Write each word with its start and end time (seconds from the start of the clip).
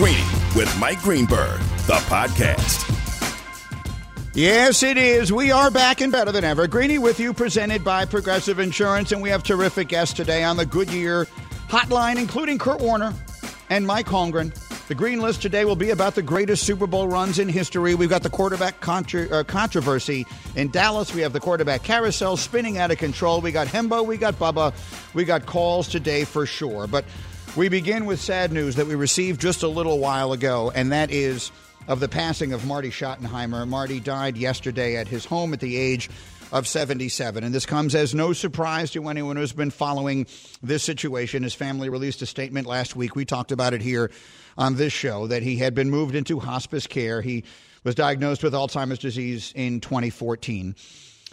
Greeny 0.00 0.24
with 0.56 0.74
Mike 0.80 1.02
Greenberg, 1.02 1.60
the 1.86 2.00
podcast. 2.08 2.86
Yes, 4.32 4.82
it 4.82 4.96
is. 4.96 5.30
We 5.30 5.50
are 5.50 5.70
back 5.70 6.00
and 6.00 6.10
better 6.10 6.32
than 6.32 6.42
ever. 6.42 6.66
Greeny 6.66 6.96
with 6.96 7.20
you, 7.20 7.34
presented 7.34 7.84
by 7.84 8.06
Progressive 8.06 8.60
Insurance, 8.60 9.12
and 9.12 9.20
we 9.20 9.28
have 9.28 9.42
terrific 9.42 9.88
guests 9.88 10.14
today 10.14 10.42
on 10.42 10.56
the 10.56 10.64
Goodyear 10.64 11.26
Hotline, 11.68 12.16
including 12.16 12.56
Kurt 12.56 12.80
Warner 12.80 13.12
and 13.68 13.86
Mike 13.86 14.06
Holmgren. 14.06 14.54
The 14.88 14.94
green 14.94 15.20
list 15.20 15.42
today 15.42 15.66
will 15.66 15.76
be 15.76 15.90
about 15.90 16.14
the 16.14 16.22
greatest 16.22 16.64
Super 16.64 16.86
Bowl 16.86 17.06
runs 17.06 17.38
in 17.38 17.50
history. 17.50 17.94
We've 17.94 18.08
got 18.08 18.22
the 18.22 18.30
quarterback 18.30 18.76
uh, 18.88 19.44
controversy 19.44 20.26
in 20.56 20.70
Dallas. 20.70 21.14
We 21.14 21.20
have 21.20 21.34
the 21.34 21.40
quarterback 21.40 21.82
carousel 21.82 22.38
spinning 22.38 22.78
out 22.78 22.90
of 22.90 22.96
control. 22.96 23.42
We 23.42 23.52
got 23.52 23.66
Hembo, 23.66 24.06
we 24.06 24.16
got 24.16 24.34
Bubba, 24.36 24.72
we 25.12 25.26
got 25.26 25.44
calls 25.44 25.88
today 25.88 26.24
for 26.24 26.46
sure. 26.46 26.86
But 26.86 27.04
we 27.56 27.68
begin 27.68 28.06
with 28.06 28.20
sad 28.20 28.52
news 28.52 28.76
that 28.76 28.86
we 28.86 28.94
received 28.94 29.40
just 29.40 29.62
a 29.62 29.68
little 29.68 29.98
while 29.98 30.32
ago, 30.32 30.70
and 30.72 30.92
that 30.92 31.10
is 31.10 31.50
of 31.88 31.98
the 31.98 32.08
passing 32.08 32.52
of 32.52 32.64
Marty 32.66 32.90
Schottenheimer. 32.90 33.66
Marty 33.66 33.98
died 33.98 34.36
yesterday 34.36 34.96
at 34.96 35.08
his 35.08 35.24
home 35.24 35.52
at 35.52 35.60
the 35.60 35.76
age 35.76 36.08
of 36.52 36.68
77. 36.68 37.42
And 37.42 37.54
this 37.54 37.66
comes 37.66 37.94
as 37.94 38.14
no 38.14 38.32
surprise 38.32 38.92
to 38.92 39.08
anyone 39.08 39.36
who's 39.36 39.52
been 39.52 39.70
following 39.70 40.26
this 40.62 40.82
situation. 40.82 41.42
His 41.42 41.54
family 41.54 41.88
released 41.88 42.22
a 42.22 42.26
statement 42.26 42.66
last 42.66 42.94
week. 42.94 43.16
We 43.16 43.24
talked 43.24 43.52
about 43.52 43.74
it 43.74 43.82
here 43.82 44.10
on 44.56 44.76
this 44.76 44.92
show 44.92 45.26
that 45.26 45.42
he 45.42 45.56
had 45.56 45.74
been 45.74 45.90
moved 45.90 46.14
into 46.14 46.38
hospice 46.38 46.86
care. 46.86 47.20
He 47.20 47.44
was 47.82 47.94
diagnosed 47.94 48.44
with 48.44 48.52
Alzheimer's 48.52 48.98
disease 48.98 49.52
in 49.56 49.80
2014. 49.80 50.76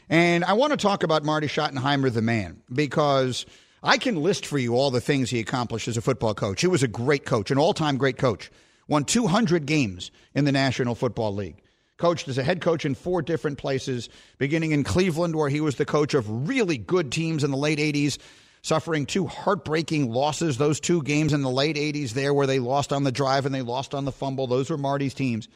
And 0.09 0.45
I 0.45 0.53
want 0.53 0.72
to 0.72 0.77
talk 0.77 1.03
about 1.03 1.23
Marty 1.23 1.47
Schottenheimer, 1.47 2.11
the 2.11 2.22
man, 2.22 2.61
because 2.72 3.45
I 3.84 3.98
can 3.98 4.16
list 4.16 4.45
for 4.45 4.58
you 4.58 4.76
all 4.76 4.91
the 4.91 5.02
things 5.02 5.30
he 5.30 5.40
accomplished 5.40 5.88
as 5.88 5.98
a 5.98 6.02
football 6.02 6.34
coach. 6.34 6.62
He 6.62 6.67
was 6.67 6.84
a 6.84 6.88
great 6.88 7.26
coach, 7.26 7.52
an 7.52 7.58
all 7.58 7.73
time 7.73 7.98
great 7.98 8.17
coach, 8.17 8.50
won 8.88 9.03
200 9.03 9.66
games 9.66 10.11
in 10.33 10.45
the 10.45 10.52
National 10.52 10.95
Football 10.95 11.36
League. 11.36 11.61
Coached 11.98 12.28
as 12.28 12.38
a 12.38 12.44
head 12.44 12.61
coach 12.61 12.86
in 12.86 12.95
four 12.95 13.22
different 13.22 13.58
places, 13.58 14.09
beginning 14.38 14.72
in 14.72 14.83
Cleveland, 14.83 15.36
where 15.36 15.50
he 15.50 15.61
was 15.61 15.75
the 15.75 15.86
coach 15.86 16.14
of 16.14 16.48
really 16.48 16.78
good 16.78 17.11
teams 17.11 17.44
in 17.44 17.50
the 17.50 17.58
late 17.58 17.80
80s, 17.80 18.20
suffering 18.61 19.05
two 19.05 19.25
heartbreaking 19.25 20.11
losses, 20.11 20.58
those 20.58 20.80
two 20.80 21.02
games 21.02 21.33
in 21.33 21.42
the 21.42 21.50
late 21.50 21.75
80s 21.75 22.11
there 22.11 22.33
where 22.33 22.48
they 22.48 22.59
lost 22.59 22.94
on 22.94 23.03
the 23.03 23.11
drive 23.11 23.45
and 23.45 23.53
they 23.53 23.61
lost 23.64 23.95
on 23.95 24.05
the 24.05 24.11
fumble. 24.11 24.45
Those 24.45 24.70
were 24.70 24.78
Marty's 24.78 25.14
teams. 25.14 25.48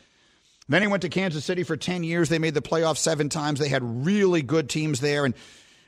Then 0.70 0.82
he 0.82 0.88
went 0.88 1.02
to 1.02 1.10
Kansas 1.10 1.44
City 1.44 1.64
for 1.64 1.76
10 1.76 2.04
years. 2.04 2.30
They 2.30 2.40
made 2.40 2.54
the 2.54 2.62
playoffs 2.62 2.98
seven 2.98 3.30
times. 3.30 3.60
They 3.60 3.68
had 3.68 4.06
really 4.06 4.42
good 4.42 4.70
teams 4.70 5.00
there. 5.00 5.26
And 5.26 5.36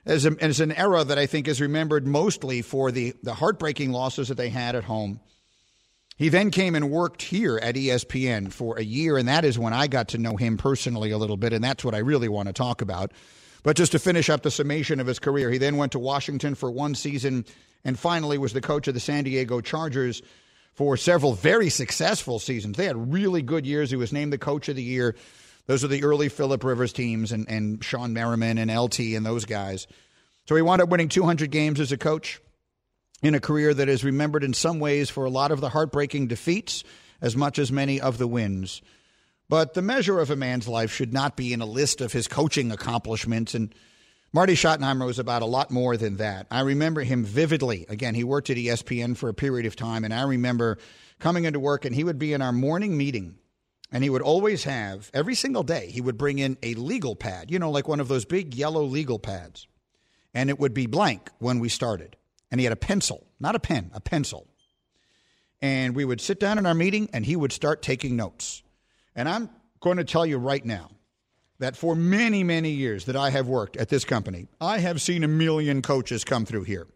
as, 0.06 0.26
a, 0.26 0.36
as 0.42 0.59
an 0.59 0.72
era 0.72 1.04
that 1.04 1.18
I 1.18 1.26
think 1.26 1.48
is 1.48 1.62
remembered 1.62 2.06
mostly 2.06 2.62
for 2.62 2.92
the, 2.92 3.14
the 3.23 3.34
heartbreaking 3.34 3.92
losses 3.92 4.28
that 4.28 4.36
they 4.36 4.50
had 4.50 4.76
at 4.76 4.84
home. 4.84 5.20
He 6.18 6.30
then 6.30 6.52
came 6.52 6.76
and 6.76 6.92
worked 6.92 7.22
here 7.23 7.58
at 7.58 7.76
ESPN 7.76 8.52
for 8.52 8.78
a 8.78 8.84
year, 8.84 9.18
and 9.18 9.28
that 9.28 9.45
is 9.45 9.58
when 9.58 9.73
I 9.73 9.88
got 9.88 10.10
to 10.10 10.18
know 10.18 10.38
him 10.38 10.58
personally 10.58 11.12
a 11.12 11.18
little 11.18 11.38
bit, 11.38 11.54
and 11.54 11.64
that's 11.64 11.84
what 11.84 11.95
I 11.95 12.00
really 12.00 12.30
want 12.30 12.48
to 12.48 12.54
talk 12.54 12.82
about. 12.82 13.12
But 13.64 13.78
just 13.78 13.94
to 13.94 14.00
finish 14.00 14.30
up 14.30 14.44
the 14.44 14.52
summation 14.52 15.00
of 15.00 15.08
his 15.08 15.20
career, 15.20 15.50
he 15.50 15.58
then 15.58 15.78
went 15.78 15.94
to 15.94 16.00
Washington 16.00 16.54
for 16.54 16.70
one 16.70 16.95
season 16.95 17.45
and 17.86 17.98
finally 17.98 18.38
was 18.38 18.54
the 18.54 18.62
coach 18.62 18.88
of 18.88 18.94
the 18.94 19.00
San 19.00 19.23
Diego 19.23 19.62
Chargers 19.62 20.22
for 20.73 20.98
several 20.98 21.34
very 21.34 21.70
successful 21.70 22.40
seasons. 22.40 22.78
They 22.78 22.86
had 22.86 23.14
really 23.14 23.42
good 23.42 23.66
years. 23.66 23.90
He 23.90 23.95
was 23.95 24.14
named 24.14 24.34
the 24.34 24.38
coach 24.38 24.70
of 24.70 24.76
the 24.76 24.84
year. 24.84 25.16
Those 25.66 25.83
are 25.83 25.88
the 25.89 26.03
early 26.03 26.30
Philip 26.30 26.64
Rivers 26.64 26.94
teams 26.94 27.31
and, 27.31 27.47
and 27.50 27.80
Shawne 27.80 28.11
Merriman 28.11 28.58
and 28.58 28.75
LT 28.75 29.00
and 29.00 29.25
those 29.25 29.45
guys. 29.45 29.88
So 30.45 30.55
he 30.55 30.61
wound 30.61 30.81
up 30.81 30.89
winning 30.89 31.09
200 31.09 31.52
games 31.52 31.80
as 31.80 31.92
a 31.92 31.97
coach 31.97 32.42
in 33.22 33.33
a 33.33 33.39
career 33.39 33.73
that 33.73 33.88
is 33.88 34.03
remembered 34.03 34.44
in 34.44 34.53
some 34.53 34.80
ways 34.80 35.09
for 35.09 35.23
a 35.23 35.30
lot 35.30 35.52
of 35.52 35.61
the 35.61 35.70
heartbreaking 35.70 36.28
defeats 36.28 36.83
as 37.22 37.38
much 37.38 37.58
as 37.58 37.72
many 37.72 38.02
of 38.02 38.17
the 38.17 38.28
wins. 38.28 38.81
But 39.47 39.73
the 39.73 39.81
measure 39.81 40.20
of 40.20 40.30
a 40.30 40.36
man's 40.36 40.67
life 40.67 40.92
should 40.92 41.14
not 41.14 41.38
be 41.38 41.54
in 41.54 41.61
a 41.61 41.65
list 41.65 42.02
of 42.02 42.11
his 42.11 42.27
coaching 42.27 42.71
accomplishments. 42.71 43.55
And 43.55 43.73
Marty 44.33 44.55
Schottenheimer 44.55 45.05
was 45.05 45.20
about 45.20 45.42
a 45.42 45.48
lot 45.48 45.71
more 45.71 45.95
than 45.95 46.17
that. 46.17 46.48
I 46.52 46.61
remember 46.61 47.02
him 47.02 47.23
vividly. 47.23 47.86
Again, 47.88 48.15
he 48.15 48.23
worked 48.23 48.49
at 48.49 48.58
ESPN 48.58 49.15
for 49.15 49.30
a 49.30 49.33
period 49.33 49.65
of 49.65 49.76
time, 49.76 50.04
and 50.04 50.14
I 50.14 50.23
remember 50.23 50.77
coming 51.20 51.45
into 51.45 51.59
work, 51.59 51.86
and 51.86 51.95
he 51.95 52.04
would 52.04 52.20
be 52.20 52.33
in 52.33 52.42
our 52.42 52.52
morning 52.52 52.98
meeting, 52.98 53.36
and 53.93 54.04
he 54.04 54.09
would 54.09 54.23
always 54.23 54.64
have, 54.64 55.11
every 55.14 55.36
single 55.36 55.61
day, 55.61 55.92
he 55.92 56.02
would 56.02 56.17
bring 56.17 56.39
in 56.39 56.58
a 56.64 56.73
legal 56.73 57.15
pad, 57.15 57.52
you 57.52 57.59
know, 57.59 57.70
like 57.70 57.87
one 57.87 57.99
of 57.99 58.08
those 58.08 58.26
big 58.26 58.55
yellow 58.55 58.83
legal 58.83 59.20
pads, 59.20 59.67
and 60.33 60.49
it 60.49 60.59
would 60.59 60.73
be 60.73 60.87
blank 60.87 61.30
when 61.37 61.59
we 61.59 61.70
started. 61.70 62.17
And 62.49 62.59
he 62.59 62.65
had 62.65 62.73
a 62.73 62.76
pencil, 62.76 63.27
not 63.39 63.55
a 63.55 63.59
pen, 63.59 63.92
a 63.93 64.02
pencil. 64.02 64.48
And 65.61 65.95
we 65.95 66.05
would 66.05 66.20
sit 66.20 66.39
down 66.39 66.58
in 66.58 66.65
our 66.65 66.73
meeting, 66.73 67.08
and 67.14 67.23
he 67.23 67.36
would 67.36 67.52
start 67.52 67.83
taking 67.83 68.15
notes. 68.15 68.64
And 69.15 69.30
I'm 69.30 69.49
going 69.80 69.98
to 69.98 70.03
tell 70.03 70.26
you 70.26 70.39
right 70.39 70.65
now 70.65 70.89
that 71.59 71.77
for 71.77 71.95
many, 71.95 72.43
many 72.43 72.71
years 72.71 73.05
that 73.05 73.15
I 73.15 73.30
have 73.30 73.48
worked 73.48 73.77
at 73.77 73.89
this 73.89 74.05
company, 74.05 74.48
I 74.59 74.80
have 74.80 75.03
seen 75.03 75.23
a 75.23 75.27
million 75.27 75.83
coaches 75.83 76.23
come 76.23 76.45
through 76.45 76.64
here. 76.64 76.87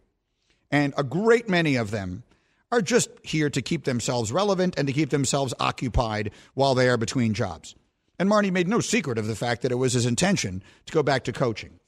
And 0.70 0.94
a 0.96 1.04
great 1.04 1.48
many 1.48 1.76
of 1.76 1.92
them 1.92 2.24
are 2.70 2.82
just 2.82 3.10
here 3.22 3.50
to 3.50 3.62
keep 3.62 3.84
themselves 3.84 4.32
relevant 4.32 4.78
and 4.78 4.86
to 4.86 4.92
keep 4.92 5.10
themselves 5.10 5.54
occupied 5.58 6.30
while 6.54 6.74
they 6.74 6.88
are 6.88 6.96
between 6.96 7.34
jobs. 7.34 7.74
And 8.18 8.28
Marty 8.28 8.50
made 8.50 8.68
no 8.68 8.80
secret 8.80 9.18
of 9.18 9.26
the 9.26 9.36
fact 9.36 9.62
that 9.62 9.72
it 9.72 9.76
was 9.76 9.92
his 9.92 10.06
intention 10.06 10.62
to 10.86 10.92
go 10.92 11.02
back 11.02 11.24
to 11.24 11.32
coaching. 11.32 11.78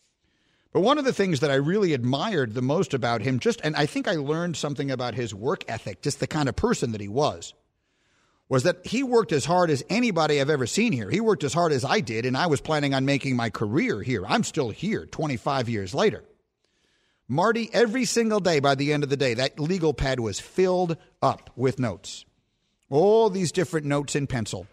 But 0.73 0.81
one 0.81 0.99
of 0.99 1.05
the 1.05 1.13
things 1.13 1.41
that 1.41 1.51
I 1.51 1.55
really 1.55 1.93
admired 1.93 2.55
the 2.55 2.63
most 2.63 2.95
about 2.95 3.23
him, 3.23 3.41
just, 3.41 3.61
and 3.63 3.75
I 3.75 3.87
think 3.87 4.07
I 4.07 4.15
learned 4.15 4.57
something 4.57 4.91
about 4.91 5.15
his 5.15 5.35
work 5.35 5.65
ethic, 5.67 6.01
just 6.01 6.21
the 6.21 6.29
kind 6.29 6.49
of 6.49 6.55
person 6.55 6.93
that 6.93 7.01
he 7.01 7.09
was, 7.09 7.55
was 8.49 8.62
that 8.62 8.87
he 8.87 9.03
worked 9.03 9.33
as 9.33 9.45
hard 9.45 9.71
as 9.71 9.83
anybody 9.89 10.41
I've 10.41 10.51
ever 10.51 10.67
seen 10.67 10.93
here. 10.93 11.11
He 11.11 11.21
worked 11.21 11.43
as 11.43 11.55
hard 11.55 11.73
as 11.73 11.85
I 11.85 12.01
did, 12.01 12.25
and 12.25 12.37
I 12.37 12.47
was 12.47 12.61
planning 12.61 12.95
on 12.95 13.05
making 13.05 13.35
my 13.35 13.51
career 13.51 14.01
here. 14.01 14.25
I'm 14.27 14.45
still 14.45 14.71
here 14.71 15.07
25 15.07 15.69
years 15.69 15.93
later. 15.93 16.25
Marty, 17.31 17.71
every 17.73 18.05
single 18.05 18.41
day 18.41 18.59
by 18.59 18.75
the 18.75 18.93
end 18.93 19.05
of 19.05 19.09
the 19.09 19.17
day, 19.17 19.35
that 19.35 19.61
legal 19.61 19.95
pad 19.95 20.19
was 20.19 20.41
filled 20.41 20.97
up 21.23 21.49
with 21.55 21.79
notes. 21.79 22.25
All 22.91 23.31
these 23.31 23.53
different 23.53 23.87
notes 23.87 24.17
in 24.17 24.27
pencil 24.27 24.67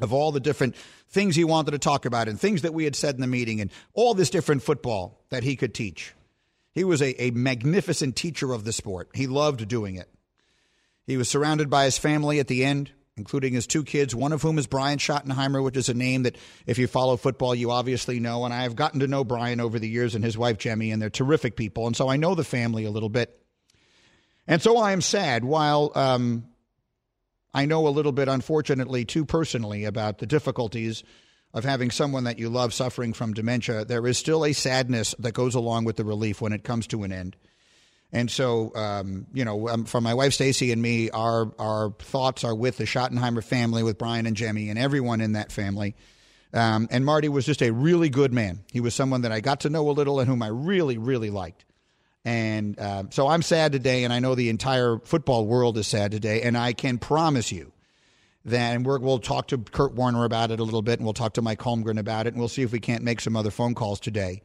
of 0.00 0.12
all 0.12 0.32
the 0.32 0.40
different 0.40 0.74
things 1.08 1.36
he 1.36 1.44
wanted 1.44 1.70
to 1.70 1.78
talk 1.78 2.04
about 2.04 2.26
and 2.26 2.38
things 2.38 2.62
that 2.62 2.74
we 2.74 2.82
had 2.82 2.96
said 2.96 3.14
in 3.14 3.20
the 3.20 3.28
meeting 3.28 3.60
and 3.60 3.70
all 3.94 4.12
this 4.12 4.28
different 4.28 4.64
football 4.64 5.22
that 5.30 5.44
he 5.44 5.54
could 5.54 5.72
teach. 5.72 6.14
He 6.72 6.82
was 6.82 7.00
a, 7.00 7.22
a 7.22 7.30
magnificent 7.30 8.16
teacher 8.16 8.52
of 8.52 8.64
the 8.64 8.72
sport. 8.72 9.10
He 9.14 9.28
loved 9.28 9.68
doing 9.68 9.94
it. 9.94 10.08
He 11.06 11.16
was 11.16 11.28
surrounded 11.28 11.70
by 11.70 11.84
his 11.84 11.96
family 11.96 12.40
at 12.40 12.48
the 12.48 12.64
end, 12.64 12.90
including 13.18 13.52
his 13.52 13.66
two 13.66 13.84
kids, 13.84 14.14
one 14.14 14.32
of 14.32 14.40
whom 14.40 14.58
is 14.58 14.66
Brian 14.66 14.98
Schottenheimer, 14.98 15.62
which 15.62 15.76
is 15.76 15.88
a 15.88 15.94
name 15.94 16.22
that, 16.22 16.36
if 16.66 16.78
you 16.78 16.86
follow 16.86 17.16
football, 17.16 17.54
you 17.54 17.70
obviously 17.70 18.20
know. 18.20 18.44
And 18.44 18.54
I 18.54 18.62
have 18.62 18.76
gotten 18.76 19.00
to 19.00 19.06
know 19.06 19.24
Brian 19.24 19.60
over 19.60 19.78
the 19.78 19.88
years 19.88 20.14
and 20.14 20.24
his 20.24 20.38
wife, 20.38 20.56
Jemmy, 20.56 20.90
and 20.90 21.02
they're 21.02 21.10
terrific 21.10 21.56
people. 21.56 21.86
And 21.86 21.96
so 21.96 22.08
I 22.08 22.16
know 22.16 22.34
the 22.34 22.44
family 22.44 22.84
a 22.84 22.90
little 22.90 23.08
bit. 23.08 23.38
And 24.46 24.62
so 24.62 24.78
I 24.78 24.92
am 24.92 25.02
sad 25.02 25.44
while 25.44 25.92
um, 25.94 26.46
I 27.52 27.66
know 27.66 27.86
a 27.86 27.90
little 27.90 28.12
bit, 28.12 28.28
unfortunately, 28.28 29.04
too 29.04 29.26
personally, 29.26 29.84
about 29.84 30.18
the 30.18 30.26
difficulties 30.26 31.04
of 31.52 31.64
having 31.64 31.90
someone 31.90 32.24
that 32.24 32.38
you 32.38 32.48
love 32.48 32.72
suffering 32.72 33.12
from 33.12 33.34
dementia. 33.34 33.84
There 33.84 34.06
is 34.06 34.16
still 34.16 34.44
a 34.44 34.52
sadness 34.52 35.14
that 35.18 35.32
goes 35.32 35.54
along 35.54 35.84
with 35.84 35.96
the 35.96 36.04
relief 36.04 36.40
when 36.40 36.52
it 36.52 36.64
comes 36.64 36.86
to 36.88 37.02
an 37.02 37.12
end. 37.12 37.36
And 38.10 38.30
so, 38.30 38.74
um, 38.74 39.26
you 39.34 39.44
know, 39.44 39.68
um, 39.68 39.84
for 39.84 40.00
my 40.00 40.14
wife 40.14 40.32
Stacy 40.32 40.72
and 40.72 40.80
me, 40.80 41.10
our 41.10 41.52
our 41.58 41.90
thoughts 41.98 42.42
are 42.42 42.54
with 42.54 42.78
the 42.78 42.84
Schottenheimer 42.84 43.44
family, 43.44 43.82
with 43.82 43.98
Brian 43.98 44.26
and 44.26 44.36
Jemmy, 44.36 44.70
and 44.70 44.78
everyone 44.78 45.20
in 45.20 45.32
that 45.32 45.52
family. 45.52 45.94
Um, 46.54 46.88
and 46.90 47.04
Marty 47.04 47.28
was 47.28 47.44
just 47.44 47.60
a 47.60 47.70
really 47.70 48.08
good 48.08 48.32
man. 48.32 48.64
He 48.72 48.80
was 48.80 48.94
someone 48.94 49.22
that 49.22 49.32
I 49.32 49.40
got 49.40 49.60
to 49.60 49.70
know 49.70 49.90
a 49.90 49.92
little 49.92 50.20
and 50.20 50.28
whom 50.28 50.42
I 50.42 50.48
really, 50.48 50.96
really 50.96 51.28
liked. 51.28 51.66
And 52.24 52.78
uh, 52.78 53.04
so 53.10 53.28
I'm 53.28 53.42
sad 53.42 53.72
today, 53.72 54.04
and 54.04 54.12
I 54.12 54.18
know 54.18 54.34
the 54.34 54.48
entire 54.48 54.98
football 55.04 55.46
world 55.46 55.76
is 55.76 55.86
sad 55.86 56.10
today. 56.10 56.42
And 56.42 56.56
I 56.56 56.72
can 56.72 56.98
promise 56.98 57.52
you 57.52 57.72
that, 58.46 58.74
and 58.74 58.86
we 58.86 58.98
will 58.98 59.18
talk 59.18 59.48
to 59.48 59.58
Kurt 59.58 59.94
Warner 59.94 60.24
about 60.24 60.50
it 60.50 60.60
a 60.60 60.64
little 60.64 60.82
bit, 60.82 60.98
and 60.98 61.04
we'll 61.04 61.14
talk 61.14 61.34
to 61.34 61.42
Mike 61.42 61.60
Holmgren 61.60 61.98
about 61.98 62.26
it, 62.26 62.32
and 62.32 62.38
we'll 62.38 62.48
see 62.48 62.62
if 62.62 62.72
we 62.72 62.80
can't 62.80 63.04
make 63.04 63.20
some 63.20 63.36
other 63.36 63.50
phone 63.50 63.74
calls 63.74 64.00
today. 64.00 64.42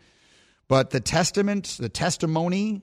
But 0.67 0.91
the 0.91 0.99
testament, 0.99 1.77
the 1.79 1.89
testimony 1.89 2.81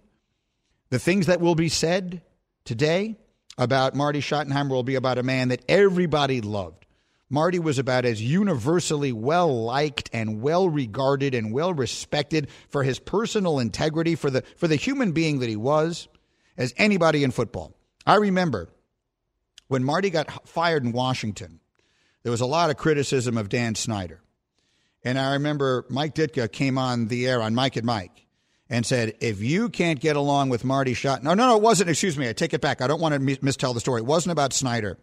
the 0.90 0.98
things 0.98 1.26
that 1.26 1.40
will 1.40 1.54
be 1.54 1.68
said 1.68 2.22
today 2.64 3.16
about 3.56 3.94
Marty 3.94 4.20
Schottenheimer 4.20 4.70
will 4.70 4.82
be 4.82 4.96
about 4.96 5.18
a 5.18 5.22
man 5.22 5.48
that 5.48 5.64
everybody 5.68 6.40
loved. 6.40 6.86
Marty 7.28 7.60
was 7.60 7.78
about 7.78 8.04
as 8.04 8.20
universally 8.20 9.12
well 9.12 9.64
liked 9.64 10.10
and 10.12 10.42
well 10.42 10.68
regarded 10.68 11.32
and 11.32 11.52
well 11.52 11.72
respected 11.72 12.48
for 12.68 12.82
his 12.82 12.98
personal 12.98 13.60
integrity, 13.60 14.16
for 14.16 14.30
the, 14.30 14.42
for 14.56 14.66
the 14.66 14.76
human 14.76 15.12
being 15.12 15.38
that 15.38 15.48
he 15.48 15.56
was, 15.56 16.08
as 16.56 16.74
anybody 16.76 17.22
in 17.22 17.30
football. 17.30 17.72
I 18.04 18.16
remember 18.16 18.68
when 19.68 19.84
Marty 19.84 20.10
got 20.10 20.48
fired 20.48 20.84
in 20.84 20.90
Washington, 20.90 21.60
there 22.24 22.32
was 22.32 22.40
a 22.40 22.46
lot 22.46 22.70
of 22.70 22.76
criticism 22.76 23.38
of 23.38 23.48
Dan 23.48 23.76
Snyder. 23.76 24.20
And 25.04 25.16
I 25.18 25.34
remember 25.34 25.86
Mike 25.88 26.16
Ditka 26.16 26.50
came 26.50 26.76
on 26.76 27.06
the 27.06 27.28
air 27.28 27.40
on 27.40 27.54
Mike 27.54 27.76
and 27.76 27.86
Mike 27.86 28.26
and 28.70 28.86
said, 28.86 29.14
if 29.20 29.42
you 29.42 29.68
can't 29.68 29.98
get 29.98 30.14
along 30.16 30.48
with 30.48 30.64
Marty 30.64 30.94
Schott, 30.94 31.24
no, 31.24 31.34
no, 31.34 31.48
no, 31.48 31.56
it 31.56 31.62
wasn't. 31.62 31.90
Excuse 31.90 32.16
me, 32.16 32.28
I 32.28 32.32
take 32.32 32.54
it 32.54 32.60
back. 32.60 32.80
I 32.80 32.86
don't 32.86 33.00
want 33.00 33.14
to 33.14 33.18
mis- 33.18 33.38
mistell 33.38 33.74
the 33.74 33.80
story. 33.80 34.00
It 34.00 34.06
wasn't 34.06 34.32
about 34.32 34.52
Snyder. 34.52 34.96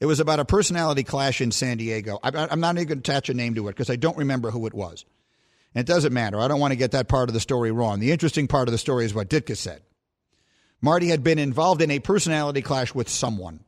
It 0.00 0.06
was 0.06 0.18
about 0.18 0.40
a 0.40 0.44
personality 0.44 1.04
clash 1.04 1.40
in 1.40 1.52
San 1.52 1.76
Diego. 1.76 2.18
I'm 2.24 2.58
not 2.58 2.74
even 2.74 2.88
going 2.88 3.02
to 3.02 3.10
attach 3.10 3.28
a 3.28 3.34
name 3.34 3.54
to 3.54 3.68
it 3.68 3.70
because 3.70 3.88
I 3.88 3.94
don't 3.94 4.16
remember 4.16 4.50
who 4.50 4.66
it 4.66 4.74
was. 4.74 5.04
And 5.74 5.80
it 5.80 5.86
doesn't 5.86 6.12
matter. 6.12 6.40
I 6.40 6.48
don't 6.48 6.58
want 6.58 6.72
to 6.72 6.76
get 6.76 6.90
that 6.90 7.06
part 7.06 7.30
of 7.30 7.34
the 7.34 7.40
story 7.40 7.70
wrong. 7.70 8.00
The 8.00 8.10
interesting 8.10 8.48
part 8.48 8.66
of 8.66 8.72
the 8.72 8.78
story 8.78 9.04
is 9.04 9.14
what 9.14 9.30
Ditka 9.30 9.56
said. 9.56 9.82
Marty 10.80 11.06
had 11.06 11.22
been 11.22 11.38
involved 11.38 11.80
in 11.80 11.92
a 11.92 12.00
personality 12.00 12.60
clash 12.60 12.92
with 12.92 13.08
someone. 13.08 13.60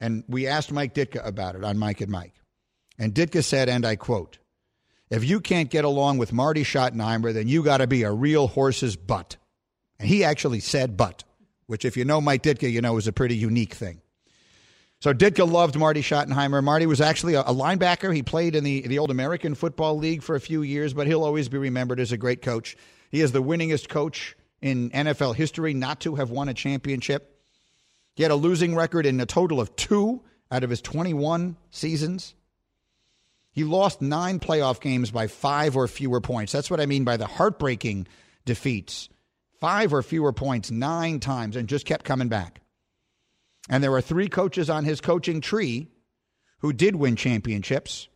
And 0.00 0.22
we 0.28 0.46
asked 0.46 0.70
Mike 0.70 0.94
Ditka 0.94 1.26
about 1.26 1.56
it 1.56 1.64
on 1.64 1.78
Mike 1.78 2.00
and 2.00 2.12
Mike. 2.12 2.34
And 2.96 3.12
Ditka 3.12 3.42
said, 3.42 3.68
and 3.68 3.84
I 3.84 3.96
quote, 3.96 4.38
if 5.14 5.24
you 5.24 5.40
can't 5.40 5.70
get 5.70 5.84
along 5.84 6.18
with 6.18 6.32
Marty 6.32 6.64
Schottenheimer, 6.64 7.32
then 7.32 7.48
you 7.48 7.62
got 7.62 7.78
to 7.78 7.86
be 7.86 8.02
a 8.02 8.12
real 8.12 8.46
horse's 8.46 8.96
butt. 8.96 9.36
And 9.98 10.08
he 10.08 10.24
actually 10.24 10.60
said 10.60 10.96
butt, 10.96 11.24
which, 11.66 11.84
if 11.84 11.96
you 11.96 12.04
know 12.04 12.20
Mike 12.20 12.42
Ditka, 12.42 12.70
you 12.70 12.80
know 12.80 12.96
is 12.96 13.06
a 13.06 13.12
pretty 13.12 13.36
unique 13.36 13.74
thing. 13.74 14.00
So 15.00 15.12
Ditka 15.12 15.50
loved 15.50 15.76
Marty 15.76 16.00
Schottenheimer. 16.00 16.64
Marty 16.64 16.86
was 16.86 17.00
actually 17.00 17.34
a, 17.34 17.42
a, 17.42 17.54
linebacker. 17.54 18.14
He 18.14 18.22
played 18.22 18.56
in 18.56 18.64
the, 18.64 18.86
the 18.86 18.98
old 18.98 19.10
American 19.10 19.54
Football 19.54 19.98
League 19.98 20.22
for 20.22 20.34
a 20.34 20.40
few 20.40 20.62
years, 20.62 20.94
but 20.94 21.06
he'll 21.06 21.24
always 21.24 21.48
be 21.48 21.58
remembered 21.58 22.00
as 22.00 22.10
a 22.10 22.16
great 22.16 22.40
coach. 22.40 22.74
He 23.10 23.20
is 23.20 23.30
the 23.30 23.42
winningest 23.42 23.88
coach 23.88 24.34
in 24.62 24.88
NFL 24.90 25.34
history 25.34 25.74
not 25.74 26.00
to 26.00 26.14
have 26.14 26.30
won 26.30 26.48
a 26.48 26.54
championship. 26.54 27.38
He 28.14 28.22
had 28.22 28.32
a 28.32 28.36
losing 28.36 28.74
record 28.74 29.04
in 29.04 29.20
a 29.20 29.26
total 29.26 29.60
of 29.60 29.76
two 29.76 30.22
out 30.50 30.64
of 30.64 30.70
his 30.70 30.80
21 30.80 31.56
seasons. 31.70 32.34
He 33.54 33.62
lost 33.62 34.02
nine 34.02 34.40
playoff 34.40 34.80
games 34.80 35.12
by 35.12 35.28
five 35.28 35.76
or 35.76 35.86
fewer 35.86 36.20
points. 36.20 36.50
That's 36.50 36.70
what 36.70 36.80
I 36.80 36.86
mean 36.86 37.04
by 37.04 37.16
the 37.16 37.28
heartbreaking 37.28 38.08
defeats. 38.44 39.08
Five 39.60 39.94
or 39.94 40.02
fewer 40.02 40.32
points 40.32 40.72
nine 40.72 41.20
times 41.20 41.54
and 41.54 41.68
just 41.68 41.86
kept 41.86 42.04
coming 42.04 42.28
back. 42.28 42.60
And 43.70 43.82
there 43.82 43.94
are 43.94 44.00
three 44.00 44.28
coaches 44.28 44.68
on 44.68 44.84
his 44.84 45.00
coaching 45.00 45.40
tree 45.40 45.88
who 46.58 46.72
did 46.72 46.96
win 46.96 47.14
championships, 47.14 48.08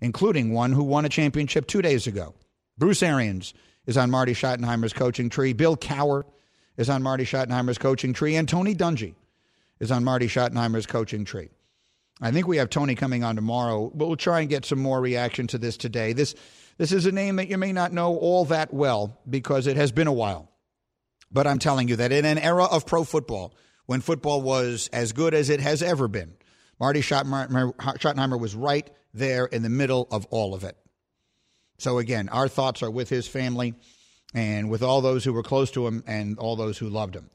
including 0.00 0.52
one 0.52 0.72
who 0.72 0.82
won 0.82 1.04
a 1.04 1.08
championship 1.08 1.68
two 1.68 1.82
days 1.82 2.08
ago. 2.08 2.34
Bruce 2.76 3.02
Arians 3.02 3.54
is 3.86 3.96
on 3.96 4.10
Marty 4.10 4.34
Schottenheimer's 4.34 4.92
coaching 4.92 5.30
tree. 5.30 5.52
Bill 5.52 5.76
Cowher 5.76 6.24
is 6.76 6.90
on 6.90 7.02
Marty 7.02 7.24
Schottenheimer's 7.24 7.78
coaching 7.78 8.12
tree. 8.12 8.34
And 8.34 8.48
Tony 8.48 8.74
Dungy 8.74 9.14
is 9.78 9.92
on 9.92 10.02
Marty 10.02 10.26
Schottenheimer's 10.26 10.86
coaching 10.86 11.24
tree. 11.24 11.50
I 12.20 12.30
think 12.30 12.46
we 12.46 12.58
have 12.58 12.70
Tony 12.70 12.94
coming 12.94 13.24
on 13.24 13.36
tomorrow, 13.36 13.90
but 13.94 14.06
we'll 14.06 14.16
try 14.16 14.40
and 14.40 14.48
get 14.48 14.64
some 14.64 14.78
more 14.78 15.00
reaction 15.00 15.46
to 15.48 15.58
this 15.58 15.76
today. 15.76 16.12
This, 16.12 16.34
this 16.76 16.92
is 16.92 17.06
a 17.06 17.12
name 17.12 17.36
that 17.36 17.48
you 17.48 17.56
may 17.56 17.72
not 17.72 17.92
know 17.92 18.16
all 18.16 18.44
that 18.46 18.74
well 18.74 19.18
because 19.28 19.66
it 19.66 19.76
has 19.76 19.90
been 19.92 20.06
a 20.06 20.12
while. 20.12 20.50
But 21.32 21.46
I'm 21.46 21.58
telling 21.58 21.88
you 21.88 21.96
that 21.96 22.12
in 22.12 22.24
an 22.24 22.38
era 22.38 22.64
of 22.64 22.86
pro 22.86 23.04
football, 23.04 23.54
when 23.86 24.00
football 24.00 24.40
was 24.40 24.88
as 24.92 25.12
good 25.12 25.34
as 25.34 25.50
it 25.50 25.58
has 25.58 25.82
ever 25.82 26.06
been. 26.06 26.32
Marty 26.78 27.00
Schottenheimer 27.00 28.38
was 28.38 28.54
right 28.54 28.88
there 29.12 29.46
in 29.46 29.62
the 29.62 29.68
middle 29.68 30.06
of 30.12 30.26
all 30.30 30.54
of 30.54 30.62
it. 30.62 30.76
So, 31.78 31.98
again, 31.98 32.28
our 32.28 32.46
thoughts 32.46 32.84
are 32.84 32.90
with 32.90 33.08
his 33.08 33.26
family 33.26 33.74
and 34.32 34.70
with 34.70 34.84
all 34.84 35.00
those 35.00 35.24
who 35.24 35.32
were 35.32 35.42
close 35.42 35.72
to 35.72 35.88
him 35.88 36.04
and 36.06 36.38
all 36.38 36.54
those 36.54 36.78
who 36.78 36.88
loved 36.88 37.16
him. 37.16 37.30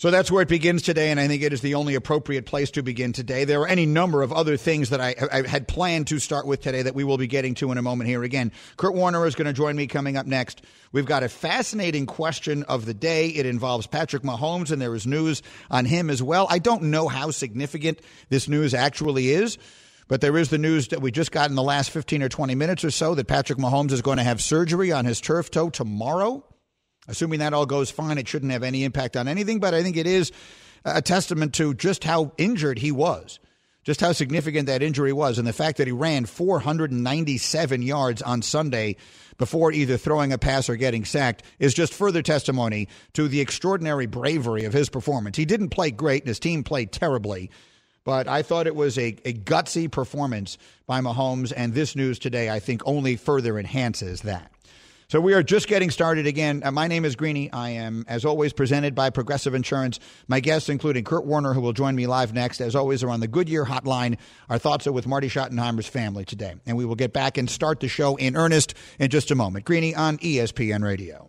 So 0.00 0.10
that's 0.10 0.30
where 0.30 0.40
it 0.40 0.48
begins 0.48 0.80
today, 0.80 1.10
and 1.10 1.20
I 1.20 1.28
think 1.28 1.42
it 1.42 1.52
is 1.52 1.60
the 1.60 1.74
only 1.74 1.94
appropriate 1.94 2.46
place 2.46 2.70
to 2.70 2.82
begin 2.82 3.12
today. 3.12 3.44
There 3.44 3.60
are 3.60 3.68
any 3.68 3.84
number 3.84 4.22
of 4.22 4.32
other 4.32 4.56
things 4.56 4.88
that 4.88 4.98
I, 4.98 5.14
I, 5.30 5.46
had 5.46 5.68
planned 5.68 6.06
to 6.06 6.18
start 6.18 6.46
with 6.46 6.62
today 6.62 6.80
that 6.80 6.94
we 6.94 7.04
will 7.04 7.18
be 7.18 7.26
getting 7.26 7.54
to 7.56 7.70
in 7.70 7.76
a 7.76 7.82
moment 7.82 8.08
here. 8.08 8.22
Again, 8.22 8.50
Kurt 8.78 8.94
Warner 8.94 9.26
is 9.26 9.34
going 9.34 9.44
to 9.44 9.52
join 9.52 9.76
me 9.76 9.86
coming 9.86 10.16
up 10.16 10.24
next. 10.24 10.62
We've 10.90 11.04
got 11.04 11.22
a 11.22 11.28
fascinating 11.28 12.06
question 12.06 12.62
of 12.62 12.86
the 12.86 12.94
day. 12.94 13.28
It 13.28 13.44
involves 13.44 13.86
Patrick 13.86 14.22
Mahomes, 14.22 14.70
and 14.70 14.80
there 14.80 14.94
is 14.94 15.06
news 15.06 15.42
on 15.70 15.84
him 15.84 16.08
as 16.08 16.22
well. 16.22 16.46
I 16.48 16.60
don't 16.60 16.84
know 16.84 17.06
how 17.06 17.30
significant 17.30 18.00
this 18.30 18.48
news 18.48 18.72
actually 18.72 19.28
is. 19.28 19.58
But 20.08 20.22
there 20.22 20.38
is 20.38 20.48
the 20.48 20.56
news 20.56 20.88
that 20.88 21.02
we 21.02 21.10
just 21.10 21.30
got 21.30 21.50
in 21.50 21.56
the 21.56 21.62
last 21.62 21.90
15 21.90 22.22
or 22.22 22.30
20 22.30 22.54
minutes 22.54 22.84
or 22.84 22.90
so 22.90 23.14
that 23.16 23.26
Patrick 23.26 23.58
Mahomes 23.58 23.92
is 23.92 24.00
going 24.00 24.16
to 24.16 24.24
have 24.24 24.40
surgery 24.40 24.92
on 24.92 25.04
his 25.04 25.20
turf 25.20 25.50
toe 25.50 25.68
tomorrow. 25.68 26.42
Assuming 27.08 27.40
that 27.40 27.54
all 27.54 27.66
goes 27.66 27.90
fine, 27.90 28.18
it 28.18 28.28
shouldn't 28.28 28.52
have 28.52 28.62
any 28.62 28.84
impact 28.84 29.16
on 29.16 29.28
anything, 29.28 29.58
but 29.58 29.74
I 29.74 29.82
think 29.82 29.96
it 29.96 30.06
is 30.06 30.32
a 30.84 31.02
testament 31.02 31.54
to 31.54 31.74
just 31.74 32.04
how 32.04 32.32
injured 32.38 32.78
he 32.78 32.92
was, 32.92 33.38
just 33.84 34.00
how 34.00 34.12
significant 34.12 34.66
that 34.66 34.82
injury 34.82 35.12
was, 35.12 35.38
and 35.38 35.46
the 35.46 35.52
fact 35.52 35.78
that 35.78 35.86
he 35.86 35.92
ran 35.92 36.26
497 36.26 37.82
yards 37.82 38.22
on 38.22 38.42
Sunday 38.42 38.96
before 39.38 39.72
either 39.72 39.96
throwing 39.96 40.32
a 40.32 40.38
pass 40.38 40.68
or 40.68 40.76
getting 40.76 41.04
sacked 41.04 41.42
is 41.58 41.72
just 41.72 41.94
further 41.94 42.22
testimony 42.22 42.88
to 43.14 43.26
the 43.26 43.40
extraordinary 43.40 44.06
bravery 44.06 44.64
of 44.64 44.72
his 44.72 44.90
performance. 44.90 45.36
He 45.36 45.46
didn't 45.46 45.70
play 45.70 45.90
great, 45.90 46.22
and 46.22 46.28
his 46.28 46.38
team 46.38 46.62
played 46.62 46.92
terribly. 46.92 47.50
But 48.04 48.28
I 48.28 48.42
thought 48.42 48.66
it 48.66 48.76
was 48.76 48.98
a, 48.98 49.16
a 49.24 49.32
gutsy 49.32 49.90
performance 49.90 50.58
by 50.86 51.00
Mahomes, 51.00 51.52
and 51.54 51.74
this 51.74 51.96
news 51.96 52.18
today, 52.18 52.50
I 52.50 52.60
think, 52.60 52.82
only 52.84 53.16
further 53.16 53.58
enhances 53.58 54.22
that. 54.22 54.52
So 55.10 55.20
we 55.20 55.34
are 55.34 55.42
just 55.42 55.66
getting 55.66 55.90
started 55.90 56.28
again. 56.28 56.62
Uh, 56.64 56.70
my 56.70 56.86
name 56.86 57.04
is 57.04 57.16
Greeny. 57.16 57.52
I 57.52 57.70
am, 57.70 58.04
as 58.06 58.24
always, 58.24 58.52
presented 58.52 58.94
by 58.94 59.10
Progressive 59.10 59.54
Insurance. 59.54 59.98
My 60.28 60.38
guests, 60.38 60.68
including 60.68 61.02
Kurt 61.02 61.26
Warner, 61.26 61.52
who 61.52 61.60
will 61.60 61.72
join 61.72 61.96
me 61.96 62.06
live 62.06 62.32
next, 62.32 62.60
as 62.60 62.76
always, 62.76 63.02
are 63.02 63.10
on 63.10 63.18
the 63.18 63.26
Goodyear 63.26 63.64
Hotline. 63.64 64.18
Our 64.48 64.58
thoughts 64.58 64.86
are 64.86 64.92
with 64.92 65.08
Marty 65.08 65.26
Schottenheimer's 65.28 65.88
family 65.88 66.24
today, 66.24 66.54
and 66.64 66.76
we 66.76 66.84
will 66.84 66.94
get 66.94 67.12
back 67.12 67.38
and 67.38 67.50
start 67.50 67.80
the 67.80 67.88
show 67.88 68.14
in 68.14 68.36
earnest 68.36 68.74
in 69.00 69.10
just 69.10 69.32
a 69.32 69.34
moment. 69.34 69.64
Greeny 69.64 69.96
on 69.96 70.16
ESPN 70.18 70.84
Radio. 70.84 71.28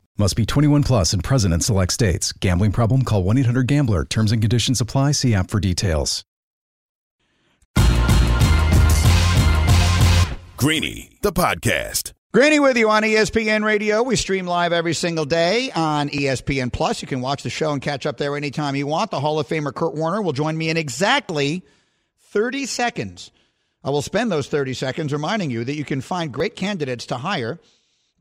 Must 0.17 0.35
be 0.35 0.45
21 0.45 0.83
plus 0.83 1.13
and 1.13 1.23
present 1.23 1.53
in 1.53 1.61
select 1.61 1.93
states. 1.93 2.31
Gambling 2.33 2.73
problem? 2.73 3.03
Call 3.03 3.23
1 3.23 3.37
800 3.37 3.67
GAMBLER. 3.67 4.05
Terms 4.05 4.31
and 4.31 4.41
conditions 4.41 4.81
apply. 4.81 5.13
See 5.13 5.33
app 5.33 5.49
for 5.49 5.59
details. 5.59 6.23
Greeny, 10.57 11.17
the 11.21 11.31
podcast. 11.31 12.13
Greeny 12.33 12.59
with 12.59 12.77
you 12.77 12.89
on 12.89 13.03
ESPN 13.03 13.63
Radio. 13.63 14.03
We 14.03 14.15
stream 14.15 14.45
live 14.45 14.73
every 14.73 14.93
single 14.93 15.25
day 15.25 15.71
on 15.71 16.09
ESPN 16.09 16.71
Plus. 16.71 17.01
You 17.01 17.07
can 17.07 17.19
watch 17.21 17.43
the 17.43 17.49
show 17.49 17.71
and 17.71 17.81
catch 17.81 18.05
up 18.05 18.17
there 18.17 18.37
anytime 18.37 18.75
you 18.75 18.87
want. 18.87 19.11
The 19.11 19.19
Hall 19.19 19.39
of 19.39 19.47
Famer 19.47 19.73
Kurt 19.73 19.95
Warner 19.95 20.21
will 20.21 20.33
join 20.33 20.57
me 20.57 20.69
in 20.69 20.77
exactly 20.77 21.63
30 22.29 22.67
seconds. 22.67 23.31
I 23.83 23.89
will 23.89 24.03
spend 24.03 24.31
those 24.31 24.47
30 24.47 24.75
seconds 24.75 25.11
reminding 25.11 25.49
you 25.49 25.63
that 25.63 25.75
you 25.75 25.83
can 25.83 25.99
find 25.99 26.31
great 26.31 26.55
candidates 26.55 27.07
to 27.07 27.17
hire 27.17 27.59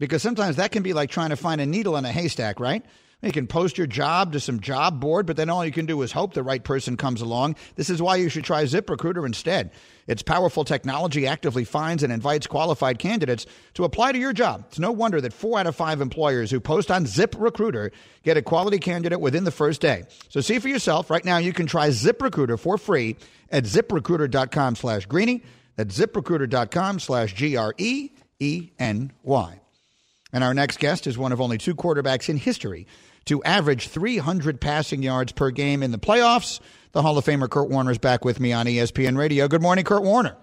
because 0.00 0.22
sometimes 0.22 0.56
that 0.56 0.72
can 0.72 0.82
be 0.82 0.92
like 0.92 1.10
trying 1.10 1.30
to 1.30 1.36
find 1.36 1.60
a 1.60 1.66
needle 1.66 1.96
in 1.96 2.04
a 2.04 2.10
haystack, 2.10 2.58
right? 2.58 2.84
You 3.22 3.32
can 3.32 3.46
post 3.46 3.76
your 3.76 3.86
job 3.86 4.32
to 4.32 4.40
some 4.40 4.60
job 4.60 4.98
board, 4.98 5.26
but 5.26 5.36
then 5.36 5.50
all 5.50 5.62
you 5.62 5.72
can 5.72 5.84
do 5.84 6.00
is 6.00 6.10
hope 6.10 6.32
the 6.32 6.42
right 6.42 6.64
person 6.64 6.96
comes 6.96 7.20
along. 7.20 7.56
This 7.74 7.90
is 7.90 8.00
why 8.00 8.16
you 8.16 8.30
should 8.30 8.44
try 8.44 8.64
ZipRecruiter 8.64 9.26
instead. 9.26 9.72
Its 10.06 10.22
powerful 10.22 10.64
technology 10.64 11.26
actively 11.26 11.64
finds 11.64 12.02
and 12.02 12.10
invites 12.10 12.46
qualified 12.46 12.98
candidates 12.98 13.44
to 13.74 13.84
apply 13.84 14.12
to 14.12 14.18
your 14.18 14.32
job. 14.32 14.64
It's 14.68 14.78
no 14.78 14.90
wonder 14.90 15.20
that 15.20 15.34
four 15.34 15.58
out 15.58 15.66
of 15.66 15.76
five 15.76 16.00
employers 16.00 16.50
who 16.50 16.60
post 16.60 16.90
on 16.90 17.04
ZipRecruiter 17.04 17.90
get 18.22 18.38
a 18.38 18.42
quality 18.42 18.78
candidate 18.78 19.20
within 19.20 19.44
the 19.44 19.50
first 19.50 19.82
day. 19.82 20.04
So 20.30 20.40
see 20.40 20.58
for 20.58 20.68
yourself. 20.68 21.10
Right 21.10 21.24
now, 21.24 21.36
you 21.36 21.52
can 21.52 21.66
try 21.66 21.90
ZipRecruiter 21.90 22.58
for 22.58 22.78
free 22.78 23.16
at 23.50 23.64
ziprecruiter.com 23.64 24.76
slash 24.76 25.04
greeny. 25.04 25.42
That's 25.76 25.98
ziprecruiter.com 25.98 27.00
slash 27.00 27.34
G 27.34 27.56
R 27.56 27.74
E 27.76 28.10
E 28.38 28.70
N 28.78 29.12
Y. 29.22 29.60
And 30.32 30.44
our 30.44 30.54
next 30.54 30.78
guest 30.78 31.06
is 31.06 31.18
one 31.18 31.32
of 31.32 31.40
only 31.40 31.58
two 31.58 31.74
quarterbacks 31.74 32.28
in 32.28 32.36
history 32.36 32.86
to 33.26 33.42
average 33.44 33.88
300 33.88 34.60
passing 34.60 35.02
yards 35.02 35.32
per 35.32 35.50
game 35.50 35.82
in 35.82 35.90
the 35.90 35.98
playoffs. 35.98 36.60
The 36.92 37.02
Hall 37.02 37.18
of 37.18 37.24
Famer 37.24 37.48
Kurt 37.48 37.68
Warner 37.68 37.90
is 37.90 37.98
back 37.98 38.24
with 38.24 38.40
me 38.40 38.52
on 38.52 38.66
ESPN 38.66 39.16
Radio. 39.16 39.48
Good 39.48 39.62
morning, 39.62 39.84
Kurt 39.84 40.02
Warner. 40.02 40.36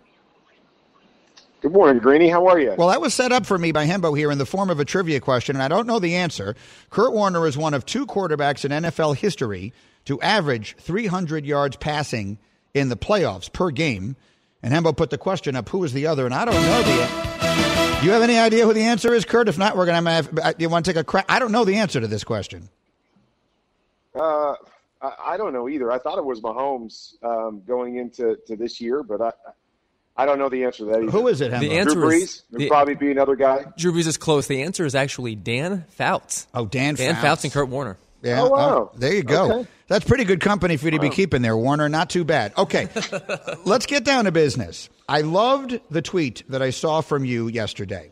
Good 1.62 1.74
morning, 1.74 2.02
Greeny. 2.02 2.30
How 2.30 2.46
are 2.48 2.60
you? 2.60 2.76
Well, 2.78 2.90
that 2.90 3.02
was 3.02 3.16
set 3.16 3.32
up 3.32 3.46
for 3.46 3.58
me 3.58 3.72
by 3.72 3.88
Hembo 3.88 4.16
here 4.16 4.32
in 4.32 4.38
the 4.38 4.46
form 4.46 4.70
of 4.70 4.80
a 4.80 4.86
trivia 4.86 5.20
question, 5.20 5.56
and 5.56 5.64
I 5.64 5.68
don't 5.68 5.88
know 5.88 5.98
the 6.00 6.16
answer. 6.16 6.56
Kurt 6.92 7.14
Warner 7.14 7.48
is 7.48 7.58
one 7.58 7.74
of 7.74 7.86
two 7.86 8.06
quarterbacks 8.06 8.64
in 8.64 8.72
NFL 8.72 9.16
history 9.18 9.74
to 10.06 10.22
average 10.22 10.76
300 10.80 11.46
yards 11.46 11.76
passing 11.78 12.38
in 12.74 12.90
the 12.90 12.96
playoffs 12.96 13.52
per 13.52 13.72
game. 13.72 14.16
And 14.62 14.72
Hembo 14.72 14.96
put 14.96 15.10
the 15.10 15.18
question 15.18 15.56
up, 15.56 15.68
who 15.70 15.84
is 15.84 15.94
the 15.94 16.06
other? 16.06 16.26
And 16.26 16.34
I 16.34 16.46
don't 16.46 16.54
know 16.54 16.84
the. 16.84 17.47
Do 18.00 18.06
you 18.06 18.12
have 18.12 18.22
any 18.22 18.38
idea 18.38 18.64
who 18.64 18.74
the 18.74 18.84
answer 18.84 19.12
is, 19.12 19.26
Kurt? 19.26 19.50
If 19.50 19.58
not, 19.58 19.76
we're 19.76 19.88
going 19.88 20.04
to 20.04 20.12
have. 20.12 20.38
Uh, 20.38 20.54
you 20.60 20.70
want 20.70 20.86
to 20.86 20.94
take 20.94 21.02
a 21.02 21.04
crack? 21.04 21.26
I 21.28 21.40
don't 21.40 21.52
know 21.52 21.66
the 21.66 21.78
answer 21.78 22.00
to 22.00 22.06
this 22.08 22.24
question. 22.24 22.70
Uh, 24.14 24.54
I 25.02 25.36
don't 25.38 25.52
know 25.52 25.68
either. 25.68 25.92
I 25.92 25.98
thought 25.98 26.20
it 26.20 26.26
was 26.26 26.40
Mahomes 26.40 27.16
um, 27.24 27.64
going 27.68 27.98
into 27.98 28.38
to 28.46 28.56
this 28.56 28.80
year, 28.80 29.02
but 29.02 29.22
I 29.22 29.32
I 30.16 30.26
don't 30.28 30.38
know 30.38 30.48
the 30.48 30.64
answer 30.64 30.80
to 30.80 30.86
that 30.92 31.02
either. 31.04 31.12
Who 31.12 31.28
is 31.28 31.42
it? 31.42 31.52
Hembo? 31.52 31.60
The 31.62 31.78
answer 31.78 31.96
Drew 31.96 32.10
Brees 32.10 32.22
is 32.22 32.44
would 32.52 32.62
the, 32.62 32.68
probably 32.70 32.96
be 32.96 33.12
another 33.12 33.36
guy. 33.36 33.66
Drew 33.78 33.92
Brees 33.92 34.06
is 34.06 34.18
close. 34.18 34.46
The 34.46 34.62
answer 34.62 34.86
is 34.86 34.94
actually 34.94 35.36
Dan 35.36 35.86
Fouts. 35.90 36.48
Oh, 36.54 36.68
Dan. 36.68 36.96
Dan 36.96 37.16
Fouts. 37.16 37.24
Fouts 37.24 37.44
and 37.46 37.54
Kurt 37.54 37.70
Warner. 37.70 37.98
Yeah. 38.22 38.42
Oh, 38.42 38.50
wow. 38.50 38.92
there 38.96 39.14
you 39.14 39.24
go. 39.24 39.60
Okay. 39.60 39.70
That's 39.88 40.06
pretty 40.06 40.24
good 40.24 40.42
company 40.42 40.78
for 40.78 40.86
you 40.86 40.92
to 40.92 41.00
be 41.00 41.10
keeping 41.10 41.42
there, 41.42 41.58
Warner. 41.58 41.90
Not 41.90 42.10
too 42.10 42.26
bad. 42.26 42.54
Okay, 42.58 42.90
let's 43.66 43.86
get 43.86 44.04
down 44.04 44.26
to 44.26 44.32
business. 44.32 44.90
I 45.10 45.22
loved 45.22 45.80
the 45.90 46.02
tweet 46.02 46.44
that 46.50 46.62
I 46.62 46.72
saw 46.72 47.00
from 47.00 47.24
you 47.24 47.48
yesterday, 47.48 48.12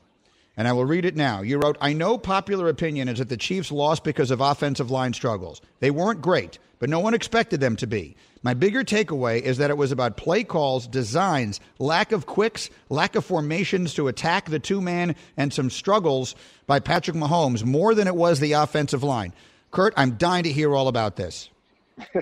and 0.55 0.65
I 0.65 0.71
will 0.71 0.85
read 0.85 1.03
it 1.03 1.17
now. 1.17 1.41
You 1.41 1.57
wrote, 1.57 1.77
I 1.81 1.91
know 1.91 2.17
popular 2.17 2.69
opinion 2.69 3.09
is 3.09 3.19
that 3.19 3.27
the 3.27 3.35
Chiefs 3.35 3.69
lost 3.69 4.05
because 4.05 4.31
of 4.31 4.39
offensive 4.39 4.91
line 4.91 5.11
struggles. 5.11 5.59
They 5.81 5.91
weren't 5.91 6.21
great, 6.21 6.57
but 6.79 6.89
no 6.89 7.01
one 7.01 7.13
expected 7.13 7.59
them 7.59 7.75
to 7.77 7.87
be. 7.87 8.15
My 8.43 8.53
bigger 8.53 8.85
takeaway 8.85 9.41
is 9.41 9.57
that 9.57 9.71
it 9.71 9.77
was 9.77 9.91
about 9.91 10.15
play 10.15 10.45
calls, 10.45 10.87
designs, 10.87 11.59
lack 11.79 12.13
of 12.13 12.27
quicks, 12.27 12.69
lack 12.87 13.17
of 13.17 13.25
formations 13.25 13.93
to 13.95 14.07
attack 14.07 14.49
the 14.49 14.59
two 14.59 14.79
man, 14.79 15.17
and 15.35 15.51
some 15.51 15.69
struggles 15.69 16.33
by 16.65 16.79
Patrick 16.79 17.17
Mahomes 17.17 17.65
more 17.65 17.93
than 17.93 18.07
it 18.07 18.15
was 18.15 18.39
the 18.39 18.53
offensive 18.53 19.03
line. 19.03 19.33
Kurt, 19.71 19.93
I'm 19.97 20.15
dying 20.15 20.43
to 20.43 20.51
hear 20.53 20.73
all 20.73 20.87
about 20.87 21.17
this. 21.17 21.49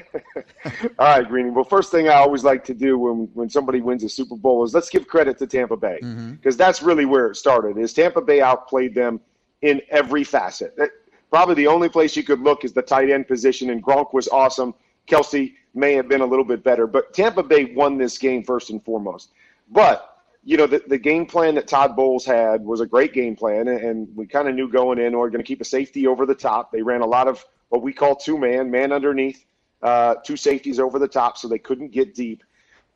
All 1.00 1.18
right, 1.18 1.28
Greeny. 1.28 1.50
Well, 1.50 1.64
first 1.64 1.92
thing 1.92 2.08
I 2.08 2.14
always 2.14 2.44
like 2.44 2.64
to 2.66 2.74
do 2.74 2.98
when 2.98 3.30
when 3.34 3.50
somebody 3.50 3.82
wins 3.82 4.04
a 4.04 4.10
Super 4.10 4.36
Bowl 4.36 4.64
is 4.64 4.74
let's 4.74 4.90
give 4.90 5.08
credit 5.08 5.38
to 5.40 5.48
Tampa 5.48 5.76
Bay 5.76 6.00
mm-hmm. 6.02 6.34
because 6.34 6.56
that's 6.56 6.84
really 6.84 7.06
where 7.06 7.28
it 7.32 7.36
started. 7.36 7.78
Is 7.78 7.94
Tampa 7.94 8.22
Bay 8.22 8.42
outplayed 8.42 8.94
them 8.94 9.20
in 9.62 9.82
every 9.90 10.24
facet. 10.24 10.76
That- 10.78 10.92
Probably 11.34 11.56
the 11.56 11.66
only 11.66 11.90
place 11.90 12.16
you 12.16 12.22
could 12.22 12.42
look 12.42 12.64
is 12.64 12.74
the 12.74 12.84
tight 12.84 13.10
end 13.10 13.28
position, 13.28 13.72
and 13.72 13.84
Gronk 13.84 14.14
was 14.14 14.28
awesome. 14.28 14.76
Kelce 15.08 15.56
may 15.74 15.94
have 15.94 16.08
been 16.08 16.22
a 16.22 16.26
little 16.28 16.46
bit 16.46 16.64
better, 16.64 16.86
but 16.86 17.12
Tampa 17.12 17.42
Bay 17.42 17.74
won 17.74 17.98
this 17.98 18.20
game 18.20 18.44
first 18.44 18.70
and 18.70 18.86
foremost. 18.86 19.32
But 19.72 20.20
you 20.44 20.58
know, 20.58 20.68
the, 20.68 20.84
the 20.86 20.98
game 21.00 21.26
plan 21.26 21.56
that 21.56 21.68
Todd 21.68 21.96
Bowles 21.96 22.24
had 22.24 22.64
was 22.64 22.82
a 22.82 22.86
great 22.86 23.14
game 23.14 23.36
plan, 23.36 23.68
and, 23.68 23.80
and 23.80 24.16
we 24.16 24.28
kind 24.28 24.48
of 24.48 24.54
knew 24.54 24.70
going 24.70 25.00
in, 25.00 25.18
we're 25.18 25.32
going 25.32 25.44
to 25.44 25.48
keep 25.48 25.60
a 25.60 25.66
safety 25.66 26.06
over 26.06 26.28
the 26.28 26.36
top. 26.36 26.72
They 26.72 26.84
ran 26.84 27.02
a 27.02 27.08
lot 27.08 27.28
of 27.28 27.44
what 27.70 27.82
we 27.82 27.94
call 27.94 28.16
two 28.16 28.38
man, 28.38 28.70
man 28.70 28.92
underneath, 28.92 29.44
uh, 29.84 30.16
two 30.26 30.38
safeties 30.38 30.80
over 30.80 30.98
the 30.98 31.08
top, 31.08 31.38
so 31.38 31.48
they 31.48 31.60
couldn't 31.60 31.92
get 31.92 32.16
deep. 32.16 32.44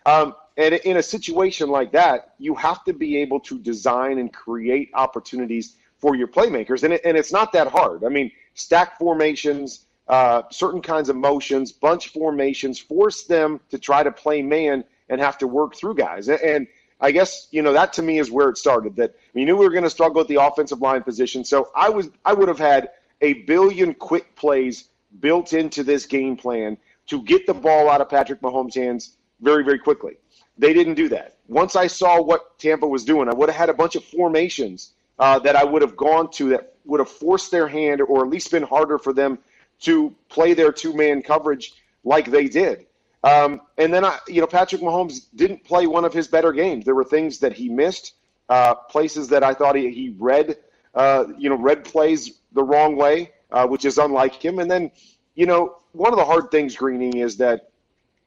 Um, 0.06 0.36
and 0.56 0.74
in 0.74 0.98
a 0.98 1.04
situation 1.04 1.70
like 1.70 1.92
that, 1.92 2.34
you 2.40 2.56
have 2.56 2.84
to 2.86 2.94
be 2.94 3.18
able 3.18 3.40
to 3.42 3.60
design 3.60 4.18
and 4.18 4.34
create 4.34 4.90
opportunities 4.94 5.76
for 6.00 6.16
your 6.16 6.28
playmakers, 6.28 6.84
and, 6.84 6.94
it, 6.94 7.02
and 7.04 7.18
it's 7.18 7.32
not 7.32 7.52
that 7.54 7.68
hard. 7.68 8.04
I 8.04 8.10
mean, 8.10 8.32
stack 8.54 8.98
formations, 8.98 9.86
uh, 10.08 10.44
certain 10.50 10.82
kinds 10.82 11.10
of 11.10 11.16
motions, 11.16 11.72
bunch 11.72 12.10
formations, 12.10 12.80
force 12.80 13.26
them 13.26 13.60
to 13.70 13.78
try 13.78 14.02
to 14.02 14.12
play 14.12 14.42
man 14.42 14.84
and 15.10 15.20
have 15.22 15.38
to 15.40 15.48
work 15.48 15.76
through 15.76 15.96
guys. 15.96 16.30
And, 16.30 16.68
I 17.00 17.12
guess 17.12 17.48
you 17.52 17.62
know 17.62 17.74
that 17.74 17.94
to 17.94 18.02
me 18.02 18.18
is 18.18 18.32
where 18.32 18.50
it 18.50 18.58
started. 18.58 18.96
That 18.96 19.16
we 19.34 19.46
knew 19.46 19.56
we 19.56 19.66
were 19.66 19.72
going 19.72 19.84
to 19.84 19.90
struggle 19.90 20.22
at 20.22 20.28
the 20.28 20.42
offensive 20.42 20.82
line 20.82 21.04
position, 21.04 21.44
so 21.44 21.70
I 21.76 21.90
was 21.90 22.10
I 22.26 22.34
would 22.34 22.48
have 22.48 22.58
had 22.58 22.90
a 23.22 23.34
billion 23.34 23.94
quick 23.94 24.36
plays 24.36 24.90
built 25.20 25.54
into 25.54 25.84
this 25.84 26.06
game 26.06 26.36
plan 26.36 26.78
to 27.08 27.22
get 27.24 27.48
the 27.48 27.54
ball 27.54 27.90
out 27.90 28.02
of 28.02 28.10
Patrick 28.10 28.42
Mahomes' 28.42 28.76
hands 28.76 29.18
very 29.42 29.64
very 29.64 29.80
quickly. 29.80 30.18
They 30.58 30.74
didn't 30.74 30.96
do 30.96 31.10
that. 31.10 31.38
Once 31.48 31.76
I 31.76 31.88
saw 31.88 32.22
what 32.22 32.58
Tampa 32.58 32.88
was 32.88 33.06
doing, 33.06 33.30
I 33.30 33.34
would 33.34 33.50
have 33.50 33.56
had 33.56 33.70
a 33.70 33.74
bunch 33.74 33.96
of 33.96 34.04
formations 34.04 34.94
uh, 35.20 35.40
that 35.40 35.56
I 35.56 35.64
would 35.64 35.82
have 35.82 35.96
gone 35.96 36.30
to 36.32 36.50
that 36.50 36.74
would 36.86 37.00
have 37.00 37.10
forced 37.10 37.52
their 37.52 37.68
hand 37.68 38.02
or 38.02 38.24
at 38.24 38.30
least 38.30 38.52
been 38.52 38.64
harder 38.64 38.98
for 38.98 39.14
them 39.14 39.38
to 39.82 40.14
play 40.30 40.54
their 40.54 40.72
two 40.72 40.94
man 40.94 41.22
coverage 41.22 41.74
like 42.04 42.32
they 42.32 42.48
did. 42.48 42.86
Um, 43.24 43.62
and 43.78 43.94
then 43.94 44.06
I, 44.06 44.20
you 44.28 44.42
know, 44.42 44.48
Patrick 44.48 44.82
Mahomes 44.82 45.28
didn't 45.36 45.64
play 45.64 45.88
one 45.88 46.06
of 46.06 46.14
his 46.14 46.28
better 46.28 46.52
games. 46.52 46.86
There 46.86 46.96
were 46.96 47.04
things 47.04 47.40
that 47.40 47.54
he 47.54 47.68
missed, 47.68 48.14
uh, 48.50 48.76
places 48.76 49.28
that 49.30 49.44
I 49.44 49.54
thought 49.54 49.76
he, 49.76 49.92
he 49.92 50.16
read, 50.18 50.58
uh, 50.96 51.26
you 51.38 51.50
know, 51.50 51.58
read 51.58 51.84
plays 51.84 52.40
the 52.54 52.64
wrong 52.64 52.96
way, 52.96 53.32
uh, 53.52 53.68
which 53.68 53.86
is 53.86 53.98
unlike 53.98 54.34
him. 54.34 54.60
And 54.60 54.70
then, 54.70 54.92
you 55.36 55.46
know, 55.46 55.78
one 55.92 56.12
of 56.14 56.20
the 56.20 56.26
hard 56.26 56.52
things, 56.52 56.76
Greening, 56.76 57.18
is 57.18 57.38
that, 57.38 57.70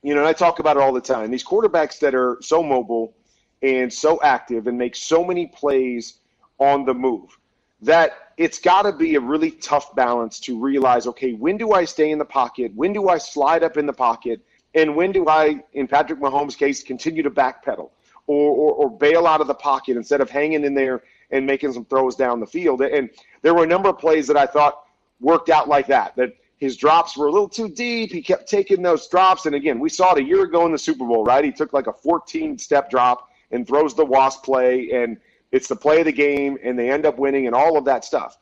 you 0.03 0.15
know, 0.15 0.27
I 0.27 0.33
talk 0.33 0.59
about 0.59 0.77
it 0.77 0.83
all 0.83 0.93
the 0.93 1.01
time. 1.01 1.31
These 1.31 1.45
quarterbacks 1.45 1.99
that 2.01 2.15
are 2.15 2.39
so 2.41 2.63
mobile 2.63 3.15
and 3.63 3.93
so 3.93 4.21
active 4.23 4.67
and 4.67 4.79
make 4.79 4.97
so 4.97 5.25
many 5.25 5.47
plays 5.47 6.21
on 6.59 6.85
the 6.85 6.95
move 6.95 7.37
that 7.83 8.33
it's 8.37 8.59
got 8.59 8.83
to 8.83 8.93
be 8.93 9.15
a 9.15 9.21
really 9.21 9.51
tough 9.51 9.95
balance 9.95 10.39
to 10.41 10.59
realize 10.59 11.07
okay, 11.07 11.33
when 11.33 11.57
do 11.57 11.73
I 11.73 11.85
stay 11.85 12.11
in 12.11 12.19
the 12.19 12.25
pocket? 12.25 12.73
When 12.75 12.93
do 12.93 13.09
I 13.09 13.19
slide 13.19 13.63
up 13.63 13.77
in 13.77 13.87
the 13.87 13.93
pocket? 13.93 14.41
And 14.75 14.95
when 14.95 15.13
do 15.13 15.29
I, 15.29 15.61
in 15.73 15.89
Patrick 15.89 16.21
Mahomes' 16.21 16.57
case, 16.57 16.83
continue 16.83 17.23
to 17.23 17.31
backpedal 17.31 17.91
or, 18.27 18.51
or, 18.51 18.73
or 18.73 18.91
bail 18.91 19.27
out 19.27 19.41
of 19.41 19.47
the 19.47 19.55
pocket 19.55 19.97
instead 19.97 20.21
of 20.21 20.31
hanging 20.31 20.65
in 20.65 20.75
there 20.75 21.03
and 21.31 21.45
making 21.45 21.73
some 21.73 21.85
throws 21.87 22.15
down 22.15 22.39
the 22.39 22.47
field? 22.47 22.81
And 22.83 23.11
there 23.43 23.55
were 23.55 23.65
a 23.65 23.67
number 23.67 23.89
of 23.89 23.99
plays 23.99 24.27
that 24.29 24.37
I 24.37 24.47
thought 24.47 24.85
worked 25.21 25.51
out 25.51 25.69
like 25.69 25.87
that, 25.89 26.17
that 26.17 26.35
his 26.57 26.77
drops 26.77 27.17
were 27.17 27.27
a 27.27 27.33
little 27.33 27.49
too 27.49 27.69
deep. 27.69 28.13
He 28.13 28.23
kept 28.23 28.49
taking 28.49 28.83
those 28.83 29.09
drops. 29.09 29.47
And 29.47 29.55
again, 29.55 29.81
we 29.81 29.89
saw 29.89 30.13
it 30.13 30.19
a 30.19 30.25
year 30.25 30.43
ago 30.43 30.67
in 30.67 30.73
the 30.73 30.79
Super 30.79 31.07
Bowl, 31.07 31.25
right? 31.25 31.45
He 31.45 31.53
took 31.53 31.73
like 31.73 31.87
a 31.87 31.93
14 31.93 32.59
step 32.59 32.91
drop 32.91 33.29
and 33.51 33.67
throws 33.67 33.95
the 33.95 34.05
wasp 34.05 34.45
play. 34.45 34.91
And 34.93 35.17
it's 35.53 35.69
the 35.69 35.77
play 35.77 36.01
of 36.01 36.07
the 36.07 36.13
game, 36.13 36.59
and 36.63 36.79
they 36.79 36.91
end 36.91 37.07
up 37.07 37.19
winning, 37.19 37.47
and 37.47 37.55
all 37.55 37.77
of 37.77 37.85
that 37.85 38.05
stuff. 38.05 38.39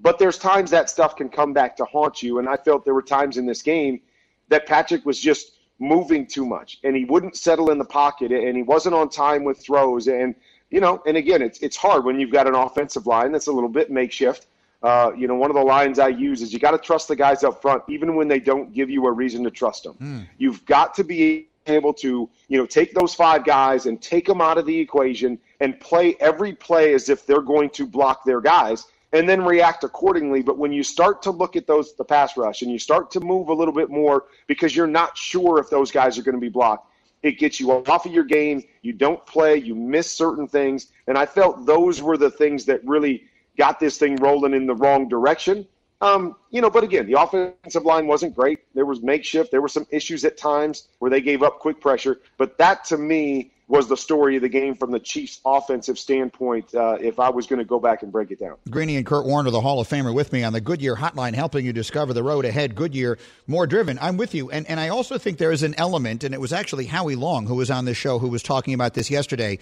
But 0.00 0.18
there's 0.18 0.38
times 0.38 0.70
that 0.70 0.90
stuff 0.90 1.16
can 1.16 1.28
come 1.28 1.52
back 1.52 1.76
to 1.76 1.84
haunt 1.84 2.22
you, 2.22 2.38
and 2.38 2.48
I 2.48 2.56
felt 2.56 2.84
there 2.84 2.94
were 2.94 3.02
times 3.02 3.36
in 3.36 3.46
this 3.46 3.62
game 3.62 4.00
that 4.48 4.66
Patrick 4.66 5.04
was 5.04 5.20
just 5.20 5.58
moving 5.78 6.26
too 6.26 6.44
much, 6.44 6.78
and 6.84 6.96
he 6.96 7.04
wouldn't 7.04 7.36
settle 7.36 7.70
in 7.70 7.78
the 7.78 7.84
pocket, 7.84 8.32
and 8.32 8.56
he 8.56 8.62
wasn't 8.62 8.94
on 8.94 9.08
time 9.08 9.44
with 9.44 9.62
throws, 9.62 10.08
and 10.08 10.34
you 10.70 10.80
know, 10.80 11.02
and 11.06 11.16
again, 11.16 11.40
it's 11.40 11.60
it's 11.60 11.76
hard 11.76 12.04
when 12.04 12.20
you've 12.20 12.32
got 12.32 12.46
an 12.46 12.54
offensive 12.54 13.06
line 13.06 13.32
that's 13.32 13.46
a 13.46 13.52
little 13.52 13.70
bit 13.70 13.90
makeshift. 13.90 14.46
Uh, 14.82 15.10
you 15.16 15.26
know, 15.26 15.34
one 15.34 15.50
of 15.50 15.56
the 15.56 15.62
lines 15.62 15.98
I 15.98 16.08
use 16.08 16.40
is 16.40 16.52
you 16.52 16.58
got 16.58 16.70
to 16.70 16.78
trust 16.78 17.08
the 17.08 17.16
guys 17.16 17.42
up 17.42 17.60
front, 17.60 17.82
even 17.88 18.14
when 18.14 18.28
they 18.28 18.38
don't 18.38 18.72
give 18.72 18.88
you 18.88 19.06
a 19.06 19.12
reason 19.12 19.42
to 19.44 19.50
trust 19.50 19.84
them. 19.84 20.28
You've 20.38 20.64
got 20.66 20.94
to 20.94 21.04
be 21.04 21.48
able 21.66 21.92
to, 21.94 22.28
you 22.48 22.58
know, 22.58 22.66
take 22.66 22.94
those 22.94 23.14
five 23.14 23.44
guys 23.44 23.86
and 23.86 24.00
take 24.00 24.26
them 24.26 24.40
out 24.40 24.56
of 24.56 24.66
the 24.66 24.78
equation 24.78 25.38
and 25.60 25.78
play 25.80 26.16
every 26.20 26.52
play 26.52 26.94
as 26.94 27.08
if 27.08 27.26
they're 27.26 27.42
going 27.42 27.70
to 27.70 27.86
block 27.86 28.24
their 28.24 28.40
guys 28.40 28.86
and 29.12 29.28
then 29.28 29.42
react 29.44 29.84
accordingly. 29.84 30.42
But 30.42 30.58
when 30.58 30.72
you 30.72 30.82
start 30.82 31.22
to 31.22 31.30
look 31.30 31.56
at 31.56 31.66
those 31.66 31.94
the 31.94 32.04
pass 32.04 32.36
rush 32.36 32.62
and 32.62 32.70
you 32.70 32.78
start 32.78 33.10
to 33.12 33.20
move 33.20 33.48
a 33.48 33.54
little 33.54 33.74
bit 33.74 33.90
more 33.90 34.26
because 34.46 34.76
you're 34.76 34.86
not 34.86 35.16
sure 35.16 35.58
if 35.58 35.70
those 35.70 35.90
guys 35.90 36.18
are 36.18 36.22
going 36.22 36.34
to 36.34 36.40
be 36.40 36.48
blocked, 36.48 36.90
it 37.22 37.38
gets 37.38 37.58
you 37.58 37.72
off 37.72 38.06
of 38.06 38.12
your 38.12 38.24
game. 38.24 38.62
You 38.82 38.92
don't 38.92 39.24
play, 39.26 39.56
you 39.56 39.74
miss 39.74 40.10
certain 40.10 40.46
things. 40.46 40.88
And 41.06 41.18
I 41.18 41.26
felt 41.26 41.66
those 41.66 42.00
were 42.00 42.16
the 42.16 42.30
things 42.30 42.64
that 42.66 42.84
really 42.86 43.24
got 43.58 43.80
this 43.80 43.98
thing 43.98 44.16
rolling 44.16 44.54
in 44.54 44.66
the 44.66 44.74
wrong 44.74 45.08
direction. 45.08 45.66
Um, 46.00 46.36
you 46.50 46.60
know, 46.60 46.70
but 46.70 46.84
again, 46.84 47.06
the 47.06 47.20
offensive 47.20 47.84
line 47.84 48.06
wasn't 48.06 48.34
great. 48.34 48.60
There 48.74 48.86
was 48.86 49.02
makeshift. 49.02 49.50
There 49.50 49.60
were 49.60 49.68
some 49.68 49.86
issues 49.90 50.24
at 50.24 50.38
times 50.38 50.86
where 51.00 51.10
they 51.10 51.20
gave 51.20 51.42
up 51.42 51.58
quick 51.58 51.80
pressure. 51.80 52.20
But 52.36 52.56
that 52.58 52.84
to 52.86 52.96
me 52.96 53.50
was 53.66 53.88
the 53.88 53.96
story 53.96 54.36
of 54.36 54.42
the 54.42 54.48
game 54.48 54.76
from 54.76 54.92
the 54.92 55.00
Chiefs' 55.00 55.40
offensive 55.44 55.98
standpoint. 55.98 56.72
Uh, 56.72 56.96
if 57.00 57.18
I 57.18 57.28
was 57.30 57.48
going 57.48 57.58
to 57.58 57.64
go 57.64 57.80
back 57.80 58.02
and 58.02 58.12
break 58.12 58.30
it 58.30 58.38
down, 58.38 58.56
Greeny 58.70 58.96
and 58.96 59.04
Kurt 59.04 59.26
Warner, 59.26 59.50
the 59.50 59.60
Hall 59.60 59.80
of 59.80 59.88
Famer, 59.88 60.14
with 60.14 60.32
me 60.32 60.44
on 60.44 60.52
the 60.52 60.60
Goodyear 60.60 60.94
Hotline, 60.94 61.34
helping 61.34 61.66
you 61.66 61.72
discover 61.72 62.14
the 62.14 62.22
road 62.22 62.44
ahead. 62.44 62.76
Goodyear, 62.76 63.18
more 63.48 63.66
driven. 63.66 63.98
I'm 64.00 64.16
with 64.16 64.34
you, 64.34 64.50
and 64.50 64.66
and 64.68 64.78
I 64.78 64.88
also 64.88 65.18
think 65.18 65.38
there 65.38 65.52
is 65.52 65.64
an 65.64 65.74
element, 65.76 66.24
and 66.24 66.32
it 66.32 66.40
was 66.40 66.52
actually 66.52 66.86
Howie 66.86 67.16
Long 67.16 67.46
who 67.46 67.56
was 67.56 67.70
on 67.70 67.84
this 67.84 67.96
show 67.96 68.20
who 68.20 68.28
was 68.28 68.42
talking 68.42 68.72
about 68.72 68.94
this 68.94 69.10
yesterday, 69.10 69.58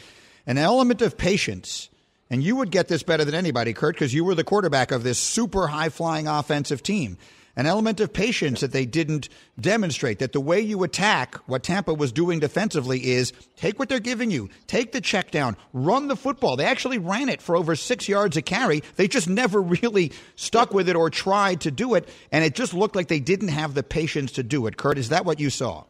an 0.47 0.59
element 0.59 1.01
of 1.03 1.17
patience. 1.17 1.89
And 2.29 2.43
you 2.43 2.57
would 2.57 2.71
get 2.71 2.89
this 2.89 3.03
better 3.03 3.25
than 3.25 3.35
anybody, 3.35 3.73
Kurt, 3.73 3.95
because 3.95 4.13
you 4.13 4.25
were 4.25 4.35
the 4.35 4.45
quarterback 4.45 4.91
of 4.91 5.05
this 5.05 5.19
super 5.19 5.69
high 5.69 5.91
flying 5.91 6.27
offensive 6.27 6.83
team. 6.83 7.19
An 7.59 7.65
element 7.65 8.01
of 8.01 8.13
patience 8.13 8.61
that 8.61 8.73
they 8.73 8.85
didn't 8.85 9.31
demonstrate. 9.59 10.19
That 10.19 10.33
the 10.33 10.41
way 10.41 10.61
you 10.61 10.83
attack 10.83 11.37
what 11.47 11.63
Tampa 11.63 11.95
was 11.95 12.13
doing 12.13 12.39
defensively 12.39 13.13
is 13.13 13.33
take 13.57 13.79
what 13.79 13.89
they're 13.89 13.99
giving 13.99 14.31
you, 14.31 14.51
take 14.67 14.93
the 14.93 15.01
check 15.01 15.31
down, 15.31 15.57
run 15.73 16.09
the 16.09 16.17
football. 16.17 16.57
They 16.57 16.67
actually 16.67 16.99
ran 16.99 17.31
it 17.31 17.41
for 17.41 17.57
over 17.57 17.75
six 17.75 18.11
yards 18.11 18.37
a 18.37 18.43
carry. 18.43 18.83
They 18.97 19.09
just 19.09 19.27
never 19.27 19.63
really 19.83 20.13
stuck 20.35 20.75
with 20.75 20.89
it 20.89 20.97
or 20.97 21.09
tried 21.09 21.63
to 21.63 21.71
do 21.71 21.95
it. 21.95 22.11
And 22.31 22.45
it 22.45 22.55
just 22.55 22.75
looked 22.75 22.95
like 22.95 23.09
they 23.09 23.21
didn't 23.21 23.49
have 23.49 23.73
the 23.73 23.83
patience 23.83 24.33
to 24.33 24.43
do 24.43 24.67
it. 24.67 24.77
Kurt, 24.77 24.99
is 24.99 25.09
that 25.09 25.25
what 25.25 25.41
you 25.41 25.49
saw? 25.49 25.85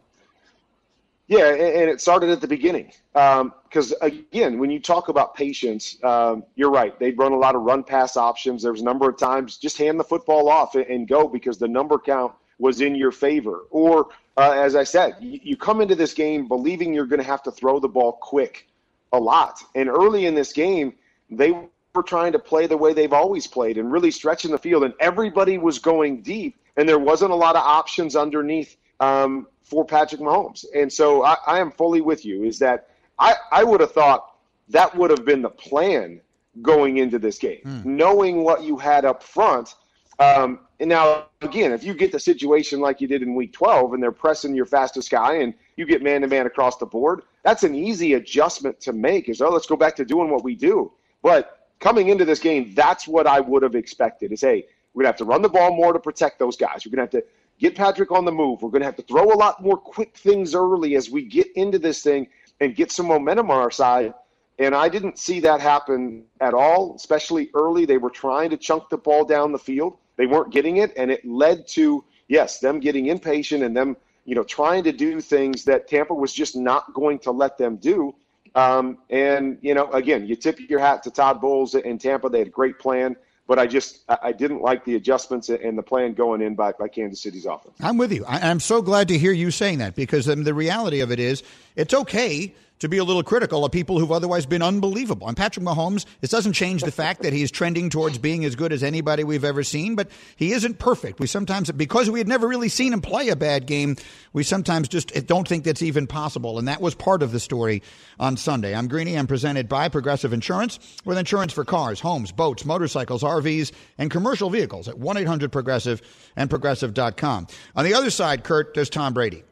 Yeah, 1.29 1.49
and, 1.49 1.91
it 1.91 2.01
started 2.01 2.31
at 2.31 2.41
the 2.41 2.47
beginning. 2.47 2.93
Because 3.13 3.93
um, 3.93 3.99
again, 4.01 4.59
when 4.59 4.71
you 4.71 4.79
talk 4.79 5.09
about 5.09 5.35
patience, 5.35 6.03
um, 6.05 6.45
you're 6.55 6.71
right. 6.71 6.97
They'd 6.99 7.19
run 7.19 7.33
a 7.33 7.37
lot 7.37 7.57
of 7.57 7.63
run 7.63 7.83
pass 7.83 8.17
options. 8.17 8.63
There 8.63 8.73
was 8.73 8.81
a 8.81 8.85
number 8.85 9.09
of 9.09 9.19
times 9.19 9.57
just 9.57 9.77
hand 9.77 9.99
the 9.99 10.05
football 10.05 10.49
off 10.49 10.77
and, 10.77 10.87
and 10.87 11.09
go 11.09 11.27
because 11.27 11.59
the 11.59 11.69
number 11.69 11.99
count 11.99 12.33
was 12.59 12.81
in 12.81 12.95
your 12.95 13.11
favor. 13.11 13.65
Or, 13.71 14.09
uh, 14.37 14.53
as 14.53 14.77
I 14.77 14.85
said, 14.85 15.17
you, 15.21 15.41
you 15.43 15.57
come 15.57 15.81
into 15.81 15.97
this 15.97 16.15
game 16.15 16.47
believing 16.47 16.95
you're 16.95 17.07
going 17.07 17.21
to 17.21 17.27
have 17.27 17.43
to 17.43 17.51
throw 17.51 17.81
the 17.81 17.89
ball 17.89 18.13
quick 18.13 18.69
a 19.13 19.19
lot. 19.19 19.61
And 19.75 19.89
early 19.89 20.27
in 20.27 20.35
this 20.35 20.53
game, 20.53 20.95
they 21.29 21.51
were 21.51 22.03
trying 22.05 22.33
to 22.33 22.39
play 22.39 22.69
the 22.69 22.77
way 22.77 22.93
they've 22.93 23.13
always 23.13 23.49
played 23.49 23.79
and 23.79 23.91
really 23.91 24.13
stretching 24.13 24.53
the 24.53 24.59
field. 24.59 24.85
And 24.85 24.95
everybody 25.01 25.59
was 25.59 25.81
going 25.81 26.23
deep, 26.23 26.57
and 26.77 26.89
there 26.89 27.01
wasn't 27.01 27.33
a 27.33 27.35
lot 27.35 27.57
of 27.57 27.63
options 27.63 28.15
underneath 28.15 28.77
um, 29.01 29.49
for 29.67 29.85
Patrick 29.85 30.21
Mahomes. 30.21 30.65
And 30.75 30.93
so 30.93 31.25
I, 31.25 31.37
I 31.47 31.59
am 31.59 31.73
fully 31.73 32.01
with 32.01 32.25
you. 32.25 32.45
Is 32.45 32.59
that 32.61 32.91
I, 33.19 33.35
I 33.51 33.65
would 33.65 33.81
have 33.81 33.93
thought 33.93 34.37
that 34.69 34.97
would 34.97 35.11
have 35.11 35.25
been 35.25 35.43
the 35.43 35.51
plan 35.51 36.21
going 36.63 36.99
into 36.99 37.19
this 37.19 37.39
game, 37.39 37.61
mm. 37.65 37.85
knowing 37.85 38.43
what 38.43 38.63
you 38.63 38.77
had 38.77 39.05
up 39.05 39.23
front. 39.23 39.75
Um, 40.19 40.61
and 40.81 40.89
now, 40.89 41.27
again, 41.43 41.73
if 41.73 41.85
you 41.85 41.93
get 41.93 42.13
the 42.13 42.21
situation 42.21 42.81
like 42.81 43.01
you 43.01 43.09
did 43.09 43.23
in 43.23 43.35
week 43.35 43.53
12 43.53 43.93
and 43.93 44.03
they're 44.03 44.13
pressing 44.13 44.55
your 44.55 44.65
fastest 44.65 45.11
guy 45.11 45.35
and 45.35 45.53
you 45.77 45.85
get 45.85 46.03
man 46.03 46.23
to 46.23 46.27
man 46.27 46.47
across 46.47 46.77
the 46.79 46.87
board, 46.87 47.23
that's 47.43 47.65
an 47.65 47.75
easy 47.75 48.15
adjustment 48.15 48.81
to 48.81 48.93
make 48.93 49.29
is, 49.29 49.41
oh, 49.43 49.51
let's 49.51 49.67
go 49.67 49.77
back 49.77 49.95
to 49.97 50.05
doing 50.05 50.31
what 50.31 50.43
we 50.43 50.55
do. 50.55 50.91
But 51.23 51.69
coming 51.81 52.09
into 52.09 52.25
this 52.25 52.41
game, 52.41 52.73
that's 52.75 53.07
what 53.07 53.27
I 53.27 53.41
would 53.41 53.63
have 53.63 53.75
expected 53.75 54.33
is, 54.33 54.41
hey, 54.41 54.67
we're 54.95 55.03
going 55.03 55.13
to 55.13 55.19
have 55.19 55.19
to 55.19 55.25
run 55.25 55.43
the 55.43 55.49
ball 55.49 55.75
more 55.75 55.93
to 55.93 55.99
protect 55.99 56.39
those 56.39 56.57
guys. 56.57 56.87
We're 56.87 56.97
going 56.97 57.07
to 57.07 57.17
have 57.17 57.25
to 57.25 57.31
get 57.59 57.75
Patrick 57.75 58.11
on 58.11 58.25
the 58.25 58.33
move. 58.33 58.63
We're 58.63 58.71
going 58.71 58.83
to 58.83 58.87
have 58.87 58.97
to 58.97 59.03
throw 59.03 59.33
a 59.33 59.37
lot 59.37 59.63
more 59.63 59.77
quick 59.77 60.17
things 60.17 60.55
early 60.55 60.97
as 60.97 61.11
we 61.11 61.23
get 61.23 61.49
into 61.57 61.79
this 61.79 62.03
thing 62.03 62.29
and 62.61 62.75
get 62.75 62.91
some 62.91 63.07
momentum 63.07 63.51
on 63.51 63.59
our 63.59 63.71
side. 63.71 64.15
And 64.59 64.75
I 64.75 64.89
didn't 64.89 65.19
see 65.19 65.41
that 65.41 65.61
happen 65.61 66.25
at 66.41 66.55
all, 66.55 66.95
especially 66.97 67.51
early. 67.55 67.85
They 67.85 67.99
were 67.99 68.11
trying 68.11 68.51
to 68.51 68.57
chunk 68.57 68.89
the 68.89 68.97
ball 68.97 69.25
down 69.25 69.53
the 69.53 69.59
field. 69.59 69.99
They 70.17 70.27
weren't 70.27 70.51
getting 70.51 70.79
it, 70.79 70.95
and 70.97 71.11
it 71.11 71.25
led 71.27 71.67
to 71.69 72.05
yes, 72.29 72.59
them 72.59 72.81
getting 72.81 73.07
impatient 73.07 73.63
and 73.63 73.77
them 73.77 73.97
you 74.25 74.35
know 74.35 74.43
trying 74.43 74.83
to 74.85 74.93
do 74.93 75.21
things 75.21 75.65
that 75.65 75.89
Tampa 75.89 76.15
was 76.15 76.33
just 76.33 76.57
not 76.57 76.93
going 76.95 77.19
to 77.21 77.31
let 77.31 77.59
them 77.59 77.77
do. 77.77 78.15
Um, 78.55 78.99
and 79.11 79.59
you 79.61 79.75
know, 79.75 79.91
again, 79.93 80.27
you 80.27 80.37
tip 80.37 80.59
your 80.71 80.81
hat 80.81 81.03
to 81.05 81.11
Todd 81.11 81.41
Bowles 81.41 81.75
in 81.75 81.99
Tampa. 81.99 82.29
They 82.29 82.39
had 82.39 82.49
a 82.49 82.51
great 82.51 82.79
plan 82.79 83.17
but 83.47 83.59
I 83.59 83.67
just 83.67 84.01
I 84.09 84.33
didn't 84.33 84.61
like 84.61 84.85
the 84.85 84.97
adjustments 84.97 85.49
and 85.49 85.79
the 85.79 85.83
plan 85.83 86.15
going 86.15 86.43
in 86.43 86.55
by, 86.55 86.73
by 86.73 86.89
Kansas 86.89 87.21
City's 87.21 87.47
offense. 87.47 87.75
I'm 87.81 87.97
with 87.97 88.13
you. 88.13 88.25
I'm 88.27 88.61
so 88.61 88.83
glad 88.83 89.09
to 89.09 89.19
hear 89.19 89.33
you 89.33 89.51
saying 89.51 89.79
that 89.79 89.95
because 89.95 90.29
um, 90.29 90.45
the 90.45 90.55
reality 90.55 91.01
of 91.01 91.13
it 91.13 91.21
is 91.21 91.43
it's 91.77 91.95
okay 91.95 92.53
to 92.81 92.89
be 92.89 92.99
a 92.99 93.05
little 93.05 93.23
critical 93.23 93.65
of 93.65 93.73
people 93.73 93.99
who've 93.99 94.13
otherwise 94.13 94.47
been 94.47 94.63
unbelievable. 94.63 95.29
And 95.29 95.37
Patrick 95.37 95.65
Mahomes, 95.65 96.05
this 96.21 96.31
doesn't 96.31 96.53
change 96.53 96.83
the 96.83 96.91
fact 96.91 97.23
that 97.23 97.33
he's 97.33 97.51
trending 97.51 97.89
towards 97.89 98.19
being 98.19 98.45
as 98.45 98.55
good 98.55 98.73
as 98.73 98.83
anybody 98.83 99.25
we've 99.25 99.45
ever 99.45 99.63
seen, 99.63 99.95
but 99.95 100.09
he 100.37 100.53
isn't 100.53 100.79
perfect. 100.79 101.19
We 101.19 101.27
sometimes, 101.27 101.71
because 101.73 102.11
we 102.11 102.19
had 102.21 102.29
never 102.29 102.47
really 102.47 102.69
seen 102.69 102.93
him 102.93 103.01
play 103.01 103.29
a 103.29 103.37
bad 103.37 103.67
game, 103.67 103.97
we 104.33 104.43
sometimes 104.43 104.89
just 104.89 105.13
don't 105.27 105.49
think 105.49 105.65
that's 105.65 105.83
even 105.83 106.07
possible. 106.07 106.59
And 106.59 106.69
that 106.69 106.81
was 106.81 106.95
part 106.95 107.23
of 107.23 107.33
the 107.33 107.41
story 107.41 107.83
on 108.21 108.37
Sunday. 108.37 108.75
I'm 108.75 108.89
Greeny. 108.89 109.17
I'm 109.17 109.27
presented 109.27 109.69
by 109.69 109.89
Progressive 109.89 110.33
Insurance 110.33 110.79
with 111.05 111.19
insurance 111.19 111.53
for 111.53 111.65
cars, 111.65 112.01
homes, 112.01 112.33
boats, 112.33 112.65
motorcycles, 112.65 113.23
RVs, 113.23 113.73
and 113.99 114.11
commercial 114.11 114.51
vehicles 114.51 114.89
at 114.89 114.99
1 114.99 115.17
800 115.17 115.51
Progressive 115.51 116.03
and 116.37 116.51
Progressive.com. 116.51 117.47
On 117.75 117.85
the 117.85 117.95
other 117.95 118.11
side, 118.11 118.45
Kurt, 118.45 118.75
there's 118.75 118.91
Tom 118.91 119.15
Brady. 119.15 119.45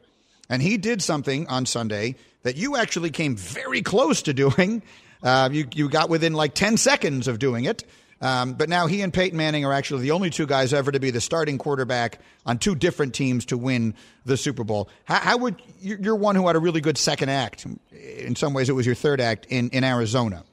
And 0.49 0.61
he 0.61 0.77
did 0.77 1.01
something 1.01 1.47
on 1.47 1.65
Sunday 1.65 2.15
that 2.45 2.55
you 2.55 2.77
actually 2.77 3.09
came 3.09 3.35
very 3.35 3.81
close 3.81 4.21
to 4.23 4.33
doing. 4.33 4.81
Uh, 5.23 5.49
you, 5.51 5.65
you 5.73 5.89
got 5.89 6.07
within 6.07 6.33
like 6.33 6.53
10 6.53 6.77
seconds 6.77 7.27
of 7.27 7.39
doing 7.39 7.63
it. 7.63 7.83
Um, 8.21 8.53
but 8.53 8.69
now 8.69 8.85
he 8.85 9.01
and 9.01 9.11
Peyton 9.11 9.35
Manning 9.35 9.65
are 9.65 9.73
actually 9.73 10.03
the 10.03 10.11
only 10.11 10.29
two 10.29 10.45
guys 10.45 10.71
ever 10.71 10.91
to 10.91 10.99
be 10.99 11.09
the 11.09 11.21
starting 11.21 11.57
quarterback 11.57 12.19
on 12.45 12.59
two 12.59 12.75
different 12.75 13.15
teams 13.15 13.45
to 13.45 13.57
win 13.57 13.95
the 14.25 14.37
Super 14.37 14.63
Bowl. 14.63 14.87
How, 15.05 15.15
how, 15.15 15.37
would 15.37 15.59
you're 15.79 16.15
one 16.15 16.35
who 16.35 16.45
had 16.45 16.55
a 16.55 16.59
really 16.59 16.81
good 16.81 16.99
second 16.99 17.29
act? 17.29 17.65
In 17.91 18.35
some 18.35 18.53
ways, 18.53 18.69
it 18.69 18.73
was 18.73 18.85
your 18.85 18.93
third 18.93 19.19
act 19.19 19.47
in, 19.49 19.69
in 19.69 19.83
Arizona. 19.83 20.43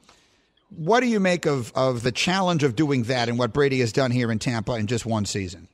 What 0.70 1.00
do 1.00 1.08
you 1.08 1.20
make 1.20 1.44
of, 1.44 1.70
of 1.74 2.02
the 2.02 2.12
challenge 2.12 2.62
of 2.62 2.74
doing 2.74 3.02
that 3.04 3.28
and 3.28 3.38
what 3.38 3.52
Brady 3.52 3.80
has 3.80 3.92
done 3.92 4.10
here 4.10 4.32
in 4.32 4.38
Tampa 4.38 4.72
in 4.72 4.86
just 4.86 5.04
one 5.04 5.26
season? 5.26 5.68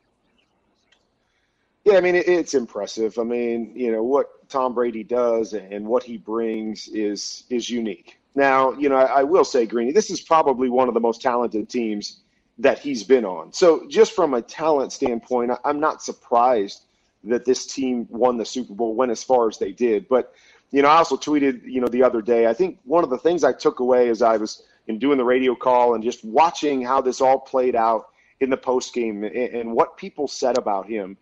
Yeah, 1.88 1.96
I 1.96 2.00
mean 2.02 2.16
it, 2.16 2.28
it's 2.28 2.52
impressive. 2.52 3.18
I 3.18 3.22
mean, 3.22 3.72
you 3.74 3.90
know 3.90 4.02
what 4.02 4.46
Tom 4.50 4.74
Brady 4.74 5.02
does 5.02 5.54
and 5.54 5.86
what 5.86 6.02
he 6.02 6.18
brings 6.18 6.88
is 6.88 7.44
is 7.48 7.70
unique. 7.70 8.18
Now, 8.34 8.72
you 8.72 8.90
know, 8.90 8.96
I, 8.96 9.20
I 9.20 9.22
will 9.22 9.44
say, 9.44 9.64
Greeny, 9.64 9.92
this 9.92 10.10
is 10.10 10.20
probably 10.20 10.68
one 10.68 10.88
of 10.88 10.94
the 10.94 11.00
most 11.00 11.22
talented 11.22 11.70
teams 11.70 12.20
that 12.58 12.78
he's 12.78 13.04
been 13.04 13.24
on. 13.24 13.54
So, 13.54 13.88
just 13.88 14.12
from 14.12 14.34
a 14.34 14.42
talent 14.42 14.92
standpoint, 14.92 15.50
I, 15.50 15.56
I'm 15.64 15.80
not 15.80 16.02
surprised 16.02 16.82
that 17.24 17.46
this 17.46 17.66
team 17.66 18.06
won 18.10 18.36
the 18.36 18.44
Super 18.44 18.74
Bowl, 18.74 18.94
went 18.94 19.10
as 19.10 19.24
far 19.24 19.48
as 19.48 19.56
they 19.56 19.72
did. 19.72 20.08
But, 20.08 20.34
you 20.70 20.82
know, 20.82 20.88
I 20.88 20.98
also 20.98 21.16
tweeted, 21.16 21.62
you 21.64 21.80
know, 21.80 21.88
the 21.88 22.02
other 22.02 22.20
day. 22.20 22.48
I 22.48 22.52
think 22.52 22.78
one 22.84 23.02
of 23.02 23.08
the 23.08 23.18
things 23.18 23.44
I 23.44 23.54
took 23.54 23.80
away 23.80 24.10
as 24.10 24.20
I 24.20 24.36
was 24.36 24.62
in 24.88 24.98
doing 24.98 25.16
the 25.16 25.24
radio 25.24 25.54
call 25.54 25.94
and 25.94 26.04
just 26.04 26.22
watching 26.22 26.82
how 26.82 27.00
this 27.00 27.22
all 27.22 27.38
played 27.38 27.74
out 27.74 28.10
in 28.40 28.50
the 28.50 28.58
post 28.58 28.92
game 28.92 29.24
and, 29.24 29.34
and 29.34 29.72
what 29.72 29.96
people 29.96 30.28
said 30.28 30.58
about 30.58 30.86
him 30.86 31.16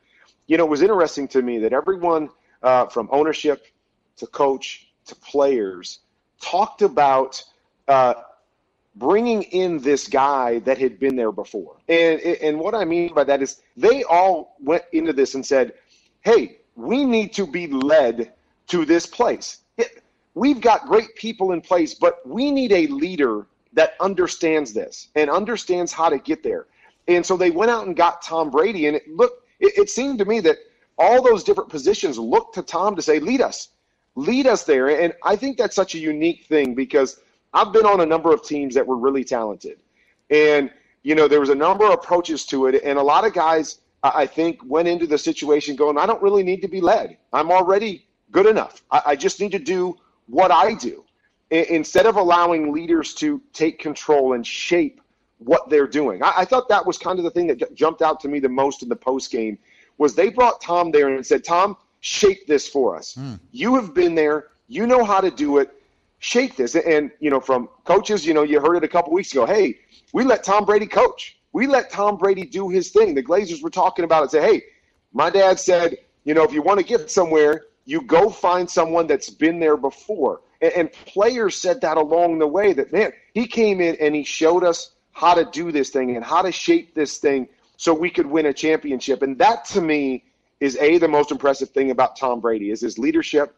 you 0.46 0.56
know, 0.56 0.64
it 0.64 0.70
was 0.70 0.82
interesting 0.82 1.28
to 1.28 1.42
me 1.42 1.58
that 1.58 1.72
everyone 1.72 2.28
uh, 2.62 2.86
from 2.86 3.08
ownership 3.12 3.66
to 4.16 4.26
coach 4.26 4.88
to 5.06 5.14
players 5.16 6.00
talked 6.40 6.82
about 6.82 7.42
uh, 7.88 8.14
bringing 8.96 9.42
in 9.42 9.78
this 9.78 10.08
guy 10.08 10.58
that 10.60 10.78
had 10.78 10.98
been 10.98 11.16
there 11.16 11.32
before. 11.32 11.76
And, 11.88 12.20
and 12.20 12.58
what 12.58 12.74
I 12.74 12.84
mean 12.84 13.12
by 13.14 13.24
that 13.24 13.42
is 13.42 13.62
they 13.76 14.02
all 14.04 14.56
went 14.60 14.84
into 14.92 15.12
this 15.12 15.34
and 15.34 15.44
said, 15.44 15.74
hey, 16.22 16.58
we 16.74 17.04
need 17.04 17.32
to 17.34 17.46
be 17.46 17.66
led 17.66 18.32
to 18.68 18.84
this 18.84 19.06
place. 19.06 19.58
We've 20.34 20.60
got 20.60 20.86
great 20.86 21.14
people 21.14 21.52
in 21.52 21.62
place, 21.62 21.94
but 21.94 22.26
we 22.26 22.50
need 22.50 22.72
a 22.72 22.86
leader 22.88 23.46
that 23.72 23.94
understands 24.00 24.72
this 24.74 25.08
and 25.14 25.30
understands 25.30 25.92
how 25.92 26.10
to 26.10 26.18
get 26.18 26.42
there. 26.42 26.66
And 27.08 27.24
so 27.24 27.36
they 27.36 27.50
went 27.50 27.70
out 27.70 27.86
and 27.86 27.96
got 27.96 28.20
Tom 28.20 28.50
Brady, 28.50 28.86
and 28.86 28.96
it 28.96 29.08
looked 29.08 29.45
it, 29.60 29.78
it 29.78 29.90
seemed 29.90 30.18
to 30.18 30.24
me 30.24 30.40
that 30.40 30.58
all 30.98 31.22
those 31.22 31.44
different 31.44 31.70
positions 31.70 32.18
looked 32.18 32.54
to 32.54 32.62
Tom 32.62 32.96
to 32.96 33.02
say, 33.02 33.18
lead 33.18 33.40
us, 33.40 33.68
lead 34.14 34.46
us 34.46 34.64
there. 34.64 34.88
And 34.88 35.12
I 35.22 35.36
think 35.36 35.58
that's 35.58 35.76
such 35.76 35.94
a 35.94 35.98
unique 35.98 36.46
thing 36.46 36.74
because 36.74 37.20
I've 37.52 37.72
been 37.72 37.86
on 37.86 38.00
a 38.00 38.06
number 38.06 38.32
of 38.32 38.42
teams 38.42 38.74
that 38.74 38.86
were 38.86 38.96
really 38.96 39.24
talented. 39.24 39.78
And, 40.30 40.70
you 41.02 41.14
know, 41.14 41.28
there 41.28 41.40
was 41.40 41.50
a 41.50 41.54
number 41.54 41.84
of 41.84 41.92
approaches 41.92 42.44
to 42.46 42.66
it. 42.66 42.82
And 42.82 42.98
a 42.98 43.02
lot 43.02 43.26
of 43.26 43.32
guys, 43.32 43.80
I 44.02 44.26
think, 44.26 44.60
went 44.64 44.88
into 44.88 45.06
the 45.06 45.18
situation 45.18 45.76
going, 45.76 45.98
I 45.98 46.06
don't 46.06 46.22
really 46.22 46.42
need 46.42 46.62
to 46.62 46.68
be 46.68 46.80
led. 46.80 47.18
I'm 47.32 47.50
already 47.50 48.06
good 48.30 48.46
enough. 48.46 48.82
I, 48.90 49.02
I 49.06 49.16
just 49.16 49.40
need 49.40 49.52
to 49.52 49.58
do 49.58 49.96
what 50.26 50.50
I 50.50 50.74
do. 50.74 51.04
instead 51.50 52.06
of 52.06 52.16
allowing 52.16 52.72
leaders 52.72 53.14
to 53.14 53.40
take 53.52 53.78
control 53.78 54.32
and 54.32 54.46
shape 54.46 55.00
what 55.38 55.68
they're 55.68 55.86
doing. 55.86 56.22
I, 56.22 56.32
I, 56.38 56.44
thought 56.44 56.68
that 56.68 56.86
was 56.86 56.98
kind 56.98 57.18
of 57.18 57.24
the 57.24 57.30
thing 57.30 57.46
that 57.48 57.74
jumped 57.74 58.02
out 58.02 58.20
to 58.20 58.28
me 58.28 58.38
the 58.38 58.48
most 58.48 58.82
in 58.82 58.88
the 58.88 58.96
post 58.96 59.30
game 59.30 59.58
was 59.98 60.14
they 60.14 60.30
brought 60.30 60.60
Tom 60.60 60.90
there 60.90 61.08
and 61.08 61.26
said, 61.26 61.44
Tom, 61.44 61.76
shape 62.00 62.46
this 62.46 62.68
for 62.68 62.96
us. 62.96 63.14
Mm. 63.14 63.38
You 63.52 63.74
have 63.76 63.94
been 63.94 64.14
there. 64.14 64.48
You 64.68 64.86
know 64.86 65.04
how 65.04 65.20
to 65.20 65.30
do 65.30 65.58
it. 65.58 65.70
Shape 66.18 66.56
this. 66.56 66.74
And, 66.74 67.10
you 67.20 67.30
know, 67.30 67.40
from 67.40 67.68
coaches, 67.84 68.24
you 68.24 68.34
know, 68.34 68.42
you 68.42 68.60
heard 68.60 68.76
it 68.76 68.84
a 68.84 68.88
couple 68.88 69.12
weeks 69.12 69.32
ago. 69.32 69.46
Hey, 69.46 69.78
we 70.12 70.24
let 70.24 70.42
Tom 70.42 70.64
Brady 70.64 70.86
coach. 70.86 71.38
We 71.52 71.66
let 71.66 71.90
Tom 71.90 72.16
Brady 72.16 72.44
do 72.44 72.68
his 72.68 72.90
thing. 72.90 73.14
The 73.14 73.22
Glazers 73.22 73.62
were 73.62 73.70
talking 73.70 74.04
about 74.04 74.24
it. 74.24 74.30
Say, 74.30 74.40
hey, 74.40 74.62
my 75.12 75.30
dad 75.30 75.58
said, 75.58 75.96
you 76.24 76.34
know, 76.34 76.42
if 76.42 76.52
you 76.52 76.62
want 76.62 76.78
to 76.80 76.84
get 76.84 77.10
somewhere, 77.10 77.64
you 77.84 78.02
go 78.02 78.28
find 78.28 78.68
someone 78.68 79.06
that's 79.06 79.30
been 79.30 79.58
there 79.60 79.76
before. 79.76 80.40
And, 80.60 80.72
and 80.72 80.92
players 80.92 81.56
said 81.56 81.80
that 81.82 81.96
along 81.96 82.38
the 82.38 82.46
way 82.46 82.72
that, 82.72 82.92
man, 82.92 83.12
he 83.32 83.46
came 83.46 83.80
in 83.80 83.96
and 83.96 84.14
he 84.14 84.24
showed 84.24 84.64
us 84.64 84.95
how 85.16 85.32
to 85.32 85.46
do 85.46 85.72
this 85.72 85.88
thing 85.88 86.14
and 86.14 86.22
how 86.22 86.42
to 86.42 86.52
shape 86.52 86.94
this 86.94 87.16
thing 87.16 87.48
so 87.78 87.94
we 87.94 88.10
could 88.10 88.26
win 88.26 88.44
a 88.44 88.52
championship. 88.52 89.22
And 89.22 89.38
that 89.38 89.64
to 89.66 89.80
me 89.80 90.24
is 90.60 90.76
a 90.76 90.98
the 90.98 91.08
most 91.08 91.30
impressive 91.30 91.70
thing 91.70 91.90
about 91.90 92.16
Tom 92.16 92.38
Brady 92.38 92.70
is 92.70 92.82
his 92.82 92.98
leadership, 92.98 93.56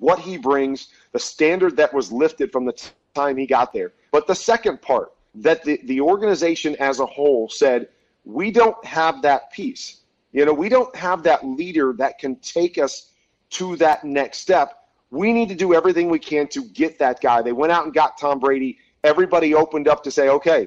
what 0.00 0.18
he 0.18 0.36
brings, 0.36 0.88
the 1.12 1.18
standard 1.20 1.76
that 1.76 1.94
was 1.94 2.10
lifted 2.10 2.50
from 2.50 2.64
the 2.64 2.72
t- 2.72 2.90
time 3.14 3.36
he 3.36 3.46
got 3.46 3.72
there. 3.72 3.92
But 4.10 4.26
the 4.26 4.34
second 4.34 4.82
part 4.82 5.12
that 5.36 5.62
the, 5.62 5.80
the 5.84 6.00
organization 6.00 6.74
as 6.80 6.98
a 6.98 7.06
whole 7.06 7.48
said, 7.48 7.86
we 8.24 8.50
don't 8.50 8.84
have 8.84 9.22
that 9.22 9.52
piece. 9.52 10.00
You 10.32 10.44
know, 10.44 10.52
we 10.52 10.68
don't 10.68 10.94
have 10.96 11.22
that 11.22 11.46
leader 11.46 11.94
that 11.98 12.18
can 12.18 12.34
take 12.40 12.78
us 12.78 13.12
to 13.50 13.76
that 13.76 14.02
next 14.02 14.38
step. 14.38 14.88
We 15.12 15.32
need 15.32 15.50
to 15.50 15.54
do 15.54 15.72
everything 15.72 16.08
we 16.08 16.18
can 16.18 16.48
to 16.48 16.64
get 16.64 16.98
that 16.98 17.20
guy. 17.20 17.42
They 17.42 17.52
went 17.52 17.70
out 17.70 17.84
and 17.84 17.94
got 17.94 18.18
Tom 18.18 18.40
Brady. 18.40 18.78
Everybody 19.04 19.54
opened 19.54 19.86
up 19.86 20.02
to 20.02 20.10
say, 20.10 20.28
okay, 20.28 20.66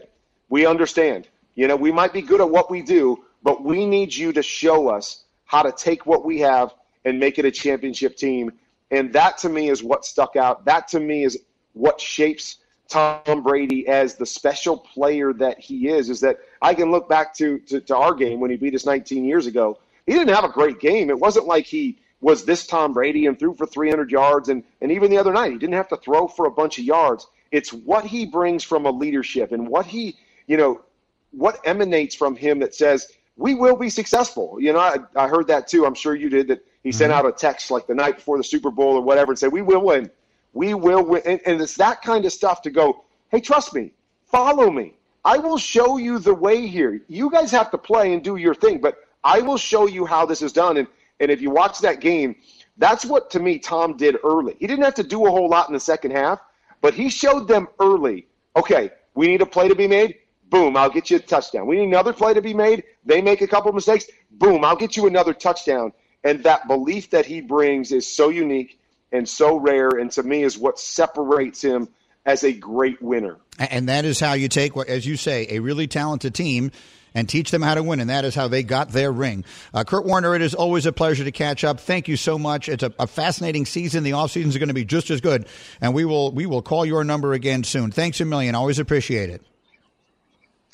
we 0.54 0.68
understand. 0.68 1.28
You 1.56 1.68
know, 1.68 1.76
we 1.76 1.92
might 1.92 2.13
be 2.13 2.22
good 2.22 2.39
at 2.39 2.48
what 2.48 2.70
we 2.70 2.84
do, 2.84 3.24
but 3.42 3.63
we 3.63 3.88
need 3.88 4.13
you 4.13 4.32
to 4.34 4.44
show 4.44 4.88
us 4.88 5.24
how 5.46 5.63
to 5.63 5.72
take 5.72 6.06
what 6.06 6.24
we 6.24 6.42
have 6.42 6.76
and 7.06 7.20
make 7.20 7.39
it 7.39 7.46
a 7.46 7.50
championship 7.50 8.16
team. 8.16 8.52
And 8.92 9.12
that 9.13 9.39
to 9.39 9.50
me 9.50 9.70
is 9.70 9.84
what 9.84 10.06
stuck 10.06 10.36
out. 10.36 10.63
That 10.66 10.88
to 10.89 11.00
me 11.00 11.24
is 11.24 11.39
what 11.74 12.00
shapes 12.00 12.58
Tom 12.88 13.42
Brady 13.42 13.88
as 13.88 14.13
the 14.13 14.28
special 14.28 14.78
player 14.78 15.34
that 15.34 15.60
he 15.60 15.88
is. 15.88 16.12
Is 16.12 16.20
that 16.20 16.38
I 16.62 16.76
can 16.76 16.92
look 16.92 17.10
back 17.10 17.34
to, 17.38 17.58
to, 17.70 17.82
to 17.82 17.98
our 17.98 18.13
game 18.13 18.39
when 18.39 18.52
he 18.52 18.56
beat 18.56 18.76
us 18.76 18.86
19 18.86 19.26
years 19.26 19.48
ago, 19.48 19.80
he 20.06 20.13
didn't 20.13 20.36
have 20.36 20.44
a 20.44 20.50
great 20.50 20.80
game. 20.80 21.10
It 21.10 21.18
wasn't 21.20 21.48
like 21.48 21.66
he 21.66 21.98
was 22.22 22.46
this 22.46 22.68
Tom 22.68 22.94
Brady 22.94 23.26
and 23.26 23.39
threw 23.39 23.56
for 23.56 23.66
300 23.66 24.12
yards. 24.12 24.50
And, 24.50 24.63
and 24.82 24.92
even 24.92 25.10
the 25.10 25.18
other 25.18 25.34
night, 25.34 25.52
he 25.52 25.58
didn't 25.58 25.74
have 25.74 25.89
to 25.89 25.98
throw 25.98 26.28
for 26.28 26.46
a 26.46 26.52
bunch 26.52 26.78
of 26.78 26.86
yards. 26.86 27.26
It's 27.52 27.74
what 27.74 28.06
he 28.06 28.28
brings 28.28 28.63
from 28.63 28.86
a 28.86 28.92
leadership 28.92 29.52
and 29.52 29.68
what 29.68 29.88
he, 29.88 30.16
you 30.47 30.58
know, 30.58 30.82
what 31.32 31.60
emanates 31.65 32.15
from 32.15 32.36
him 32.36 32.60
that 32.60 32.75
says, 32.75 33.08
we 33.38 33.56
will 33.56 33.75
be 33.75 33.89
successful. 33.89 34.58
You 34.60 34.73
know, 34.73 34.79
I, 34.79 34.97
I 35.15 35.27
heard 35.27 35.47
that 35.47 35.67
too. 35.67 35.86
I'm 35.86 35.95
sure 35.95 36.15
you 36.15 36.29
did 36.29 36.47
that. 36.47 36.65
He 36.84 36.89
mm-hmm. 36.89 36.97
sent 36.97 37.13
out 37.13 37.25
a 37.25 37.32
text 37.32 37.71
like 37.71 37.88
the 37.88 37.95
night 37.95 38.17
before 38.17 38.38
the 38.38 38.43
Super 38.43 38.69
Bowl 38.69 38.95
or 38.95 39.01
whatever 39.01 39.32
and 39.32 39.39
said, 39.39 39.51
we 39.51 39.62
will 39.62 39.82
win. 39.82 40.12
We 40.53 40.73
will 40.73 41.03
win. 41.03 41.21
And, 41.25 41.39
and 41.45 41.62
it's 41.62 41.75
that 41.75 42.01
kind 42.01 42.25
of 42.25 42.34
stuff 42.34 42.62
to 42.63 42.69
go, 42.69 43.03
hey, 43.32 43.39
trust 43.39 43.73
me, 43.73 43.91
follow 44.25 44.69
me. 44.69 44.93
I 45.25 45.38
will 45.38 45.58
show 45.58 45.97
you 45.97 46.19
the 46.19 46.34
way 46.34 46.67
here. 46.67 47.01
You 47.08 47.29
guys 47.29 47.49
have 47.51 47.71
to 47.71 47.77
play 47.77 48.13
and 48.13 48.23
do 48.23 48.36
your 48.36 48.53
thing, 48.53 48.79
but 48.79 48.97
I 49.23 49.39
will 49.39 49.58
show 49.58 49.88
you 49.88 50.06
how 50.06 50.25
this 50.25 50.41
is 50.41 50.51
done. 50.51 50.77
And, 50.77 50.88
and 51.19 51.32
if 51.32 51.41
you 51.41 51.49
watch 51.49 51.79
that 51.79 52.01
game, 52.01 52.36
that's 52.77 53.06
what 53.06 53.29
to 53.32 53.39
me 53.39 53.58
Tom 53.58 53.95
did 53.95 54.17
early. 54.23 54.56
He 54.60 54.67
didn't 54.67 54.84
have 54.84 54.95
to 54.95 55.03
do 55.03 55.25
a 55.25 55.32
whole 55.32 55.47
lot 55.47 55.69
in 55.69 55.73
the 55.73 55.79
second 55.79 56.12
half, 56.12 56.39
but 56.82 56.93
he 56.93 57.10
showed 57.10 57.47
them 57.47 57.67
early. 57.79 58.27
Okay, 58.56 58.91
we 59.15 59.27
need 59.27 59.41
a 59.41 59.45
play 59.45 59.69
to 59.69 59.75
be 59.75 59.88
made. 59.88 60.17
Boom, 60.49 60.77
I'll 60.77 60.89
get 60.89 61.10
you 61.10 61.17
a 61.17 61.19
touchdown. 61.19 61.65
We 61.65 61.77
need 61.77 61.88
another 61.88 62.13
play 62.13 62.34
to 62.34 62.41
be 62.41 62.53
made. 62.53 62.84
They 63.06 63.21
make 63.21 63.41
a 63.41 63.47
couple 63.47 63.71
mistakes. 63.73 64.06
Boom, 64.32 64.63
I'll 64.63 64.75
get 64.75 64.95
you 64.95 65.08
another 65.08 65.34
touchdown. 65.34 65.93
And 66.23 66.43
that 66.43 66.67
belief 66.67 67.10
that 67.10 67.25
he 67.25 67.41
brings 67.41 67.91
is 67.91 68.08
so 68.08 68.29
unique 68.29 68.79
and 69.12 69.27
so 69.27 69.58
rare, 69.58 69.89
and 69.89 70.12
to 70.12 70.23
me 70.23 70.43
is 70.43 70.58
what 70.58 70.79
separates 70.79 71.62
him 71.62 71.88
as 72.25 72.43
a 72.43 72.53
great 72.53 73.01
winner. 73.01 73.38
And 73.60 73.89
that 73.89 74.06
is 74.06 74.19
how 74.19 74.34
you 74.34 74.47
take, 74.47 74.75
as 74.88 75.06
you 75.06 75.17
say, 75.17 75.47
a 75.49 75.60
really 75.60 75.88
talented 75.88 76.34
team 76.34 76.71
and 77.13 77.29
teach 77.29 77.51
them 77.51 77.62
how 77.62 77.75
to 77.75 77.84
win. 77.84 77.99
And 77.99 78.10
that 78.10 78.25
is 78.25 78.34
how 78.34 78.47
they 78.47 78.63
got 78.63 78.89
their 78.89 79.12
ring. 79.12 79.45
Uh, 79.73 79.84
Kurt 79.84 80.06
Warner, 80.06 80.34
it 80.34 80.41
is 80.41 80.56
always 80.56 80.88
a 80.88 80.91
pleasure 80.91 81.23
to 81.23 81.32
catch 81.32 81.63
up. 81.63 81.79
Thank 81.79 82.08
you 82.08 82.17
so 82.17 82.39
much. 82.39 82.69
It's 82.69 82.82
a, 82.82 82.91
a 82.97 83.06
fascinating 83.06 83.65
season. 83.65 84.03
The 84.03 84.12
offseason 84.12 84.47
is 84.47 84.58
going 84.58 84.69
to 84.69 84.73
be 84.73 84.86
just 84.86 85.12
as 85.12 85.21
good. 85.21 85.45
And 85.79 85.93
we 85.93 86.06
will, 86.06 86.32
we 86.32 86.47
will 86.47 86.63
call 86.63 86.86
your 86.86 87.03
number 87.03 87.34
again 87.34 87.63
soon. 87.63 87.91
Thanks 87.91 88.19
a 88.19 88.25
million. 88.25 88.56
Always 88.56 88.79
appreciate 88.79 89.29
it. 89.29 89.43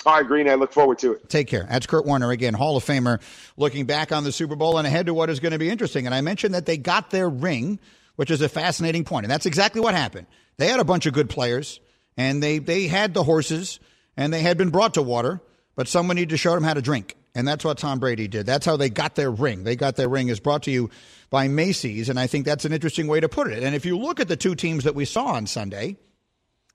All 0.06 0.14
right, 0.16 0.26
Green. 0.26 0.50
I 0.50 0.56
look 0.56 0.72
forward 0.72 1.00
to 1.00 1.14
it. 1.14 1.30
Take 1.30 1.48
care. 1.48 1.68
That's 1.70 1.86
Kurt 1.86 2.06
Warner 2.06 2.32
again, 2.32 2.54
Hall 2.54 2.78
of 2.78 2.86
Famer, 2.86 3.22
looking 3.58 3.86
back 3.86 4.12
on 4.12 4.24
the 4.24 4.32
Super 4.32 4.56
Bowl 4.56 4.78
and 4.78 4.88
ahead 4.88 5.08
to 5.08 5.14
what 5.14 5.30
is 5.30 5.40
going 5.40 5.52
to 5.52 5.60
be 5.60 5.70
interesting. 5.70 6.06
And 6.06 6.16
I 6.16 6.22
mentioned 6.22 6.54
that 6.54 6.66
they 6.66 6.78
got 6.78 7.10
their 7.10 7.30
ring, 7.30 7.80
which 8.16 8.32
is 8.32 8.42
a 8.42 8.48
fascinating 8.48 9.04
point, 9.04 9.26
and 9.26 9.32
that's 9.32 9.46
exactly 9.46 9.82
what 9.82 9.94
happened. 9.94 10.28
They 10.58 10.68
had 10.68 10.80
a 10.80 10.86
bunch 10.86 11.06
of 11.06 11.14
good 11.14 11.30
players, 11.30 11.80
and 12.16 12.42
they 12.42 12.60
they 12.60 12.88
had 12.88 13.14
the 13.14 13.24
horses, 13.24 13.80
and 14.16 14.34
they 14.34 14.42
had 14.42 14.58
been 14.58 14.70
brought 14.70 14.94
to 14.94 15.02
water, 15.02 15.42
but 15.76 15.88
someone 15.88 16.16
needed 16.16 16.30
to 16.30 16.38
show 16.38 16.54
them 16.54 16.64
how 16.64 16.74
to 16.74 16.82
drink. 16.82 17.16
And 17.36 17.48
that's 17.48 17.64
what 17.64 17.78
Tom 17.78 18.00
Brady 18.00 18.28
did. 18.28 18.46
That's 18.46 18.66
how 18.66 18.76
they 18.76 18.90
got 18.90 19.16
their 19.16 19.32
ring. 19.32 19.64
They 19.64 19.76
got 19.76 19.96
their 19.96 20.10
ring 20.10 20.30
is 20.30 20.40
brought 20.40 20.64
to 20.64 20.72
you 20.72 20.90
by 21.30 21.48
Macy's. 21.48 22.10
And 22.10 22.20
I 22.20 22.28
think 22.28 22.46
that's 22.46 22.66
an 22.66 22.74
interesting 22.74 23.08
way 23.08 23.20
to 23.20 23.30
put 23.30 23.52
it. 23.52 23.64
And 23.64 23.76
if 23.76 23.86
you 23.86 23.98
look 23.98 24.20
at 24.20 24.28
the 24.28 24.36
two 24.36 24.56
teams 24.56 24.84
that 24.86 24.96
we 24.96 25.06
saw 25.06 25.28
on 25.28 25.46
Sunday, 25.46 25.98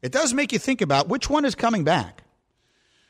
it 0.00 0.12
does 0.12 0.32
make 0.32 0.52
you 0.52 0.58
think 0.58 0.80
about 0.80 1.08
which 1.08 1.28
one 1.28 1.44
is 1.44 1.54
coming 1.54 1.84
back. 1.84 2.23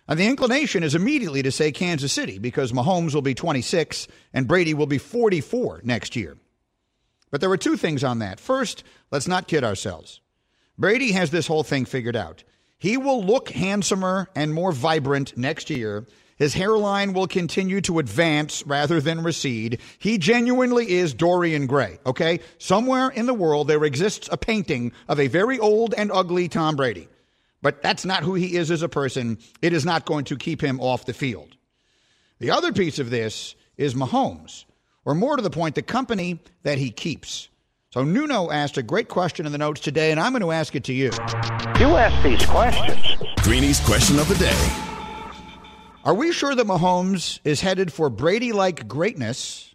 And 0.07 0.19
the 0.19 0.27
inclination 0.27 0.83
is 0.83 0.95
immediately 0.95 1.43
to 1.43 1.51
say 1.51 1.73
Kansas 1.73 2.13
City 2.13 2.39
because 2.39 2.73
Mahomes 2.73 3.15
will 3.15 3.23
be 3.23 3.35
26 3.35 4.07
and 4.35 4.47
Brady 4.47 4.75
will 4.75 4.87
be 4.87 4.99
44 4.99 5.81
next 5.83 6.15
year. 6.15 6.37
But 7.31 7.41
there 7.41 7.51
were 7.51 7.57
two 7.57 7.77
things 7.77 8.05
on 8.05 8.19
that. 8.19 8.39
First, 8.39 8.85
let's 9.11 9.27
not 9.27 9.49
kid 9.49 9.65
ourselves. 9.65 10.21
Brady 10.79 11.13
has 11.13 11.31
this 11.31 11.47
whole 11.47 11.63
thing 11.63 11.85
figured 11.85 12.17
out. 12.17 12.45
He 12.79 12.97
will 12.97 13.25
look 13.25 13.49
handsomer 13.49 14.29
and 14.37 14.53
more 14.53 14.73
vibrant 14.73 15.37
next 15.39 15.71
year. 15.71 16.07
His 16.37 16.53
hairline 16.53 17.13
will 17.13 17.29
continue 17.29 17.81
to 17.83 17.99
advance 17.99 18.67
rather 18.67 19.01
than 19.01 19.23
recede. 19.23 19.81
He 19.99 20.19
genuinely 20.19 20.91
is 20.91 21.15
Dorian 21.15 21.67
Gray, 21.67 21.99
okay? 22.05 22.41
Somewhere 22.59 23.09
in 23.09 23.27
the 23.27 23.35
world 23.35 23.69
there 23.69 23.85
exists 23.85 24.29
a 24.31 24.37
painting 24.37 24.93
of 25.09 25.19
a 25.19 25.29
very 25.29 25.59
old 25.59 25.95
and 25.95 26.11
ugly 26.13 26.49
Tom 26.49 26.77
Brady. 26.77 27.09
But 27.65 27.81
that's 27.81 28.05
not 28.05 28.23
who 28.25 28.35
he 28.35 28.57
is 28.57 28.71
as 28.71 28.83
a 28.83 28.91
person. 28.91 29.39
It 29.63 29.73
is 29.73 29.87
not 29.87 30.05
going 30.05 30.27
to 30.27 30.37
keep 30.37 30.63
him 30.63 30.79
off 30.81 31.07
the 31.07 31.15
field. 31.15 31.57
The 32.39 32.51
other 32.51 32.75
piece 32.75 32.99
of 32.99 33.09
this 33.09 33.55
is 33.79 33.95
Mahomes, 33.95 34.67
or 35.07 35.15
more 35.15 35.35
to 35.35 35.43
the 35.43 35.49
point, 35.49 35.75
the 35.75 35.81
company 35.81 36.41
that 36.63 36.77
he 36.77 36.91
keeps. 36.91 37.49
So 37.91 38.05
Nuno 38.05 38.51
asked 38.51 38.77
a 38.77 38.83
great 38.83 39.09
question 39.09 39.47
in 39.47 39.53
the 39.53 39.57
notes 39.57 39.81
today, 39.81 40.11
and 40.11 40.21
I'm 40.21 40.33
going 40.33 40.43
to 40.43 40.53
ask 40.53 40.77
it 40.77 40.85
to 40.85 40.93
you. 40.93 41.11
You 41.81 41.97
ask 41.97 42.23
these 42.23 42.45
questions. 42.45 43.01
Greeny's 43.37 43.81
question 43.81 44.19
of 44.19 44.29
the 44.29 44.35
day. 44.35 44.73
Are 46.05 46.13
we 46.13 46.33
sure 46.33 46.55
that 46.55 46.67
Mahomes 46.67 47.41
is 47.45 47.63
headed 47.63 47.91
for 47.91 48.11
Brady 48.11 48.53
like 48.53 48.87
greatness 48.87 49.75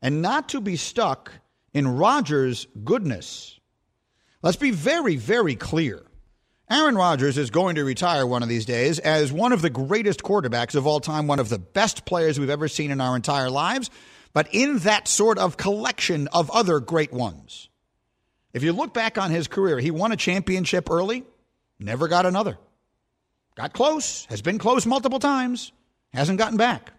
and 0.00 0.22
not 0.22 0.48
to 0.48 0.62
be 0.62 0.76
stuck 0.76 1.30
in 1.74 1.88
Rodgers' 1.88 2.66
goodness? 2.84 3.60
Let's 4.40 4.56
be 4.56 4.70
very, 4.70 5.16
very 5.16 5.56
clear. 5.56 6.07
Aaron 6.70 6.96
Rodgers 6.96 7.38
is 7.38 7.50
going 7.50 7.76
to 7.76 7.84
retire 7.84 8.26
one 8.26 8.42
of 8.42 8.48
these 8.48 8.66
days 8.66 8.98
as 8.98 9.32
one 9.32 9.52
of 9.52 9.62
the 9.62 9.70
greatest 9.70 10.22
quarterbacks 10.22 10.74
of 10.74 10.86
all 10.86 11.00
time, 11.00 11.26
one 11.26 11.38
of 11.38 11.48
the 11.48 11.58
best 11.58 12.04
players 12.04 12.38
we've 12.38 12.50
ever 12.50 12.68
seen 12.68 12.90
in 12.90 13.00
our 13.00 13.16
entire 13.16 13.50
lives 13.50 13.90
but 14.32 14.48
in 14.52 14.78
that 14.78 15.08
sort 15.08 15.38
of 15.38 15.56
collection 15.56 16.28
of 16.28 16.50
other 16.50 16.80
great 16.80 17.12
ones. 17.12 17.68
If 18.52 18.62
you 18.62 18.72
look 18.72 18.94
back 18.94 19.18
on 19.18 19.30
his 19.30 19.48
career, 19.48 19.78
he 19.78 19.90
won 19.90 20.12
a 20.12 20.16
championship 20.16 20.90
early, 20.90 21.24
never 21.78 22.08
got 22.08 22.26
another. 22.26 22.58
Got 23.56 23.72
close, 23.72 24.26
has 24.26 24.40
been 24.40 24.58
close 24.58 24.86
multiple 24.86 25.18
times, 25.18 25.72
hasn't 26.12 26.38
gotten 26.38 26.56
back. 26.56 26.92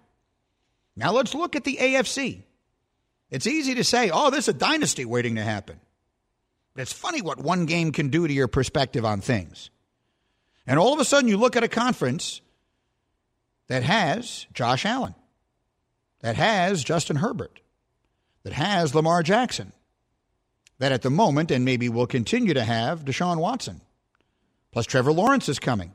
Now 0.96 1.14
let's 1.14 1.34
look 1.34 1.56
at 1.56 1.64
the 1.64 1.78
AFC. 1.78 2.44
It's 3.30 3.48
easy 3.48 3.76
to 3.76 3.84
say, 3.84 4.10
oh, 4.12 4.32
there's 4.32 4.48
a 4.48 4.54
dynasty 4.54 5.06
waiting 5.06 5.36
to 5.36 5.44
happen. 5.44 5.80
It's 6.80 6.94
funny 6.94 7.22
what 7.22 7.40
one 7.40 7.66
game 7.66 7.92
can 7.92 8.10
do 8.10 8.28
to 8.28 8.34
your 8.34 8.48
perspective 8.48 9.04
on 9.04 9.22
things. 9.22 9.70
And 10.66 10.80
all 10.80 10.94
of 10.94 11.00
a 11.00 11.06
sudden, 11.06 11.28
you 11.28 11.38
look 11.38 11.56
at 11.56 11.64
a 11.64 11.68
conference 11.68 12.42
that 13.68 13.84
has 13.84 14.48
Josh 14.54 14.86
Allen, 14.86 15.16
that 16.22 16.36
has 16.36 16.84
Justin 16.84 17.18
Herbert, 17.18 17.60
that 18.44 18.54
has 18.54 18.96
Lamar 18.96 19.24
Jackson, 19.24 19.74
that 20.78 20.92
at 20.92 21.02
the 21.02 21.10
moment, 21.10 21.52
and 21.52 21.66
maybe 21.66 21.90
will 21.90 22.08
continue 22.08 22.54
to 22.54 22.64
have 22.64 23.04
Deshaun 23.04 23.38
Watson. 23.38 23.82
Plus, 24.72 24.86
Trevor 24.86 25.12
Lawrence 25.12 25.50
is 25.50 25.60
coming. 25.60 25.92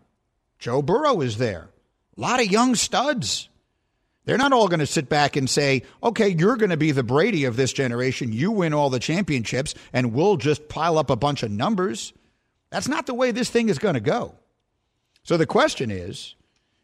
Joe 0.58 0.82
Burrow 0.82 1.20
is 1.20 1.38
there. 1.38 1.68
A 2.16 2.20
lot 2.20 2.40
of 2.40 2.50
young 2.50 2.74
studs. 2.74 3.48
They're 4.24 4.38
not 4.38 4.52
all 4.52 4.68
going 4.68 4.80
to 4.80 4.86
sit 4.86 5.08
back 5.08 5.36
and 5.36 5.48
say, 5.48 5.82
okay, 6.02 6.28
you're 6.28 6.56
going 6.56 6.70
to 6.70 6.76
be 6.76 6.92
the 6.92 7.02
Brady 7.02 7.44
of 7.44 7.56
this 7.56 7.72
generation. 7.72 8.32
You 8.32 8.52
win 8.52 8.72
all 8.72 8.88
the 8.88 8.98
championships, 8.98 9.74
and 9.92 10.14
we'll 10.14 10.36
just 10.36 10.68
pile 10.68 10.96
up 10.96 11.10
a 11.10 11.16
bunch 11.16 11.42
of 11.42 11.50
numbers. 11.50 12.14
That's 12.70 12.88
not 12.88 13.06
the 13.06 13.14
way 13.14 13.30
this 13.30 13.50
thing 13.50 13.68
is 13.68 13.78
going 13.78 13.94
to 13.94 14.00
go. 14.00 14.36
So 15.22 15.36
the 15.36 15.46
question 15.46 15.90
is 15.90 16.34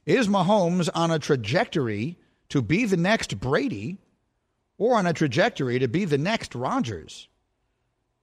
is 0.07 0.29
Mahomes 0.29 0.89
on 0.95 1.11
a 1.11 1.19
trajectory 1.19 2.19
to 2.49 2.63
be 2.63 2.85
the 2.85 2.97
next 2.97 3.39
Brady 3.39 3.99
or 4.79 4.97
on 4.97 5.07
a 5.07 5.13
trajectory 5.13 5.79
to 5.79 5.89
be 5.89 6.05
the 6.05 6.19
next 6.19 6.55
Rodgers. 6.55 7.29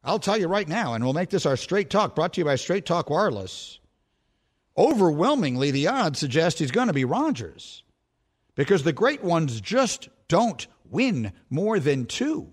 I'll 0.03 0.19
tell 0.19 0.37
you 0.37 0.47
right 0.47 0.67
now, 0.67 0.93
and 0.93 1.03
we'll 1.03 1.13
make 1.13 1.29
this 1.29 1.45
our 1.45 1.55
straight 1.55 1.89
talk 1.89 2.15
brought 2.15 2.33
to 2.33 2.41
you 2.41 2.45
by 2.45 2.55
Straight 2.55 2.85
Talk 2.85 3.09
Wireless. 3.09 3.79
Overwhelmingly, 4.77 5.71
the 5.71 5.87
odds 5.87 6.19
suggest 6.19 6.59
he's 6.59 6.71
going 6.71 6.87
to 6.87 6.93
be 6.93 7.05
Rodgers 7.05 7.83
because 8.57 8.83
the 8.83 8.91
great 8.91 9.23
ones 9.23 9.61
just 9.61 10.09
don't 10.27 10.67
win 10.89 11.31
more 11.49 11.79
than 11.79 12.05
two. 12.05 12.51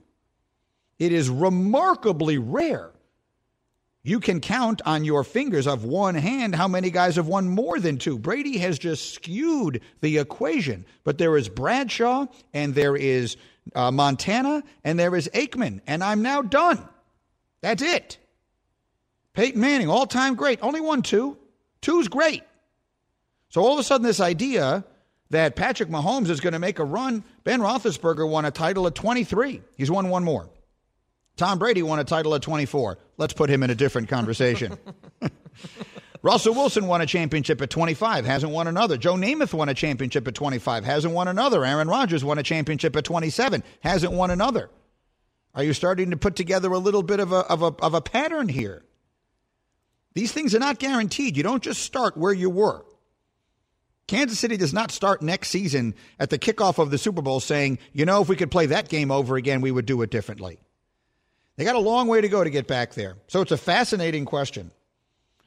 It 1.01 1.11
is 1.11 1.29
remarkably 1.29 2.39
rare 2.39 2.93
you 4.07 4.21
can 4.21 4.41
count 4.41 4.83
on 4.85 5.07
your 5.07 5.25
fingers 5.25 5.67
of 5.67 5.85
one 5.85 6.15
hand 6.15 6.55
how 6.55 6.69
many 6.69 6.91
guys 6.91 7.17
have 7.17 7.27
won 7.27 7.49
more 7.49 7.81
than 7.81 7.97
two. 7.97 8.19
Brady 8.19 8.59
has 8.59 8.79
just 8.79 9.15
skewed 9.15 9.81
the 10.03 10.19
equation. 10.19 10.85
But 11.05 11.17
there 11.17 11.39
is 11.39 11.49
Bradshaw, 11.49 12.27
and 12.53 12.75
there 12.75 12.97
is 12.97 13.39
uh, 13.75 13.91
Montana, 13.91 14.63
and 14.85 14.99
there 14.99 15.17
is 15.17 15.31
Aikman, 15.33 15.81
and 15.87 16.05
I'm 16.05 16.21
now 16.21 16.43
done. 16.43 16.87
That's 17.63 17.83
it. 17.83 18.19
Peyton 19.33 19.61
Manning, 19.61 19.89
all 19.89 20.07
time 20.07 20.35
great, 20.35 20.59
only 20.63 20.83
won 20.83 21.01
two. 21.01 21.39
Two's 21.81 22.09
great. 22.09 22.43
So 23.49 23.63
all 23.63 23.73
of 23.73 23.79
a 23.79 23.83
sudden, 23.83 24.07
this 24.07 24.21
idea 24.21 24.85
that 25.31 25.57
Patrick 25.57 25.89
Mahomes 25.89 26.31
is 26.31 26.41
going 26.41 26.53
to 26.53 26.59
make 26.59 26.79
a 26.79 26.85
run, 26.85 27.25
Ben 27.45 27.61
Roethlisberger 27.61 28.29
won 28.29 28.45
a 28.45 28.51
title 28.51 28.87
at 28.87 28.95
23. 28.95 29.63
He's 29.77 29.91
won 29.91 30.09
one 30.09 30.25
more. 30.25 30.49
Tom 31.37 31.59
Brady 31.59 31.83
won 31.83 31.99
a 31.99 32.05
title 32.05 32.35
at 32.35 32.43
24. 32.43 32.99
Let's 33.17 33.33
put 33.33 33.51
him 33.51 33.63
in 33.63 33.71
a 33.71 33.75
different 33.75 34.09
conversation. 34.09 34.79
Russell 36.23 36.55
Wilson 36.55 36.87
won 36.87 37.03
a 37.03 37.07
championship 37.07 37.61
at 37.61 37.69
25, 37.69 38.25
hasn't 38.25 38.51
won 38.51 38.67
another. 38.67 38.97
Joe 38.97 39.15
Namath 39.15 39.53
won 39.53 39.69
a 39.69 39.75
championship 39.75 40.27
at 40.27 40.35
25, 40.35 40.85
hasn't 40.85 41.13
won 41.13 41.29
another. 41.29 41.65
Aaron 41.65 41.89
Rodgers 41.89 42.25
won 42.25 42.39
a 42.39 42.43
championship 42.43 42.97
at 42.97 43.05
27, 43.05 43.63
hasn't 43.81 44.13
won 44.13 44.31
another. 44.31 44.71
Are 45.55 45.63
you 45.63 45.75
starting 45.75 46.11
to 46.13 46.17
put 46.17 46.35
together 46.35 46.73
a 46.73 46.79
little 46.79 47.03
bit 47.03 47.21
of 47.21 47.33
a, 47.33 47.41
of 47.41 47.63
a, 47.63 47.67
of 47.67 47.93
a 47.93 48.01
pattern 48.01 48.49
here? 48.49 48.83
These 50.15 50.33
things 50.33 50.55
are 50.55 50.61
not 50.61 50.79
guaranteed. 50.79 51.37
You 51.37 51.43
don't 51.43 51.63
just 51.63 51.83
start 51.83 52.17
where 52.17 52.33
you 52.33 52.49
were. 52.49 52.85
Kansas 54.07 54.39
City 54.39 54.57
does 54.57 54.75
not 54.75 54.91
start 54.91 55.23
next 55.23 55.49
season 55.49 55.95
at 56.19 56.31
the 56.31 56.39
kickoff 56.39 56.79
of 56.79 56.91
the 56.91 56.99
Super 56.99 57.23
Bowl 57.23 57.41
saying, 57.41 57.79
you 57.93 58.05
know, 58.05 58.21
if 58.21 58.29
we 58.29 58.37
could 58.37 58.51
play 58.51 58.67
that 58.67 58.89
game 58.89 59.11
over 59.11 59.37
again, 59.37 59.61
we 59.61 59.71
would 59.71 59.87
do 59.87 60.03
it 60.03 60.11
differently. 60.11 60.59
They 61.57 61.65
got 61.65 61.77
a 61.77 61.81
long 61.81 62.09
way 62.09 62.21
to 62.21 62.29
go 62.29 62.43
to 62.43 62.51
get 62.51 62.67
back 62.67 62.95
there. 62.95 63.17
So 63.29 63.41
it's 63.41 63.53
a 63.53 63.57
fascinating 63.57 64.25
question. 64.25 64.73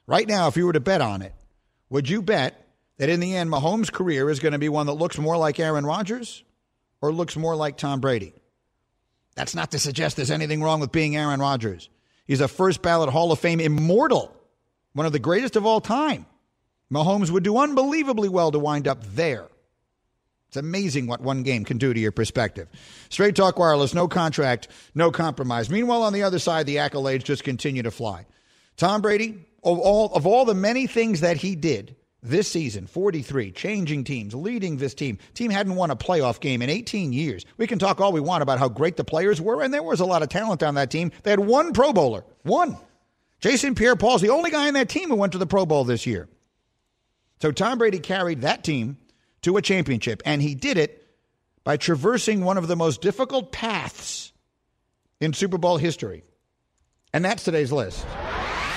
Right 0.08 0.28
now, 0.28 0.48
if 0.48 0.58
you 0.58 0.66
were 0.66 0.74
to 0.74 0.80
bet 0.80 1.02
on 1.02 1.22
it, 1.22 1.34
would 1.90 2.10
you 2.10 2.22
bet 2.22 2.66
that 2.98 3.10
in 3.10 3.20
the 3.20 3.36
end, 3.36 3.50
Mahomes' 3.52 3.92
career 3.92 4.30
is 4.30 4.40
going 4.40 4.54
to 4.54 4.58
be 4.58 4.70
one 4.70 4.88
that 4.88 4.94
looks 4.94 5.18
more 5.18 5.38
like 5.38 5.60
Aaron 5.60 5.86
Rodgers 5.86 6.44
or 7.02 7.12
looks 7.12 7.36
more 7.36 7.56
like 7.56 7.78
Tom 7.78 8.00
Brady? 8.00 8.34
That's 9.36 9.54
not 9.54 9.72
to 9.72 9.80
suggest 9.80 10.16
there's 10.16 10.32
anything 10.32 10.64
wrong 10.64 10.80
with 10.80 10.92
being 10.92 11.16
Aaron 11.16 11.40
Rodgers. 11.40 11.90
He's 12.26 12.42
a 12.42 12.48
first 12.48 12.82
ballot 12.82 13.10
Hall 13.10 13.32
of 13.32 13.40
Fame 13.40 13.60
immortal, 13.60 14.36
one 14.94 15.06
of 15.06 15.12
the 15.12 15.20
greatest 15.20 15.56
of 15.56 15.66
all 15.66 15.80
time. 15.80 16.26
Mahomes 16.92 17.30
would 17.30 17.44
do 17.44 17.58
unbelievably 17.58 18.30
well 18.30 18.52
to 18.52 18.60
wind 18.60 18.88
up 18.88 19.04
there. 19.14 19.48
It's 20.48 20.58
amazing 20.58 21.08
what 21.08 21.20
one 21.20 21.44
game 21.44 21.66
can 21.66 21.78
do 21.78 21.94
to 21.94 22.00
your 22.00 22.14
perspective. 22.14 22.70
Straight 23.10 23.36
Talk 23.36 23.60
Wireless, 23.60 23.94
no 23.94 24.08
contract, 24.08 24.70
no 24.96 25.12
compromise. 25.12 25.70
Meanwhile, 25.70 26.04
on 26.04 26.14
the 26.14 26.24
other 26.24 26.40
side, 26.40 26.66
the 26.66 26.78
accolades 26.78 27.24
just 27.24 27.44
continue 27.44 27.84
to 27.84 27.92
fly. 27.92 28.26
Tom 28.78 29.02
Brady, 29.02 29.46
of 29.64 29.80
all, 29.80 30.14
of 30.14 30.26
all 30.26 30.46
the 30.46 30.54
many 30.54 30.88
things 30.88 31.20
that 31.20 31.38
he 31.38 31.56
did 31.56 31.98
this 32.24 32.50
season, 32.50 32.88
43, 32.88 33.52
changing 33.52 34.04
teams, 34.06 34.34
leading 34.34 34.78
this 34.78 34.94
team. 34.94 35.18
Team 35.34 35.52
hadn't 35.52 35.76
won 35.76 35.92
a 35.92 35.96
playoff 35.96 36.40
game 36.40 36.62
in 36.62 36.70
18 36.70 37.12
years. 37.14 37.46
We 37.58 37.68
can 37.68 37.80
talk 37.80 38.00
all 38.00 38.12
we 38.12 38.22
want 38.22 38.42
about 38.42 38.60
how 38.60 38.70
great 38.70 38.96
the 38.96 39.04
players 39.04 39.42
were, 39.42 39.62
and 39.62 39.74
there 39.74 39.84
was 39.84 40.00
a 40.00 40.06
lot 40.06 40.24
of 40.24 40.30
talent 40.30 40.64
on 40.64 40.76
that 40.76 40.90
team. 40.90 41.12
They 41.24 41.32
had 41.32 41.40
one 41.40 41.74
Pro 41.74 41.92
Bowler, 41.92 42.24
one. 42.44 42.78
Jason 43.40 43.76
Pierre 43.76 43.96
Paul's 43.96 44.22
the 44.22 44.30
only 44.30 44.50
guy 44.50 44.68
in 44.68 44.74
that 44.76 44.90
team 44.90 45.10
who 45.10 45.16
went 45.16 45.34
to 45.34 45.38
the 45.38 45.46
Pro 45.46 45.66
Bowl 45.66 45.84
this 45.84 46.08
year. 46.08 46.28
So 47.42 47.52
Tom 47.52 47.78
Brady 47.78 48.00
carried 48.00 48.42
that 48.42 48.64
team 48.64 48.98
to 49.44 49.58
a 49.58 49.62
championship, 49.62 50.22
and 50.26 50.42
he 50.42 50.56
did 50.56 50.78
it 50.78 51.08
by 51.64 51.78
traversing 51.78 52.44
one 52.44 52.58
of 52.58 52.68
the 52.68 52.76
most 52.76 53.02
difficult 53.02 53.52
paths 53.52 54.32
in 55.20 55.34
Super 55.34 55.58
Bowl 55.58 55.78
history. 55.78 56.24
And 57.14 57.24
that's 57.24 57.44
today's 57.44 57.72
list. 57.72 58.06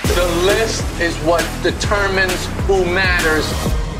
The 0.03 0.43
list 0.45 0.83
is 0.99 1.15
what 1.19 1.47
determines 1.63 2.45
who 2.67 2.85
matters 2.85 3.45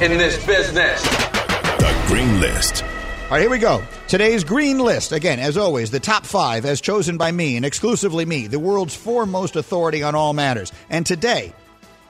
in 0.01 0.17
this 0.17 0.43
business. 0.45 1.01
The 1.03 2.03
Green 2.07 2.39
List. 2.39 2.83
All 2.83 3.37
right, 3.37 3.41
here 3.41 3.49
we 3.49 3.59
go. 3.59 3.81
Today's 4.09 4.43
green 4.43 4.79
list. 4.79 5.13
Again, 5.13 5.39
as 5.39 5.55
always, 5.55 5.89
the 5.89 6.01
top 6.01 6.25
five 6.25 6.65
as 6.65 6.81
chosen 6.81 7.17
by 7.17 7.31
me 7.31 7.55
and 7.55 7.65
exclusively 7.65 8.25
me, 8.25 8.47
the 8.47 8.59
world's 8.59 8.93
foremost 8.93 9.55
authority 9.55 10.03
on 10.03 10.15
all 10.15 10.33
matters. 10.33 10.73
And 10.89 11.05
today, 11.05 11.53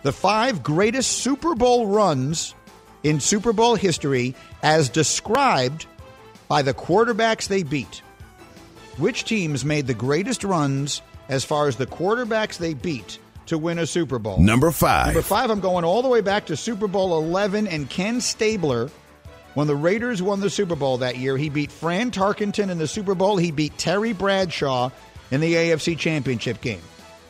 the 0.04 0.12
five 0.12 0.64
greatest 0.64 1.12
Super 1.20 1.56
Bowl 1.56 1.88
runs 1.88 2.56
in 3.04 3.20
Super 3.20 3.54
Bowl 3.54 3.76
history 3.76 4.36
as 4.64 4.90
described 4.90 5.86
by 6.48 6.62
the 6.62 6.74
quarterbacks 6.74 7.48
they 7.48 7.64
beat. 7.64 8.02
Which 8.98 9.24
teams 9.24 9.64
made 9.64 9.88
the 9.88 9.94
greatest 9.94 10.44
runs 10.44 11.02
as 11.30 11.46
far 11.46 11.68
as 11.68 11.78
the 11.78 11.88
quarterbacks 11.88 12.58
they 12.58 12.74
beat 12.74 13.20
to 13.48 13.58
win 13.58 13.80
a 13.80 13.88
Super 13.88 14.20
Bowl? 14.20 14.38
Number 14.40 14.72
five. 14.72 15.08
Number 15.08 15.22
five, 15.22 15.50
I'm 15.50 15.62
going 15.62 15.86
all 15.86 16.02
the 16.02 16.10
way 16.10 16.22
back 16.22 16.48
to 16.48 16.58
Super 16.58 16.88
Bowl 16.88 17.18
11 17.18 17.68
and 17.68 17.90
Ken 17.90 18.22
Stabler. 18.22 18.90
When 19.54 19.68
the 19.68 19.76
Raiders 19.76 20.22
won 20.22 20.40
the 20.40 20.50
Super 20.50 20.76
Bowl 20.76 21.00
that 21.00 21.18
year, 21.18 21.38
he 21.38 21.50
beat 21.50 21.72
Fran 21.72 22.12
Tarkenton 22.12 22.70
in 22.70 22.78
the 22.78 22.88
Super 22.88 23.16
Bowl. 23.16 23.38
He 23.38 23.52
beat 23.52 23.78
Terry 23.78 24.14
Bradshaw 24.14 24.92
in 25.30 25.42
the 25.42 25.54
AFC 25.54 25.98
Championship 25.98 26.62
game. 26.62 26.82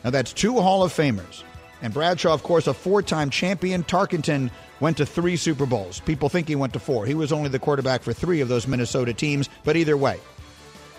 Now, 0.04 0.10
that's 0.10 0.32
two 0.32 0.60
Hall 0.60 0.84
of 0.84 0.92
Famers. 0.92 1.42
And 1.82 1.92
Bradshaw, 1.92 2.32
of 2.32 2.44
course, 2.44 2.68
a 2.68 2.74
four 2.74 3.02
time 3.02 3.28
champion. 3.28 3.82
Tarkenton 3.84 4.50
went 4.80 4.96
to 4.96 5.06
three 5.06 5.36
Super 5.36 5.66
Bowls. 5.66 6.00
People 6.00 6.28
think 6.28 6.48
he 6.48 6.56
went 6.56 6.72
to 6.72 6.78
four. 6.78 7.04
He 7.04 7.14
was 7.14 7.32
only 7.32 7.48
the 7.48 7.58
quarterback 7.58 8.02
for 8.02 8.12
three 8.12 8.40
of 8.40 8.48
those 8.48 8.66
Minnesota 8.66 9.12
teams, 9.12 9.48
but 9.64 9.76
either 9.76 9.96
way. 9.96 10.18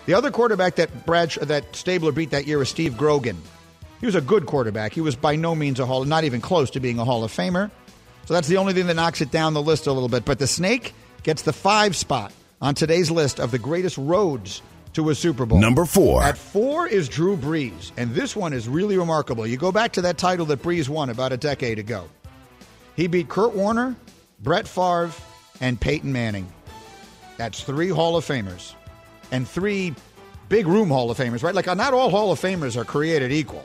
The 0.06 0.14
other 0.14 0.30
quarterback 0.30 0.76
that 0.76 1.06
Bradshaw, 1.06 1.46
that 1.46 1.74
Stabler 1.74 2.12
beat 2.12 2.30
that 2.30 2.46
year 2.46 2.58
was 2.58 2.68
Steve 2.68 2.96
Grogan. 2.96 3.40
He 4.00 4.06
was 4.06 4.14
a 4.14 4.20
good 4.20 4.44
quarterback. 4.44 4.92
He 4.92 5.00
was 5.00 5.16
by 5.16 5.34
no 5.34 5.54
means 5.54 5.80
a 5.80 5.86
Hall, 5.86 6.04
not 6.04 6.24
even 6.24 6.42
close 6.42 6.70
to 6.72 6.80
being 6.80 6.98
a 6.98 7.04
Hall 7.04 7.24
of 7.24 7.32
Famer. 7.32 7.70
So 8.26 8.34
that's 8.34 8.48
the 8.48 8.58
only 8.58 8.74
thing 8.74 8.86
that 8.86 8.94
knocks 8.94 9.22
it 9.22 9.30
down 9.30 9.54
the 9.54 9.62
list 9.62 9.86
a 9.86 9.92
little 9.92 10.10
bit. 10.10 10.26
But 10.26 10.38
the 10.38 10.46
Snake 10.46 10.94
gets 11.22 11.42
the 11.42 11.54
five 11.54 11.96
spot 11.96 12.32
on 12.60 12.74
today's 12.74 13.10
list 13.10 13.40
of 13.40 13.50
the 13.50 13.58
greatest 13.58 13.96
roads 13.96 14.60
to 14.94 15.10
a 15.10 15.14
Super 15.14 15.46
Bowl. 15.46 15.58
Number 15.58 15.84
four. 15.84 16.22
At 16.22 16.38
four 16.38 16.86
is 16.86 17.08
Drew 17.08 17.36
Brees, 17.36 17.92
and 17.96 18.14
this 18.14 18.34
one 18.34 18.52
is 18.52 18.68
really 18.68 18.96
remarkable. 18.96 19.46
You 19.46 19.56
go 19.56 19.72
back 19.72 19.92
to 19.92 20.02
that 20.02 20.18
title 20.18 20.46
that 20.46 20.62
Brees 20.62 20.88
won 20.88 21.10
about 21.10 21.32
a 21.32 21.36
decade 21.36 21.78
ago. 21.78 22.08
He 22.96 23.06
beat 23.06 23.28
Kurt 23.28 23.54
Warner, 23.54 23.96
Brett 24.40 24.66
Favre, 24.68 25.12
and 25.60 25.80
Peyton 25.80 26.12
Manning. 26.12 26.50
That's 27.36 27.62
three 27.62 27.88
Hall 27.88 28.16
of 28.16 28.24
Famers 28.24 28.74
and 29.32 29.48
three 29.48 29.94
big 30.48 30.66
room 30.66 30.88
Hall 30.88 31.10
of 31.10 31.18
Famers, 31.18 31.42
right? 31.42 31.54
Like 31.54 31.66
not 31.66 31.92
all 31.92 32.10
Hall 32.10 32.30
of 32.30 32.40
Famers 32.40 32.76
are 32.76 32.84
created 32.84 33.32
equal. 33.32 33.64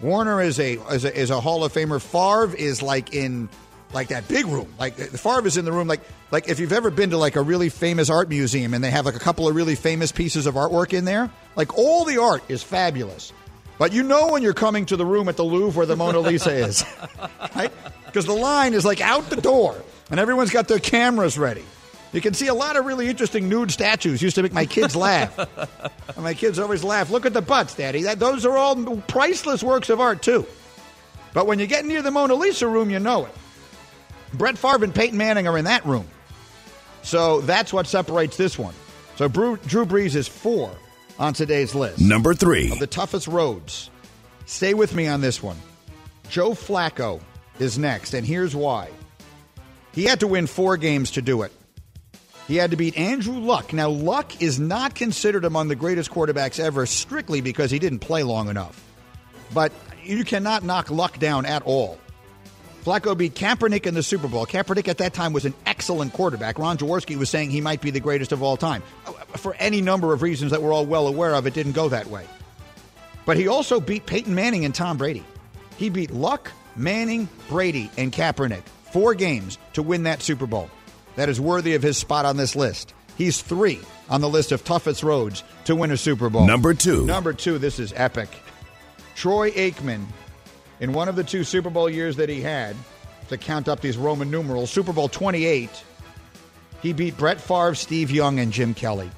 Warner 0.00 0.40
is 0.40 0.60
a 0.60 0.74
is 0.92 1.04
a, 1.04 1.16
is 1.16 1.30
a 1.30 1.40
Hall 1.40 1.64
of 1.64 1.72
Famer. 1.72 2.00
Favre 2.00 2.54
is 2.56 2.82
like 2.82 3.14
in 3.14 3.48
like 3.92 4.08
that 4.08 4.28
big 4.28 4.46
room. 4.46 4.72
Like 4.78 5.00
uh, 5.00 5.04
Favre 5.06 5.46
is 5.46 5.56
in 5.56 5.64
the 5.64 5.72
room. 5.72 5.88
Like 5.88 6.00
like 6.30 6.48
if 6.48 6.60
you've 6.60 6.72
ever 6.72 6.90
been 6.90 7.10
to 7.10 7.16
like 7.18 7.36
a 7.36 7.42
really 7.42 7.68
famous 7.68 8.10
art 8.10 8.28
museum 8.28 8.74
and 8.74 8.82
they 8.82 8.90
have 8.90 9.06
like 9.06 9.16
a 9.16 9.20
couple 9.20 9.48
of 9.48 9.56
really 9.56 9.74
famous 9.74 10.12
pieces 10.12 10.46
of 10.46 10.54
artwork 10.54 10.92
in 10.92 11.04
there. 11.04 11.30
Like 11.56 11.76
all 11.76 12.04
the 12.04 12.18
art 12.18 12.42
is 12.48 12.62
fabulous, 12.62 13.32
but 13.78 13.92
you 13.92 14.02
know 14.02 14.28
when 14.28 14.42
you're 14.42 14.54
coming 14.54 14.86
to 14.86 14.96
the 14.96 15.06
room 15.06 15.28
at 15.28 15.36
the 15.36 15.44
Louvre 15.44 15.76
where 15.76 15.86
the 15.86 15.96
Mona 15.96 16.20
Lisa 16.20 16.52
is, 16.52 16.84
right? 17.56 17.72
Because 18.06 18.26
the 18.26 18.34
line 18.34 18.74
is 18.74 18.84
like 18.84 19.00
out 19.00 19.30
the 19.30 19.40
door 19.40 19.80
and 20.10 20.20
everyone's 20.20 20.50
got 20.50 20.68
their 20.68 20.78
cameras 20.78 21.38
ready. 21.38 21.64
You 22.12 22.22
can 22.22 22.32
see 22.32 22.46
a 22.46 22.54
lot 22.54 22.76
of 22.76 22.86
really 22.86 23.08
interesting 23.08 23.50
nude 23.50 23.70
statues. 23.70 24.22
Used 24.22 24.36
to 24.36 24.42
make 24.42 24.52
my 24.52 24.64
kids 24.64 24.96
laugh. 24.96 25.38
and 25.38 26.24
my 26.24 26.32
kids 26.32 26.58
always 26.58 26.82
laugh. 26.82 27.10
Look 27.10 27.26
at 27.26 27.34
the 27.34 27.42
butts, 27.42 27.74
Daddy. 27.74 28.02
That, 28.02 28.18
those 28.18 28.46
are 28.46 28.56
all 28.56 28.96
priceless 29.02 29.62
works 29.62 29.90
of 29.90 30.00
art 30.00 30.22
too. 30.22 30.46
But 31.34 31.46
when 31.46 31.58
you 31.58 31.66
get 31.66 31.84
near 31.84 32.00
the 32.00 32.10
Mona 32.10 32.34
Lisa 32.34 32.66
room, 32.66 32.88
you 32.88 32.98
know 32.98 33.26
it. 33.26 33.34
Brett 34.34 34.58
Favre 34.58 34.84
and 34.84 34.94
Peyton 34.94 35.18
Manning 35.18 35.46
are 35.48 35.58
in 35.58 35.64
that 35.64 35.84
room. 35.86 36.06
So 37.02 37.40
that's 37.42 37.72
what 37.72 37.86
separates 37.86 38.36
this 38.36 38.58
one. 38.58 38.74
So 39.16 39.28
Drew, 39.28 39.56
Drew 39.56 39.86
Brees 39.86 40.14
is 40.14 40.28
four 40.28 40.70
on 41.18 41.32
today's 41.32 41.74
list. 41.74 42.00
Number 42.00 42.34
three. 42.34 42.70
Of 42.70 42.78
the 42.78 42.86
toughest 42.86 43.26
roads. 43.26 43.90
Stay 44.46 44.74
with 44.74 44.94
me 44.94 45.06
on 45.06 45.20
this 45.20 45.42
one. 45.42 45.56
Joe 46.28 46.50
Flacco 46.50 47.20
is 47.58 47.78
next, 47.78 48.14
and 48.14 48.26
here's 48.26 48.54
why. 48.54 48.90
He 49.92 50.04
had 50.04 50.20
to 50.20 50.26
win 50.26 50.46
four 50.46 50.76
games 50.76 51.12
to 51.12 51.22
do 51.22 51.42
it. 51.42 51.52
He 52.46 52.56
had 52.56 52.70
to 52.70 52.76
beat 52.76 52.96
Andrew 52.96 53.38
Luck. 53.38 53.72
Now, 53.72 53.90
Luck 53.90 54.40
is 54.40 54.58
not 54.58 54.94
considered 54.94 55.44
among 55.44 55.68
the 55.68 55.76
greatest 55.76 56.10
quarterbacks 56.10 56.58
ever 56.58 56.86
strictly 56.86 57.40
because 57.40 57.70
he 57.70 57.78
didn't 57.78 57.98
play 57.98 58.22
long 58.22 58.48
enough. 58.48 58.82
But 59.52 59.72
you 60.02 60.24
cannot 60.24 60.62
knock 60.62 60.90
Luck 60.90 61.18
down 61.18 61.44
at 61.44 61.62
all. 61.62 61.98
Flacco 62.88 63.14
beat 63.14 63.34
Kaepernick 63.34 63.84
in 63.84 63.92
the 63.92 64.02
Super 64.02 64.28
Bowl. 64.28 64.46
Kaepernick 64.46 64.88
at 64.88 64.96
that 64.96 65.12
time 65.12 65.34
was 65.34 65.44
an 65.44 65.52
excellent 65.66 66.14
quarterback. 66.14 66.58
Ron 66.58 66.78
Jaworski 66.78 67.16
was 67.16 67.28
saying 67.28 67.50
he 67.50 67.60
might 67.60 67.82
be 67.82 67.90
the 67.90 68.00
greatest 68.00 68.32
of 68.32 68.42
all 68.42 68.56
time. 68.56 68.82
Uh, 69.06 69.12
for 69.36 69.54
any 69.58 69.82
number 69.82 70.14
of 70.14 70.22
reasons 70.22 70.52
that 70.52 70.62
we're 70.62 70.72
all 70.72 70.86
well 70.86 71.06
aware 71.06 71.34
of, 71.34 71.46
it 71.46 71.52
didn't 71.52 71.72
go 71.72 71.90
that 71.90 72.06
way. 72.06 72.24
But 73.26 73.36
he 73.36 73.46
also 73.46 73.78
beat 73.78 74.06
Peyton 74.06 74.34
Manning 74.34 74.64
and 74.64 74.74
Tom 74.74 74.96
Brady. 74.96 75.22
He 75.76 75.90
beat 75.90 76.12
Luck, 76.12 76.50
Manning, 76.76 77.28
Brady, 77.50 77.90
and 77.98 78.10
Kaepernick. 78.10 78.62
Four 78.90 79.14
games 79.14 79.58
to 79.74 79.82
win 79.82 80.04
that 80.04 80.22
Super 80.22 80.46
Bowl 80.46 80.70
that 81.16 81.28
is 81.28 81.38
worthy 81.38 81.74
of 81.74 81.82
his 81.82 81.98
spot 81.98 82.24
on 82.24 82.38
this 82.38 82.56
list. 82.56 82.94
He's 83.18 83.42
three 83.42 83.80
on 84.08 84.22
the 84.22 84.30
list 84.30 84.50
of 84.50 84.64
toughest 84.64 85.02
roads 85.02 85.44
to 85.66 85.76
win 85.76 85.90
a 85.90 85.98
Super 85.98 86.30
Bowl. 86.30 86.46
Number 86.46 86.72
two. 86.72 87.04
Number 87.04 87.34
two, 87.34 87.58
this 87.58 87.78
is 87.78 87.92
epic. 87.94 88.30
Troy 89.14 89.50
Aikman, 89.50 90.06
in 90.80 90.92
one 90.92 91.08
of 91.08 91.16
the 91.16 91.24
two 91.24 91.44
Super 91.44 91.70
Bowl 91.70 91.88
years 91.88 92.16
that 92.16 92.28
he 92.28 92.40
had, 92.40 92.76
to 93.28 93.36
count 93.36 93.68
up 93.68 93.80
these 93.80 93.96
Roman 93.96 94.30
numerals, 94.30 94.70
Super 94.70 94.92
Bowl 94.92 95.08
28, 95.08 95.70
he 96.82 96.92
beat 96.92 97.16
Brett 97.16 97.40
Favre, 97.40 97.74
Steve 97.74 98.10
Young, 98.10 98.38
and 98.38 98.52
Jim 98.52 98.74
Kelly. 98.74 99.10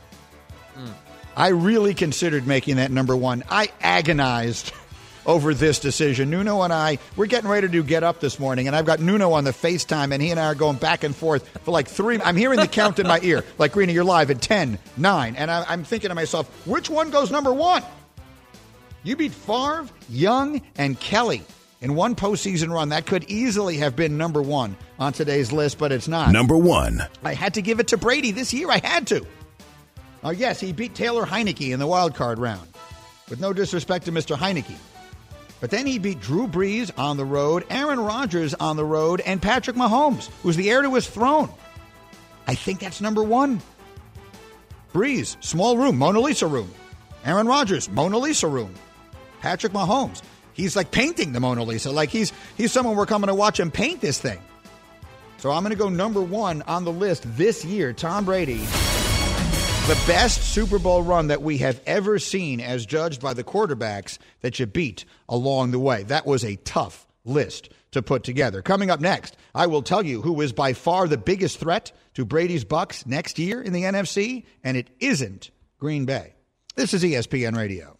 Mm. 0.77 0.93
I 1.37 1.49
really 1.49 1.95
considered 1.95 2.47
making 2.47 2.77
that 2.77 2.91
number 2.91 3.17
one. 3.17 3.45
I 3.49 3.69
agonized 3.81 4.73
over 5.27 5.55
this 5.55 5.79
decision. 5.79 6.31
Nuno 6.31 6.63
and 6.63 6.73
I, 6.73 6.99
we're 7.17 7.27
getting 7.27 7.49
ready 7.49 7.67
to 7.67 7.73
do 7.73 7.83
Get 7.83 8.03
Up 8.03 8.21
this 8.21 8.39
morning, 8.39 8.67
and 8.67 8.75
I've 8.75 8.87
got 8.87 9.01
Nuno 9.01 9.33
on 9.33 9.45
the 9.45 9.53
FaceTime, 9.53 10.13
and 10.13 10.23
he 10.23 10.31
and 10.31 10.41
I 10.41 10.47
are 10.47 10.55
going 10.55 10.77
back 10.77 11.05
and 11.05 11.15
forth 11.15 11.47
for 11.65 11.71
like 11.71 11.89
three. 11.89 12.21
I'm 12.21 12.37
hearing 12.37 12.59
the 12.59 12.69
count 12.69 12.99
in 12.99 13.07
my 13.07 13.21
ear, 13.23 13.45
like, 13.59 13.73
Greeny, 13.73 13.93
you're 13.93 14.05
live 14.05 14.31
at 14.31 14.41
10, 14.41 14.79
9. 14.97 15.37
And 15.37 15.51
I, 15.51 15.65
I'm 15.69 15.85
thinking 15.85 16.09
to 16.09 16.15
myself, 16.15 16.49
which 16.67 16.91
one 16.91 17.11
goes 17.11 17.31
number 17.31 17.53
one? 17.53 17.85
You 19.03 19.17
beat 19.17 19.33
Favre, 19.33 19.87
Young, 20.09 20.61
and 20.77 20.99
Kelly 20.99 21.43
in 21.81 21.95
one 21.95 22.15
postseason 22.15 22.71
run. 22.73 22.91
That 22.91 23.07
could 23.07 23.25
easily 23.25 23.79
have 23.79 23.97
been 23.97 24.19
number 24.19 24.43
one 24.43 24.77
on 24.99 25.13
today's 25.13 25.53
list, 25.53 25.79
but 25.79 25.93
it's 25.93 26.09
not. 26.09 26.33
Number 26.33 26.57
one. 26.57 27.07
I 27.25 27.35
had 27.35 27.55
to 27.55 27.63
give 27.63 27.81
it 27.81 27.89
to 27.89 27.97
Brady 27.97 28.31
this 28.31 28.53
year. 28.53 28.71
I 28.71 28.79
had 28.79 29.07
to. 29.09 29.27
Oh, 30.23 30.31
yes, 30.31 30.61
he 30.61 30.73
beat 30.73 30.95
Taylor 30.95 31.25
Heinicke 31.25 31.73
in 31.73 31.79
the 31.79 31.87
wild 31.87 32.15
card 32.15 32.39
round. 32.39 32.69
With 33.31 33.41
no 33.41 33.53
disrespect 33.53 34.05
to 34.05 34.13
Mr. 34.13 34.37
Heinicke. 34.37 34.77
But 35.61 35.71
then 35.71 35.87
he 35.87 35.99
beat 35.99 36.21
Drew 36.21 36.47
Brees 36.47 36.91
on 36.99 37.17
the 37.17 37.25
road, 37.25 37.65
Aaron 37.71 38.01
Rodgers 38.01 38.55
on 38.55 38.77
the 38.77 38.85
road, 38.85 39.21
and 39.21 39.41
Patrick 39.41 39.77
Mahomes, 39.77 40.29
who's 40.43 40.57
the 40.57 40.71
heir 40.71 40.83
to 40.83 40.95
his 40.95 41.07
throne. 41.07 41.49
I 42.47 42.55
think 42.55 42.81
that's 42.81 43.01
number 43.01 43.23
one. 43.23 43.61
Brees, 44.93 45.43
small 45.43 45.77
room, 45.77 45.97
Mona 45.99 46.21
Lisa 46.21 46.47
room. 46.47 46.73
Aaron 47.25 47.47
Rodgers, 47.47 47.89
Mona 47.89 48.19
Lisa 48.19 48.49
room. 48.49 48.75
Patrick 49.41 49.73
Mahomes, 49.73 50.23
he's 50.53 50.77
like 50.77 50.91
painting 50.91 51.33
the 51.33 51.41
Mona 51.41 51.65
Lisa. 51.65 51.91
Like 51.91 52.11
he's 52.11 52.33
he's 52.57 52.73
someone 52.73 52.97
we're 52.97 53.07
coming 53.07 53.29
to 53.29 53.35
watch 53.35 53.59
him 53.59 53.71
paint 53.71 54.01
this 54.01 54.19
thing. 54.19 54.41
So 55.39 55.51
I'm 55.51 55.63
going 55.63 55.71
to 55.71 55.79
go 55.79 55.89
number 55.89 56.21
one 56.21 56.63
on 56.63 56.85
the 56.85 56.93
list 56.93 57.25
this 57.37 57.65
year. 57.65 57.95
Tom 57.95 58.27
Brady 58.27 58.67
the 59.91 59.95
best 60.07 60.43
Super 60.55 60.79
Bowl 60.79 61.03
run 61.03 61.27
that 61.29 61.43
we 61.43 61.59
have 61.59 61.81
ever 61.85 62.21
seen, 62.21 62.61
as 62.61 62.87
judged 62.87 63.21
by 63.21 63.35
the 63.35 63.43
quarterbacks 63.43 64.19
that 64.41 64.61
you 64.61 64.67
beat 64.67 65.05
along 65.29 65.73
the 65.73 65.81
way. 65.81 66.05
That 66.05 66.27
was 66.27 66.45
a 66.45 66.55
tough 66.55 67.09
list 67.25 67.71
to 67.91 68.01
put 68.01 68.23
together. 68.23 68.63
Coming 68.63 68.89
up 68.89 69.01
next, 69.01 69.37
I 69.53 69.67
will 69.67 69.83
tell 69.83 70.07
you 70.07 70.23
who 70.23 70.41
is 70.43 70.53
by 70.53 70.75
far 70.75 71.09
the 71.09 71.19
biggest 71.19 71.59
threat 71.59 71.91
to 72.15 72.25
Brady's 72.25 72.65
Bucks 72.65 73.05
next 73.05 73.41
year 73.41 73.61
in 73.61 73.73
the 73.73 73.83
NFC, 73.83 74.45
and 74.63 74.77
it 74.77 74.91
isn't 75.01 75.51
Green 75.81 76.05
Bay. 76.05 76.35
This 76.77 76.95
is 76.95 77.03
ESPN 77.03 77.57
Radio. 77.57 78.00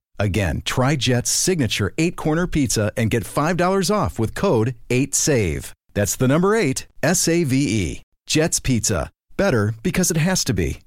Again, 0.21 0.61
try 0.63 0.97
Jet's 0.97 1.31
signature 1.31 1.95
eight 1.97 2.15
corner 2.15 2.45
pizza 2.45 2.91
and 2.95 3.09
get 3.09 3.23
$5 3.23 3.89
off 3.89 4.19
with 4.19 4.35
code 4.35 4.75
8SAVE. 4.91 5.71
That's 5.95 6.15
the 6.15 6.27
number 6.27 6.55
eight, 6.55 6.85
S 7.01 7.27
A 7.27 7.43
V 7.43 7.55
E. 7.57 8.01
Jet's 8.27 8.59
Pizza. 8.59 9.09
Better 9.35 9.73
because 9.81 10.11
it 10.11 10.17
has 10.17 10.43
to 10.43 10.53
be. 10.53 10.79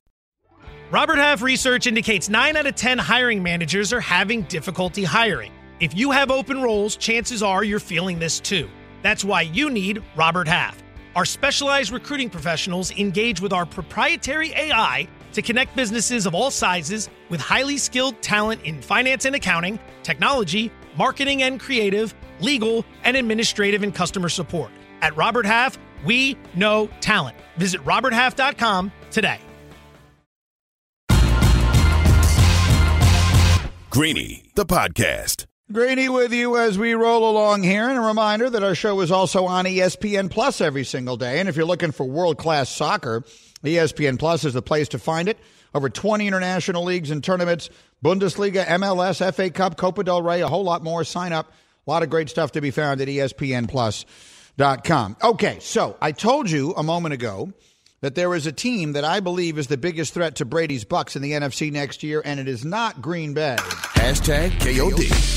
Robert 0.93 1.19
Half 1.19 1.43
research 1.43 1.89
indicates 1.89 2.29
9 2.29 2.57
out 2.57 2.67
of 2.67 2.77
10 2.77 2.97
hiring 2.97 3.43
managers 3.43 3.93
are 3.93 4.01
having 4.01 4.43
difficulty 4.43 5.03
hiring. 5.03 5.51
If 5.81 5.97
you 5.97 6.13
have 6.13 6.31
open 6.31 6.63
roles, 6.63 6.95
chances 6.95 7.43
are 7.43 7.65
you're 7.65 7.81
feeling 7.81 8.21
this 8.21 8.39
too. 8.39 8.71
That's 9.03 9.25
why 9.25 9.43
you 9.43 9.69
need 9.69 10.01
Robert 10.15 10.47
Half. 10.47 10.81
Our 11.17 11.25
specialized 11.25 11.91
recruiting 11.91 12.31
professionals 12.31 12.93
engage 12.93 13.41
with 13.41 13.53
our 13.53 13.67
proprietary 13.67 14.53
AI 14.53 15.09
to 15.35 15.43
connect 15.43 15.77
businesses 15.77 16.27
of 16.27 16.35
all 16.35 16.51
sizes 16.51 17.09
with 17.29 17.41
highly 17.41 17.77
skilled 17.77 18.21
talent 18.23 18.63
in 18.63 18.81
finance 18.81 19.25
and 19.25 19.37
accounting, 19.37 19.79
technology, 20.03 20.71
marketing 20.97 21.43
and 21.43 21.61
creative, 21.61 22.15
legal, 22.41 22.85
and 23.05 23.17
administrative 23.17 23.83
and 23.83 23.95
customer 23.95 24.29
support. 24.29 24.71
At 25.03 25.17
Robert 25.17 25.47
Half, 25.47 25.79
we 26.05 26.37
know 26.55 26.89
talent. 27.01 27.37
Visit 27.57 27.83
RobertHalf.com 27.85 28.93
today. 29.11 29.39
Greeny, 33.91 34.43
the 34.57 34.67
podcast. 34.67 35.47
Greeny 35.73 36.09
with 36.09 36.33
you 36.33 36.59
as 36.59 36.77
we 36.77 36.95
roll 36.95 37.31
along 37.31 37.63
here. 37.63 37.89
And 37.89 37.97
a 37.97 38.01
reminder 38.01 38.51
that 38.51 38.65
our 38.65 38.75
show 38.75 39.01
is 39.01 39.13
also 39.13 39.47
on 39.47 39.67
ESPN 39.67 40.31
Plus 40.31 40.61
every 40.61 40.85
single 40.85 41.17
day. 41.17 41.39
And 41.39 41.49
if 41.49 41.57
you're 41.57 41.65
looking 41.65 41.93
for 41.93 42.05
world 42.05 42.37
class 42.37 42.69
soccer, 42.69 43.23
ESPN 43.65 44.19
Plus 44.19 44.45
is 44.45 44.55
the 44.55 44.63
place 44.63 44.89
to 44.89 44.99
find 44.99 45.29
it. 45.29 45.39
Over 45.75 45.89
20 45.89 46.27
international 46.27 46.85
leagues 46.85 47.11
and 47.11 47.25
tournaments, 47.25 47.71
Bundesliga, 48.05 48.65
MLS, 48.65 49.35
FA 49.35 49.51
Cup, 49.51 49.77
Copa 49.77 50.05
del 50.05 50.23
Rey, 50.23 50.41
a 50.41 50.49
whole 50.49 50.65
lot 50.65 50.85
more. 50.85 51.05
Sign 51.05 51.33
up. 51.33 51.53
A 51.87 51.91
lot 51.91 52.03
of 52.03 52.11
great 52.11 52.31
stuff 52.31 52.53
to 52.53 52.61
be 52.61 52.71
found 52.71 53.01
at 53.01 53.09
ESPNplus.com. 53.09 55.17
Okay, 55.23 55.59
so 55.61 55.97
I 56.01 56.13
told 56.13 56.51
you 56.51 56.73
a 56.77 56.83
moment 56.83 57.13
ago 57.13 57.53
that 58.01 58.15
there 58.15 58.35
is 58.35 58.47
a 58.47 58.53
team 58.53 58.93
that 58.93 59.05
I 59.05 59.21
believe 59.21 59.59
is 59.59 59.67
the 59.67 59.77
biggest 59.77 60.15
threat 60.15 60.37
to 60.37 60.45
Brady's 60.45 60.85
Bucks 60.85 61.17
in 61.17 61.23
the 61.23 61.33
NFC 61.33 61.73
next 61.73 62.03
year, 62.03 62.23
and 62.25 62.39
it 62.39 62.49
is 62.49 62.65
not 62.65 63.03
Green 63.03 63.35
Bay. 63.35 63.57
Hashtag 63.59 64.51
KOD. 64.61 65.33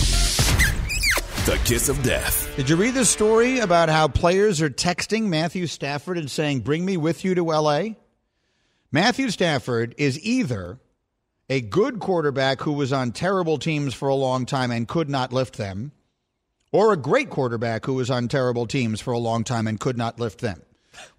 The 1.46 1.58
kiss 1.64 1.88
of 1.88 2.02
death. 2.04 2.54
Did 2.58 2.70
you 2.70 2.76
read 2.76 2.94
the 2.94 3.06
story 3.06 3.60
about 3.60 3.88
how 3.88 4.10
players 4.10 4.62
are 4.62 4.70
texting 4.70 5.28
Matthew 5.28 5.68
Stafford 5.68 6.18
and 6.18 6.30
saying, 6.30 6.60
Bring 6.60 6.84
me 6.84 6.98
with 6.98 7.24
you 7.24 7.36
to 7.36 7.44
LA? 7.44 7.92
Matthew 8.92 9.30
Stafford 9.32 9.96
is 9.98 10.18
either 10.22 10.80
a 11.50 11.60
good 11.60 12.00
quarterback 12.00 12.62
who 12.62 12.72
was 12.72 12.94
on 12.94 13.12
terrible 13.12 13.58
teams 13.58 13.94
for 13.94 14.08
a 14.08 14.16
long 14.16 14.46
time 14.46 14.72
and 14.72 14.88
could 14.88 15.10
not 15.10 15.34
lift 15.34 15.58
them, 15.58 15.92
or 16.72 16.94
a 16.94 16.98
great 16.98 17.30
quarterback 17.30 17.86
who 17.86 17.96
was 17.96 18.10
on 18.10 18.30
terrible 18.30 18.66
teams 18.66 19.02
for 19.02 19.12
a 19.12 19.20
long 19.20 19.44
time 19.44 19.68
and 19.68 19.80
could 19.80 19.98
not 19.98 20.22
lift 20.22 20.40
them. 20.40 20.62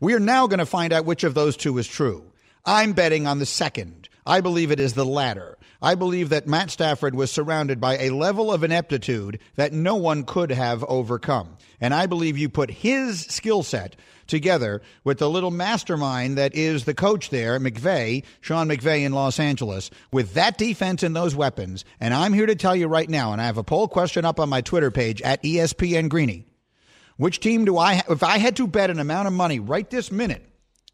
We 0.00 0.14
are 0.14 0.20
now 0.20 0.46
going 0.46 0.60
to 0.60 0.66
find 0.66 0.94
out 0.94 1.04
which 1.04 1.24
of 1.24 1.34
those 1.34 1.58
two 1.58 1.76
is 1.76 1.86
true. 1.86 2.32
I'm 2.64 2.94
betting 2.94 3.26
on 3.26 3.38
the 3.38 3.46
second. 3.46 4.08
I 4.24 4.40
believe 4.40 4.70
it 4.70 4.80
is 4.80 4.94
the 4.94 5.06
latter. 5.06 5.57
I 5.80 5.94
believe 5.94 6.30
that 6.30 6.48
Matt 6.48 6.70
Stafford 6.70 7.14
was 7.14 7.30
surrounded 7.30 7.80
by 7.80 7.98
a 7.98 8.10
level 8.10 8.52
of 8.52 8.64
ineptitude 8.64 9.38
that 9.54 9.72
no 9.72 9.94
one 9.94 10.24
could 10.24 10.50
have 10.50 10.82
overcome. 10.84 11.56
And 11.80 11.94
I 11.94 12.06
believe 12.06 12.36
you 12.36 12.48
put 12.48 12.70
his 12.70 13.20
skill 13.20 13.62
set 13.62 13.94
together 14.26 14.82
with 15.04 15.18
the 15.18 15.30
little 15.30 15.52
mastermind 15.52 16.36
that 16.36 16.54
is 16.54 16.84
the 16.84 16.94
coach 16.94 17.30
there, 17.30 17.60
McVay, 17.60 18.24
Sean 18.40 18.68
McVay 18.68 19.04
in 19.04 19.12
Los 19.12 19.38
Angeles, 19.38 19.90
with 20.10 20.34
that 20.34 20.58
defense 20.58 21.04
and 21.04 21.14
those 21.14 21.36
weapons. 21.36 21.84
And 22.00 22.12
I'm 22.12 22.32
here 22.32 22.46
to 22.46 22.56
tell 22.56 22.74
you 22.74 22.88
right 22.88 23.08
now, 23.08 23.32
and 23.32 23.40
I 23.40 23.46
have 23.46 23.56
a 23.56 23.64
poll 23.64 23.86
question 23.86 24.24
up 24.24 24.40
on 24.40 24.48
my 24.48 24.60
Twitter 24.60 24.90
page 24.90 25.22
at 25.22 25.42
ESPN 25.44 26.08
Greeny. 26.08 26.44
Which 27.16 27.38
team 27.40 27.64
do 27.64 27.78
I, 27.78 28.02
if 28.08 28.22
I 28.22 28.38
had 28.38 28.56
to 28.56 28.66
bet 28.66 28.90
an 28.90 28.98
amount 28.98 29.28
of 29.28 29.32
money 29.32 29.60
right 29.60 29.88
this 29.88 30.10
minute 30.10 30.44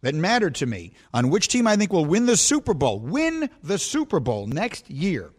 that 0.04 0.14
mattered 0.14 0.54
to 0.56 0.66
me 0.66 0.92
on 1.14 1.30
which 1.30 1.48
team 1.48 1.66
I 1.66 1.76
think 1.76 1.90
will 1.90 2.04
win 2.04 2.26
the 2.26 2.36
Super 2.36 2.74
Bowl, 2.74 3.00
win 3.00 3.48
the 3.62 3.78
Super 3.78 4.20
Bowl 4.20 4.46
next 4.46 4.90
year, 4.90 5.30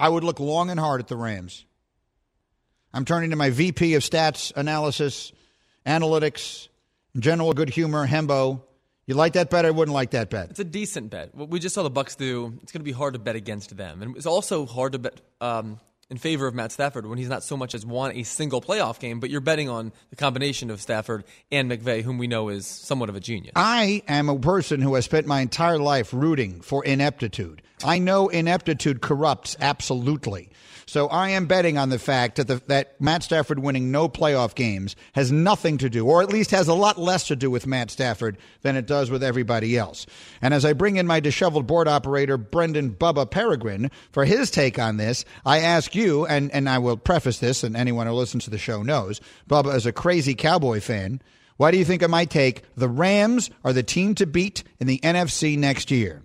I 0.00 0.08
would 0.08 0.24
look 0.24 0.40
long 0.40 0.68
and 0.68 0.80
hard 0.80 1.00
at 1.00 1.06
the 1.06 1.16
Rams. 1.16 1.64
I'm 2.92 3.04
turning 3.04 3.30
to 3.30 3.36
my 3.36 3.50
VP 3.50 3.94
of 3.94 4.02
stats 4.02 4.52
analysis, 4.56 5.32
analytics, 5.86 6.68
general 7.16 7.52
good 7.52 7.70
humor, 7.70 8.04
Hembo. 8.04 8.62
You 9.06 9.14
like 9.14 9.34
that 9.34 9.48
bet? 9.48 9.64
I 9.64 9.70
wouldn't 9.70 9.94
like 9.94 10.10
that 10.10 10.28
bet. 10.28 10.50
It's 10.50 10.58
a 10.58 10.64
decent 10.64 11.10
bet. 11.10 11.36
What 11.36 11.50
we 11.50 11.60
just 11.60 11.76
saw 11.76 11.84
the 11.84 11.90
Bucks 11.90 12.16
do, 12.16 12.58
it's 12.64 12.72
going 12.72 12.80
to 12.80 12.84
be 12.84 12.90
hard 12.90 13.12
to 13.12 13.20
bet 13.20 13.36
against 13.36 13.76
them, 13.76 14.02
and 14.02 14.16
it's 14.16 14.26
also 14.26 14.66
hard 14.66 14.92
to 14.92 14.98
bet 14.98 15.20
um, 15.40 15.78
in 16.12 16.18
favor 16.18 16.46
of 16.46 16.54
Matt 16.54 16.70
Stafford 16.70 17.06
when 17.06 17.16
he's 17.16 17.30
not 17.30 17.42
so 17.42 17.56
much 17.56 17.74
as 17.74 17.86
won 17.86 18.12
a 18.12 18.22
single 18.22 18.60
playoff 18.60 19.00
game, 19.00 19.18
but 19.18 19.30
you're 19.30 19.40
betting 19.40 19.70
on 19.70 19.92
the 20.10 20.16
combination 20.16 20.70
of 20.70 20.78
Stafford 20.78 21.24
and 21.50 21.70
McVay, 21.70 22.02
whom 22.02 22.18
we 22.18 22.26
know 22.26 22.50
is 22.50 22.66
somewhat 22.66 23.08
of 23.08 23.16
a 23.16 23.20
genius. 23.20 23.52
I 23.56 24.02
am 24.06 24.28
a 24.28 24.38
person 24.38 24.82
who 24.82 24.94
has 24.94 25.06
spent 25.06 25.26
my 25.26 25.40
entire 25.40 25.78
life 25.78 26.12
rooting 26.12 26.60
for 26.60 26.84
ineptitude. 26.84 27.62
I 27.82 27.98
know 27.98 28.28
ineptitude 28.28 29.00
corrupts 29.00 29.56
absolutely. 29.58 30.50
So 30.92 31.08
I 31.08 31.30
am 31.30 31.46
betting 31.46 31.78
on 31.78 31.88
the 31.88 31.98
fact 31.98 32.36
that 32.36 32.48
the, 32.48 32.60
that 32.66 33.00
Matt 33.00 33.22
Stafford 33.22 33.58
winning 33.58 33.90
no 33.90 34.10
playoff 34.10 34.54
games 34.54 34.94
has 35.14 35.32
nothing 35.32 35.78
to 35.78 35.88
do, 35.88 36.06
or 36.06 36.20
at 36.20 36.28
least 36.28 36.50
has 36.50 36.68
a 36.68 36.74
lot 36.74 36.98
less 36.98 37.28
to 37.28 37.34
do 37.34 37.50
with 37.50 37.66
Matt 37.66 37.90
Stafford 37.90 38.36
than 38.60 38.76
it 38.76 38.86
does 38.86 39.08
with 39.08 39.22
everybody 39.22 39.78
else. 39.78 40.04
And 40.42 40.52
as 40.52 40.66
I 40.66 40.74
bring 40.74 40.96
in 40.96 41.06
my 41.06 41.18
disheveled 41.18 41.66
board 41.66 41.88
operator, 41.88 42.36
Brendan 42.36 42.90
Bubba 42.90 43.30
Peregrine, 43.30 43.90
for 44.10 44.26
his 44.26 44.50
take 44.50 44.78
on 44.78 44.98
this, 44.98 45.24
I 45.46 45.60
ask 45.60 45.94
you, 45.94 46.26
and, 46.26 46.52
and 46.52 46.68
I 46.68 46.76
will 46.76 46.98
preface 46.98 47.38
this, 47.38 47.64
and 47.64 47.74
anyone 47.74 48.06
who 48.06 48.12
listens 48.12 48.44
to 48.44 48.50
the 48.50 48.58
show 48.58 48.82
knows, 48.82 49.22
Bubba 49.48 49.74
is 49.74 49.86
a 49.86 49.92
crazy 49.92 50.34
Cowboy 50.34 50.80
fan. 50.80 51.22
Why 51.56 51.70
do 51.70 51.78
you 51.78 51.86
think 51.86 52.02
I 52.02 52.06
might 52.06 52.28
take 52.28 52.64
the 52.76 52.90
Rams 52.90 53.48
are 53.64 53.72
the 53.72 53.82
team 53.82 54.14
to 54.16 54.26
beat 54.26 54.62
in 54.78 54.88
the 54.88 54.98
NFC 54.98 55.56
next 55.56 55.90
year? 55.90 56.22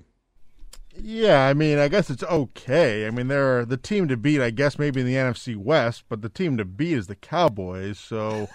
Yeah, 1.01 1.45
I 1.47 1.53
mean, 1.53 1.77
I 1.77 1.87
guess 1.87 2.09
it's 2.09 2.23
okay. 2.23 3.05
I 3.07 3.11
mean, 3.11 3.27
they're 3.27 3.65
the 3.65 3.77
team 3.77 4.07
to 4.07 4.17
beat, 4.17 4.41
I 4.41 4.49
guess, 4.49 4.79
maybe 4.79 5.01
in 5.01 5.05
the 5.07 5.13
NFC 5.15 5.55
West, 5.55 6.03
but 6.09 6.21
the 6.21 6.29
team 6.29 6.57
to 6.57 6.65
beat 6.65 6.93
is 6.93 7.07
the 7.07 7.15
Cowboys. 7.15 7.99
So, 7.99 8.49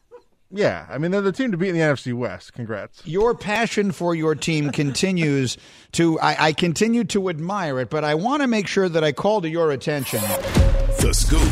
yeah, 0.50 0.86
I 0.90 0.98
mean, 0.98 1.10
they're 1.12 1.20
the 1.20 1.32
team 1.32 1.52
to 1.52 1.56
beat 1.56 1.68
in 1.70 1.74
the 1.76 1.80
NFC 1.82 2.12
West. 2.12 2.52
Congrats. 2.52 3.06
Your 3.06 3.34
passion 3.34 3.92
for 3.92 4.14
your 4.14 4.34
team 4.34 4.70
continues 4.70 5.56
to, 5.92 6.18
I, 6.20 6.46
I 6.48 6.52
continue 6.52 7.04
to 7.04 7.28
admire 7.28 7.78
it, 7.80 7.90
but 7.90 8.04
I 8.04 8.14
want 8.14 8.42
to 8.42 8.48
make 8.48 8.66
sure 8.66 8.88
that 8.88 9.04
I 9.04 9.12
call 9.12 9.40
to 9.42 9.48
your 9.48 9.70
attention 9.70 10.20
The 11.00 11.12
scoop. 11.12 11.48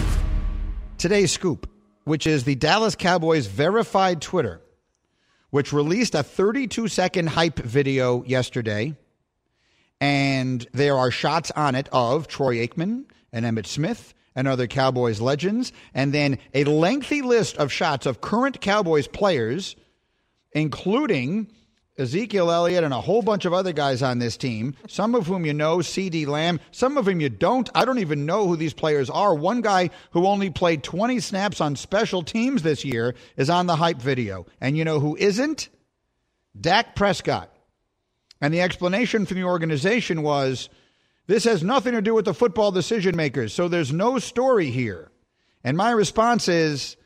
today's 0.98 1.32
scoop, 1.32 1.70
which 2.04 2.26
is 2.26 2.44
the 2.44 2.56
Dallas 2.56 2.96
Cowboys 2.96 3.46
verified 3.46 4.20
Twitter, 4.20 4.60
which 5.50 5.72
released 5.72 6.14
a 6.14 6.22
32 6.22 6.88
second 6.88 7.28
hype 7.28 7.58
video 7.60 8.24
yesterday 8.24 8.96
and 10.02 10.66
there 10.72 10.98
are 10.98 11.12
shots 11.12 11.52
on 11.52 11.76
it 11.76 11.88
of 11.92 12.26
Troy 12.26 12.56
Aikman 12.66 13.04
and 13.32 13.44
Emmitt 13.46 13.66
Smith 13.66 14.14
and 14.34 14.48
other 14.48 14.66
Cowboys 14.66 15.20
legends, 15.20 15.72
and 15.94 16.12
then 16.12 16.38
a 16.54 16.64
lengthy 16.64 17.22
list 17.22 17.56
of 17.56 17.70
shots 17.70 18.04
of 18.04 18.20
current 18.20 18.60
Cowboys 18.60 19.06
players, 19.06 19.76
including 20.50 21.46
Ezekiel 21.96 22.50
Elliott 22.50 22.82
and 22.82 22.92
a 22.92 23.00
whole 23.00 23.22
bunch 23.22 23.44
of 23.44 23.52
other 23.52 23.72
guys 23.72 24.02
on 24.02 24.18
this 24.18 24.36
team, 24.36 24.74
some 24.88 25.14
of 25.14 25.28
whom 25.28 25.46
you 25.46 25.54
know, 25.54 25.76
CeeDee 25.78 26.26
Lamb, 26.26 26.58
some 26.72 26.98
of 26.98 27.04
whom 27.04 27.20
you 27.20 27.28
don't. 27.28 27.70
I 27.72 27.84
don't 27.84 28.00
even 28.00 28.26
know 28.26 28.48
who 28.48 28.56
these 28.56 28.74
players 28.74 29.08
are. 29.08 29.32
One 29.32 29.60
guy 29.60 29.90
who 30.10 30.26
only 30.26 30.50
played 30.50 30.82
20 30.82 31.20
snaps 31.20 31.60
on 31.60 31.76
special 31.76 32.24
teams 32.24 32.62
this 32.64 32.84
year 32.84 33.14
is 33.36 33.48
on 33.48 33.66
the 33.68 33.76
hype 33.76 33.98
video. 33.98 34.46
And 34.60 34.76
you 34.76 34.84
know 34.84 34.98
who 34.98 35.14
isn't? 35.16 35.68
Dak 36.60 36.96
Prescott. 36.96 37.51
And 38.42 38.52
the 38.52 38.60
explanation 38.60 39.24
from 39.24 39.36
the 39.36 39.44
organization 39.44 40.22
was 40.22 40.68
this 41.28 41.44
has 41.44 41.62
nothing 41.62 41.92
to 41.92 42.02
do 42.02 42.12
with 42.12 42.24
the 42.24 42.34
football 42.34 42.72
decision 42.72 43.14
makers, 43.14 43.54
so 43.54 43.68
there's 43.68 43.92
no 43.92 44.18
story 44.18 44.68
here. 44.70 45.12
And 45.62 45.76
my 45.76 45.92
response 45.92 46.48
is 46.48 46.96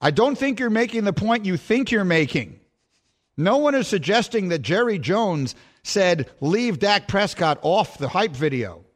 I 0.00 0.10
don't 0.10 0.38
think 0.38 0.58
you're 0.58 0.70
making 0.70 1.04
the 1.04 1.12
point 1.12 1.44
you 1.44 1.58
think 1.58 1.90
you're 1.90 2.04
making. 2.04 2.58
No 3.36 3.58
one 3.58 3.74
is 3.74 3.86
suggesting 3.86 4.48
that 4.48 4.62
Jerry 4.62 4.98
Jones 4.98 5.54
said, 5.82 6.30
leave 6.40 6.78
Dak 6.78 7.06
Prescott 7.06 7.58
off 7.60 7.98
the 7.98 8.08
hype 8.08 8.34
video. 8.34 8.86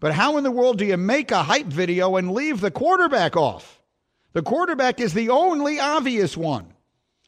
But 0.00 0.12
how 0.12 0.38
in 0.38 0.44
the 0.44 0.50
world 0.50 0.78
do 0.78 0.86
you 0.86 0.96
make 0.96 1.30
a 1.30 1.42
hype 1.42 1.66
video 1.66 2.16
and 2.16 2.32
leave 2.32 2.60
the 2.60 2.70
quarterback 2.70 3.36
off? 3.36 3.82
The 4.32 4.42
quarterback 4.42 4.98
is 4.98 5.12
the 5.12 5.28
only 5.28 5.78
obvious 5.78 6.38
one. 6.38 6.72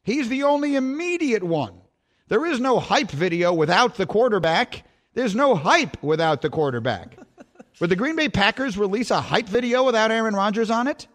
He's 0.02 0.30
the 0.30 0.44
only 0.44 0.74
immediate 0.74 1.44
one. 1.44 1.74
There 2.28 2.44
is 2.44 2.58
no 2.58 2.80
hype 2.80 3.10
video 3.10 3.52
without 3.52 3.94
the 3.94 4.06
quarterback. 4.06 4.84
There's 5.14 5.36
no 5.36 5.54
hype 5.54 6.02
without 6.02 6.42
the 6.42 6.50
quarterback. 6.50 7.16
Would 7.80 7.90
the 7.90 7.96
Green 7.96 8.16
Bay 8.16 8.28
Packers 8.28 8.76
release 8.76 9.10
a 9.10 9.20
hype 9.20 9.48
video 9.48 9.84
without 9.84 10.10
Aaron 10.10 10.34
Rodgers 10.34 10.70
on 10.70 10.88
it? 10.88 11.06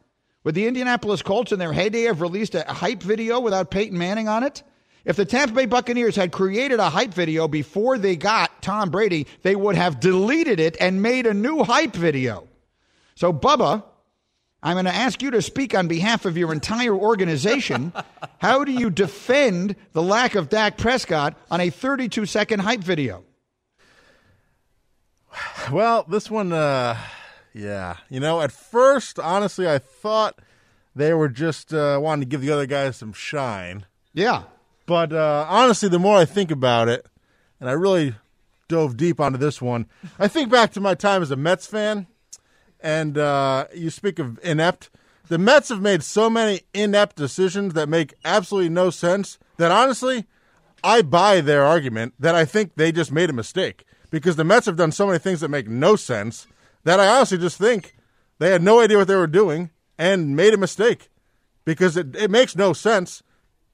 Would 0.44 0.56
the 0.56 0.68
Indianapolis 0.68 1.22
Colts 1.22 1.52
in 1.52 1.60
their 1.60 1.74
heyday 1.74 2.04
have 2.04 2.22
released 2.22 2.56
a 2.56 2.64
hype 2.64 3.04
video 3.04 3.40
without 3.40 3.72
Peyton 3.72 3.98
Manning 3.98 4.30
on 4.30 4.44
it? 4.44 4.64
If 5.04 5.16
the 5.16 5.26
Tampa 5.26 5.54
Bay 5.54 5.66
Buccaneers 5.66 6.16
had 6.16 6.32
created 6.32 6.80
a 6.80 6.90
hype 6.90 7.14
video 7.14 7.48
before 7.48 7.98
they 7.98 8.16
got 8.16 8.62
Tom 8.62 8.90
Brady, 8.90 9.28
they 9.42 9.56
would 9.56 9.76
have 9.76 10.00
deleted 10.00 10.60
it 10.60 10.78
and 10.80 11.02
made 11.02 11.26
a 11.26 11.34
new 11.34 11.64
hype 11.64 11.96
video. 11.96 12.48
So, 13.16 13.34
Bubba, 13.34 13.84
I'm 14.64 14.76
going 14.76 14.86
to 14.86 14.94
ask 14.94 15.22
you 15.22 15.32
to 15.32 15.42
speak 15.42 15.74
on 15.74 15.88
behalf 15.88 16.26
of 16.26 16.38
your 16.38 16.54
entire 16.54 16.94
organization. 16.94 17.94
How 18.40 18.64
do 18.64 18.72
you 18.72 18.90
defend 18.90 19.76
the 19.94 20.04
lack 20.04 20.36
of 20.36 20.50
Dak 20.50 20.78
Prescott 20.78 21.36
on 21.50 21.62
a 21.62 21.70
32 21.70 22.26
second 22.28 22.60
hype 22.60 22.82
video? 22.82 23.24
Well, 25.72 26.06
this 26.08 26.30
one, 26.30 26.54
uh, 26.54 26.98
yeah. 27.54 27.98
You 28.10 28.20
know, 28.20 28.42
at 28.42 28.52
first, 28.52 29.18
honestly, 29.20 29.68
I 29.68 29.80
thought 29.80 30.40
they 30.96 31.14
were 31.14 31.30
just 31.30 31.74
uh, 31.74 32.00
wanting 32.02 32.22
to 32.22 32.30
give 32.30 32.42
the 32.42 32.52
other 32.52 32.66
guys 32.66 32.98
some 32.98 33.14
shine. 33.14 33.86
Yeah. 34.14 34.44
But 34.86 35.14
uh, 35.14 35.46
honestly, 35.50 35.90
the 35.90 36.00
more 36.00 36.18
I 36.18 36.26
think 36.26 36.52
about 36.52 36.90
it, 36.90 37.06
and 37.60 37.70
I 37.70 37.74
really 37.74 38.16
dove 38.68 38.98
deep 38.98 39.20
onto 39.20 39.38
this 39.38 39.62
one, 39.62 39.88
I 40.20 40.28
think 40.28 40.52
back 40.52 40.72
to 40.74 40.82
my 40.82 40.96
time 40.96 41.22
as 41.22 41.32
a 41.32 41.36
Mets 41.36 41.66
fan, 41.66 42.08
and 42.82 43.18
uh, 43.18 43.66
you 43.74 43.90
speak 43.90 44.20
of 44.20 44.40
inept. 44.44 44.90
The 45.28 45.38
Mets 45.38 45.70
have 45.70 45.82
made 45.82 46.04
so 46.04 46.30
many 46.30 46.62
inept 46.74 47.16
decisions 47.16 47.74
that 47.74 47.88
make 47.88 48.14
absolutely 48.26 48.70
no 48.70 48.90
sense 48.90 49.38
that 49.58 49.72
honestly, 49.72 50.26
I 50.84 51.02
buy 51.04 51.42
their 51.42 51.64
argument 51.64 52.16
that 52.20 52.36
I 52.36 52.46
think 52.46 52.74
they 52.76 52.92
just 52.92 53.12
made 53.12 53.30
a 53.30 53.34
mistake 53.34 53.86
because 54.10 54.36
the 54.36 54.44
Mets 54.44 54.66
have 54.66 54.76
done 54.76 54.92
so 54.92 55.08
many 55.08 55.20
things 55.20 55.40
that 55.42 55.50
make 55.50 55.68
no 55.68 55.96
sense 55.96 56.48
that 56.84 57.00
I 57.00 57.08
honestly 57.08 57.38
just 57.38 57.58
think 57.58 57.96
they 58.40 58.50
had 58.50 58.64
no 58.64 58.82
idea 58.82 58.98
what 58.98 59.08
they 59.08 59.16
were 59.16 59.28
doing 59.28 59.70
and 59.98 60.36
made 60.36 60.54
a 60.54 60.58
mistake 60.58 61.10
because 61.64 61.96
it, 61.96 62.16
it 62.16 62.32
makes 62.32 62.56
no 62.56 62.74
sense. 62.74 63.24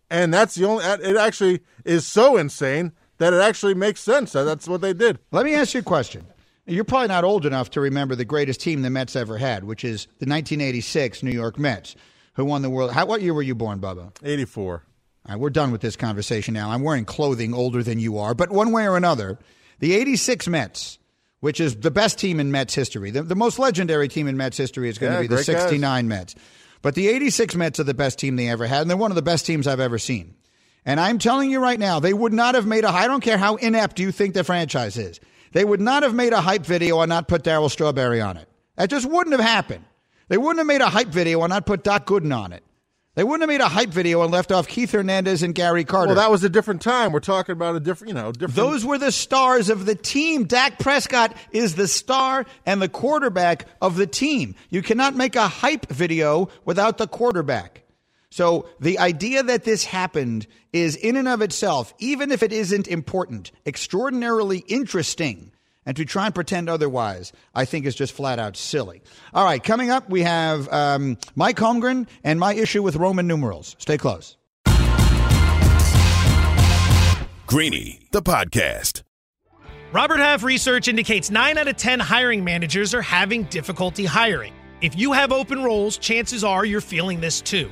And 0.10 0.34
that's 0.34 0.56
the 0.56 0.66
only, 0.66 0.84
it 0.86 1.18
actually 1.18 1.62
is 1.86 2.06
so 2.06 2.38
insane 2.38 2.92
that 3.18 3.34
it 3.34 3.42
actually 3.42 3.74
makes 3.74 4.02
sense. 4.02 4.34
That 4.34 4.44
that's 4.44 4.68
what 4.68 4.82
they 4.82 4.94
did. 4.94 5.20
Let 5.32 5.46
me 5.46 5.56
ask 5.56 5.74
you 5.74 5.80
a 5.80 5.84
question. 5.84 6.26
You're 6.68 6.84
probably 6.84 7.08
not 7.08 7.24
old 7.24 7.46
enough 7.46 7.72
to 7.72 7.82
remember 7.82 8.16
the 8.16 8.26
greatest 8.26 8.60
team 8.62 8.82
the 8.82 8.90
Mets 8.90 9.16
ever 9.16 9.38
had, 9.38 9.64
which 9.64 9.84
is 9.86 10.06
the 10.20 10.26
1986 10.28 11.24
New 11.24 11.32
York 11.32 11.58
Mets, 11.58 11.96
who 12.34 12.44
won 12.46 12.62
the 12.62 12.70
world. 12.70 12.92
How, 12.92 13.06
what 13.06 13.22
year 13.22 13.34
were 13.34 13.42
you 13.42 13.56
born, 13.56 13.80
Bubba? 13.80 14.12
84. 14.22 14.84
All 15.26 15.32
right, 15.34 15.40
we're 15.40 15.50
done 15.50 15.72
with 15.72 15.82
this 15.82 15.96
conversation 15.96 16.54
now. 16.54 16.72
I'm 16.72 16.84
wearing 16.84 17.06
clothing 17.06 17.54
older 17.54 17.84
than 17.84 18.00
you 18.00 18.18
are, 18.18 18.34
but 18.34 18.52
one 18.52 18.72
way 18.72 18.88
or 18.88 18.98
another, 18.98 19.40
the 19.80 19.94
86 19.94 20.48
Mets, 20.48 21.00
which 21.40 21.60
is 21.60 21.78
the 21.78 21.92
best 21.92 22.20
team 22.20 22.40
in 22.40 22.52
Mets 22.52 22.74
history, 22.76 23.12
the, 23.12 23.24
the 23.24 23.36
most 23.36 23.60
legendary 23.60 24.08
team 24.10 24.28
in 24.28 24.36
Mets 24.38 24.58
history 24.58 24.90
is 24.90 24.98
going 24.98 25.14
Yeah, 25.14 25.22
to 25.22 25.30
be 25.30 25.36
the 25.36 25.44
69 25.44 25.80
guys. 25.80 26.04
Mets. 26.10 26.36
But 26.82 26.96
the 26.96 27.08
86 27.08 27.56
Mets 27.56 27.80
are 27.80 27.84
the 27.86 27.94
best 27.94 28.20
team 28.20 28.36
they 28.36 28.50
ever 28.50 28.68
had, 28.68 28.82
and 28.82 28.90
they're 28.90 28.98
one 28.98 29.12
of 29.12 29.16
the 29.16 29.22
best 29.22 29.46
teams 29.46 29.68
I've 29.68 29.80
ever 29.80 29.98
seen. 29.98 30.36
And 30.86 31.00
I'm 31.00 31.18
telling 31.20 31.50
you 31.52 31.60
right 31.60 31.80
now, 31.80 32.00
they 32.00 32.14
would 32.14 32.34
not 32.34 32.56
have 32.56 32.66
made 32.66 32.86
a. 32.86 32.90
I 32.90 33.08
don't 33.08 33.20
care 33.22 33.38
how 33.38 33.56
inept 33.56 34.00
you 34.00 34.12
think 34.12 34.34
the 34.34 34.44
franchise 34.46 34.98
is. 34.98 35.20
They 35.54 35.66
would 35.66 35.82
not 35.82 36.04
have 36.04 36.14
made 36.14 36.34
a 36.34 36.42
hype 36.42 36.66
video 36.66 37.02
and 37.02 37.10
not 37.10 37.28
put 37.28 37.44
Darryl 37.44 37.70
Strawberry 37.70 38.22
on 38.22 38.38
it. 38.38 38.48
That 38.76 38.90
just 38.90 39.10
wouldn't 39.10 39.36
have 39.36 39.46
happened. 39.46 39.86
They 40.30 40.38
wouldn't 40.38 40.60
have 40.60 40.68
made 40.68 40.82
a 40.82 40.90
hype 40.90 41.08
video 41.08 41.42
and 41.44 41.50
not 41.50 41.66
put 41.66 41.84
Doc 41.84 42.06
Gooden 42.06 42.36
on 42.36 42.54
it. 42.54 42.64
They 43.16 43.24
wouldn't 43.24 43.42
have 43.42 43.48
made 43.50 43.66
a 43.66 43.68
hype 43.68 43.90
video 43.90 44.22
and 44.22 44.32
left 44.32 44.52
off 44.52 44.68
Keith 44.68 44.92
Hernandez 44.92 45.42
and 45.42 45.56
Gary 45.56 45.84
Carter. 45.84 46.10
Well, 46.10 46.18
that 46.18 46.30
was 46.30 46.44
a 46.44 46.50
different 46.50 46.84
time. 46.84 47.12
We're 47.12 47.20
talking 47.20 47.54
about 47.54 47.76
a 47.76 47.80
different, 47.80 48.10
you 48.10 48.14
know, 48.14 48.32
different. 48.32 48.54
Those 48.54 48.86
were 48.86 49.00
the 49.00 49.12
stars 49.12 49.72
of 49.72 49.88
the 49.88 49.96
team. 49.96 50.44
Dak 50.44 50.78
Prescott 50.78 51.36
is 51.52 51.74
the 51.74 51.88
star 51.88 52.46
and 52.68 52.80
the 52.80 52.88
quarterback 52.88 53.66
of 53.82 53.96
the 53.96 54.06
team. 54.06 54.54
You 54.70 54.84
cannot 54.84 55.16
make 55.16 55.36
a 55.36 55.48
hype 55.48 55.90
video 55.90 56.50
without 56.64 57.00
the 57.00 57.08
quarterback. 57.08 57.82
So 58.38 58.70
the 58.80 59.00
idea 59.00 59.42
that 59.42 59.64
this 59.64 59.84
happened 59.84 60.46
is 60.72 60.96
in 60.96 61.16
and 61.16 61.28
of 61.28 61.42
itself, 61.42 61.96
even 61.98 62.32
if 62.32 62.44
it 62.44 62.54
isn't 62.54 62.88
important, 62.88 63.52
extraordinarily 63.66 64.60
interesting. 64.68 65.52
And 65.88 65.98
to 65.98 66.06
try 66.06 66.28
and 66.28 66.36
pretend 66.36 66.70
otherwise, 66.70 67.34
I 67.56 67.66
think 67.66 67.88
is 67.88 67.96
just 67.96 68.14
flat 68.14 68.38
out 68.38 68.56
silly. 68.56 69.02
All 69.34 69.44
right, 69.44 69.64
coming 69.64 69.90
up, 69.90 70.08
we 70.12 70.22
have 70.22 70.72
um, 70.72 71.18
Mike 71.34 71.58
Holmgren 71.58 72.08
and 72.24 72.40
my 72.40 72.54
issue 72.54 72.84
with 72.84 72.96
Roman 72.96 73.26
numerals. 73.26 73.76
Stay 73.80 73.98
close. 73.98 74.38
Greeny, 77.48 78.08
the 78.12 78.22
podcast. 78.22 79.02
Robert 79.92 80.20
Half 80.20 80.44
research 80.44 80.88
indicates 80.88 81.32
9 81.32 81.58
out 81.58 81.68
of 81.68 81.76
10 81.76 82.00
hiring 82.00 82.44
managers 82.44 82.94
are 82.94 83.02
having 83.02 83.46
difficulty 83.46 84.06
hiring. 84.06 84.54
If 84.82 84.96
you 84.96 85.12
have 85.14 85.32
open 85.32 85.64
roles, 85.64 85.98
chances 85.98 86.44
are 86.44 86.64
you're 86.66 86.82
feeling 86.82 87.20
this 87.20 87.42
too. 87.42 87.72